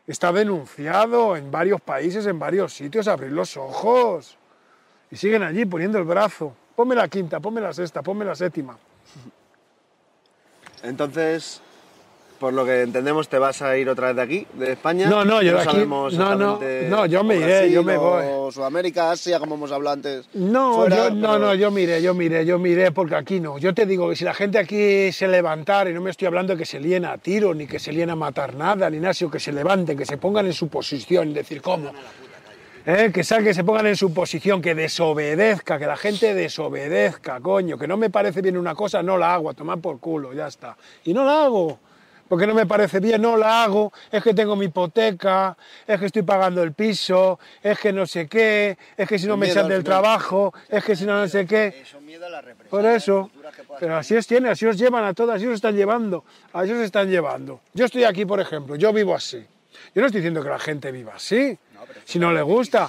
[0.07, 4.39] Está denunciado en varios países, en varios sitios, abrir los ojos.
[5.11, 6.55] Y siguen allí poniendo el brazo.
[6.75, 8.79] Ponme la quinta, ponme la sexta, ponme la séptima.
[10.83, 11.61] Entonces,
[12.43, 15.09] por lo que entendemos, te vas a ir otra vez de aquí, de España.
[15.09, 16.59] No, no, yo de aquí- no, no,
[16.89, 18.25] no, yo me iré, yo me voy.
[18.53, 20.27] Sudamérica, Asia, como hemos hablado antes.
[20.35, 23.59] No, fuera, yo, no, pero- no, yo miré, yo miré, yo miré, porque aquí no.
[23.59, 26.55] Yo te digo que si la gente aquí se levantara, y no me estoy hablando
[26.55, 29.15] de que se líen a tiro, ni que se líen a matar nada, ni nada,
[29.15, 31.93] sino que se levanten, que se pongan en su posición, y decir, ¿cómo?
[32.85, 33.13] ¿Eh?
[33.15, 37.79] Que salga, que se pongan en su posición, que desobedezca, que la gente desobedezca, coño,
[37.79, 40.49] que no me parece bien una cosa, no la hago, a tomar por culo, ya
[40.49, 40.77] está.
[41.05, 41.79] Y no la hago,
[42.33, 45.55] porque no me parece bien, no la hago, es que tengo mi hipoteca,
[45.87, 49.37] es que estoy pagando el piso, es que no sé qué, es que si no
[49.37, 51.85] me echan del trabajo, es que si no no sé qué.
[52.41, 52.69] Represión.
[52.71, 53.31] Por eso,
[53.79, 56.81] pero así os tiene, así os llevan a todas, así os están llevando, así os
[56.81, 57.61] están llevando.
[57.75, 59.45] Yo estoy aquí, por ejemplo, yo vivo así.
[59.95, 61.59] Yo no estoy diciendo que la gente viva así,
[62.07, 62.89] si no le gusta.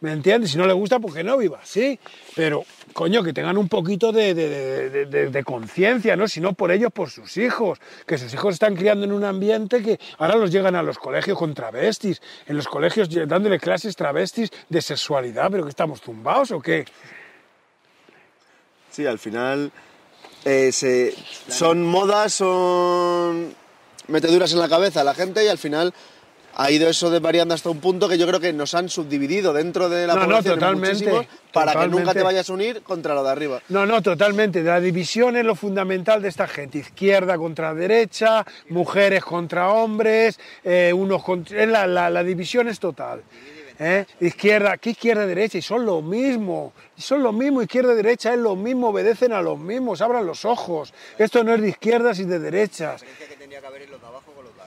[0.00, 0.52] ¿Me entiendes?
[0.52, 1.98] Si no le gusta, pues que no viva así.
[2.36, 6.28] Pero, coño, que tengan un poquito de, conciencia, ¿no?
[6.28, 7.80] Si no por ellos, por sus hijos.
[8.06, 11.36] Que sus hijos están criando en un ambiente que ahora los llegan a los colegios
[11.36, 12.22] con travestis.
[12.46, 15.50] En los colegios dándole clases travestis de sexualidad.
[15.50, 16.84] ¿Pero que estamos tumbados o qué?
[18.90, 19.72] Sí, al final
[20.44, 20.70] eh,
[21.48, 23.52] son modas, son
[24.06, 25.92] meteduras en la cabeza a la gente y al final
[26.58, 29.52] ha ido eso de variando hasta un punto que yo creo que nos han subdividido
[29.52, 32.82] dentro de la No, no, población en totalmente, para que nunca te vayas a unir
[32.82, 33.62] contra lo de arriba.
[33.68, 34.62] No, no, totalmente.
[34.62, 36.78] La división es lo fundamental de esta gente.
[36.78, 41.64] Izquierda contra derecha, mujeres contra hombres, eh, unos contra...
[41.64, 43.22] La, la- la división es total.
[43.78, 44.04] ¿eh?
[44.20, 46.72] Izquierda, aquí izquierda derecha, y son lo mismo.
[46.96, 50.92] Son lo mismo, izquierda derecha es lo mismo, obedecen a los mismos, abran los ojos.
[51.16, 53.04] Esto no es de izquierdas y de derechas.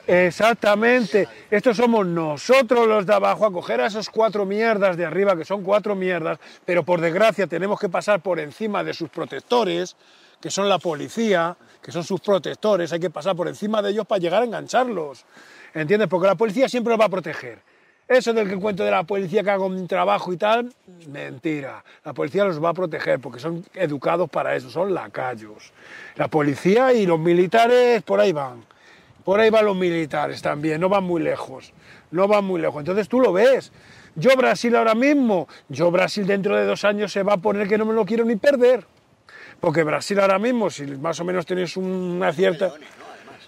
[0.07, 1.27] Exactamente.
[1.49, 5.45] Estos somos nosotros los de abajo a coger a esos cuatro mierdas de arriba, que
[5.45, 9.95] son cuatro mierdas, pero por desgracia tenemos que pasar por encima de sus protectores,
[10.41, 14.05] que son la policía, que son sus protectores, hay que pasar por encima de ellos
[14.07, 15.25] para llegar a engancharlos.
[15.73, 16.09] ¿Entiendes?
[16.09, 17.59] Porque la policía siempre los va a proteger.
[18.07, 20.73] Eso del que cuento de la policía que haga un trabajo y tal,
[21.07, 21.81] mentira.
[22.03, 25.71] La policía los va a proteger porque son educados para eso, son lacayos.
[26.15, 28.65] La policía y los militares por ahí van.
[29.23, 31.73] Por ahí van los militares también, no van muy lejos,
[32.11, 32.79] no van muy lejos.
[32.79, 33.71] Entonces tú lo ves.
[34.15, 37.77] Yo Brasil ahora mismo, yo Brasil dentro de dos años se va a poner que
[37.77, 38.85] no me lo quiero ni perder.
[39.59, 42.73] Porque Brasil ahora mismo, si más o menos tienes una cierta...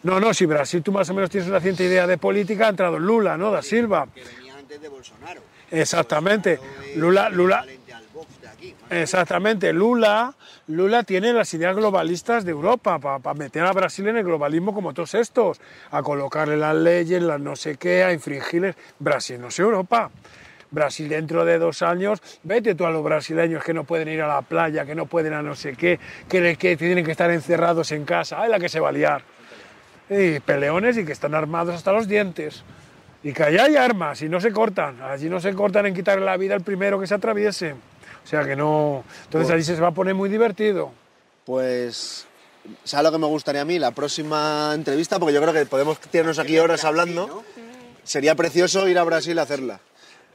[0.03, 2.69] No, no, si Brasil tú más o menos tienes una cierta idea de política, ha
[2.69, 3.51] entrado Lula, ¿no?
[3.51, 4.07] Da Silva.
[4.13, 5.41] Que venía antes de Bolsonaro.
[5.71, 6.57] Exactamente.
[6.57, 8.51] Bolsonaro es Lula, Lula, equivalente al Vox de aquí.
[8.89, 10.35] Exactamente, Lula,
[10.67, 14.93] Lula tiene las ideas globalistas de Europa para meter a Brasil en el globalismo como
[14.93, 15.59] todos estos,
[15.91, 18.75] a colocarle las leyes, las no sé qué, a infringirles.
[18.99, 20.11] Brasil no es Europa.
[20.73, 24.27] Brasil dentro de dos años, vete tú a los brasileños que no pueden ir a
[24.27, 28.05] la playa, que no pueden a no sé qué, que, tienen que estar encerrados en
[28.05, 29.21] casa, ¡ay la que se va a liar!
[30.09, 32.63] Y peleones y que están armados hasta los dientes.
[33.23, 35.01] Y que allá hay armas y no se cortan.
[35.01, 37.75] Allí no se cortan en quitarle la vida al primero que se atraviese.
[38.23, 39.03] O sea que no.
[39.25, 40.91] Entonces allí se va a poner muy divertido.
[41.45, 42.25] Pues,
[42.83, 43.79] ¿sabes lo que me gustaría a mí?
[43.79, 47.43] La próxima entrevista, porque yo creo que podemos tirarnos aquí horas hablando.
[48.03, 49.79] Sería precioso ir a Brasil a hacerla.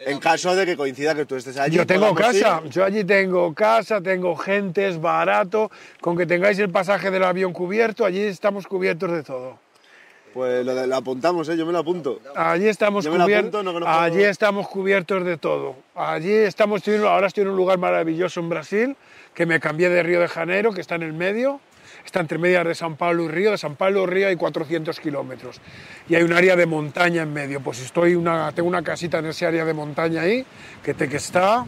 [0.01, 1.77] En caso de que coincida que tú estés allí.
[1.77, 2.15] Yo tengo ir.
[2.15, 5.71] casa, yo allí tengo casa, tengo gente, es barato.
[6.01, 9.59] Con que tengáis el pasaje del avión cubierto, allí estamos cubiertos de todo.
[10.35, 11.57] Pues lo, apuntamos, ¿eh?
[11.57, 12.21] yo me lo apunto.
[12.37, 13.65] Allí estamos cubiertos.
[13.65, 15.77] no allí estamos cubiertos de todo.
[15.95, 18.97] Allí estamos, ahora estoy en un lugar maravilloso en Brasil,
[19.35, 21.61] que me cambié de Río de Janeiro, que está en el medio.
[22.05, 23.51] Está entre medias de San Pablo y Río.
[23.51, 25.61] De San Pablo y Río hay 400 kilómetros.
[26.09, 27.61] Y hay un área de montaña en medio.
[27.61, 30.45] Pues estoy una, tengo una casita en ese área de montaña ahí,
[30.83, 31.67] que, te, que está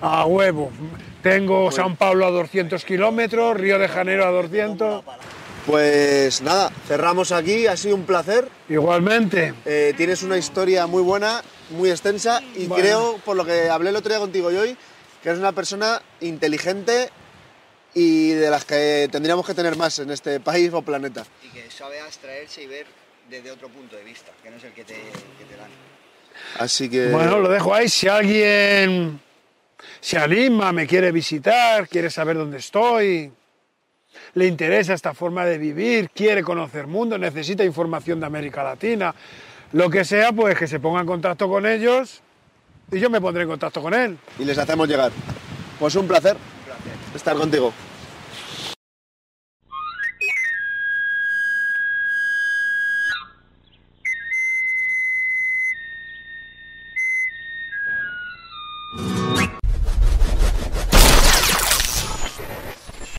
[0.00, 0.70] a huevo.
[1.22, 5.04] Tengo San Pablo a 200 kilómetros, Río de Janeiro a 200.
[5.66, 8.48] Pues nada, cerramos aquí, ha sido un placer.
[8.68, 9.54] Igualmente.
[9.64, 11.40] Eh, tienes una historia muy buena,
[11.70, 12.82] muy extensa y Bueno.
[12.82, 14.76] creo, por lo que hablé el otro día contigo y hoy,
[15.22, 17.10] que eres una persona inteligente
[17.94, 21.24] y de las que tendríamos que tener más en este país o planeta.
[21.44, 22.86] Y que sabe abstraerse y ver
[23.30, 25.70] desde otro punto de vista, que no es el que te, que te dan.
[26.58, 27.08] Así que...
[27.08, 27.88] Bueno, lo dejo ahí.
[27.88, 29.20] Si alguien
[30.00, 33.30] se anima, me quiere visitar, quiere saber dónde estoy,
[34.34, 39.14] le interesa esta forma de vivir, quiere conocer mundo, necesita información de América Latina,
[39.72, 42.20] lo que sea, pues que se ponga en contacto con ellos
[42.90, 44.18] y yo me pondré en contacto con él.
[44.38, 45.12] Y les hacemos llegar.
[45.78, 47.16] Pues un placer Un placer.
[47.16, 47.72] estar contigo.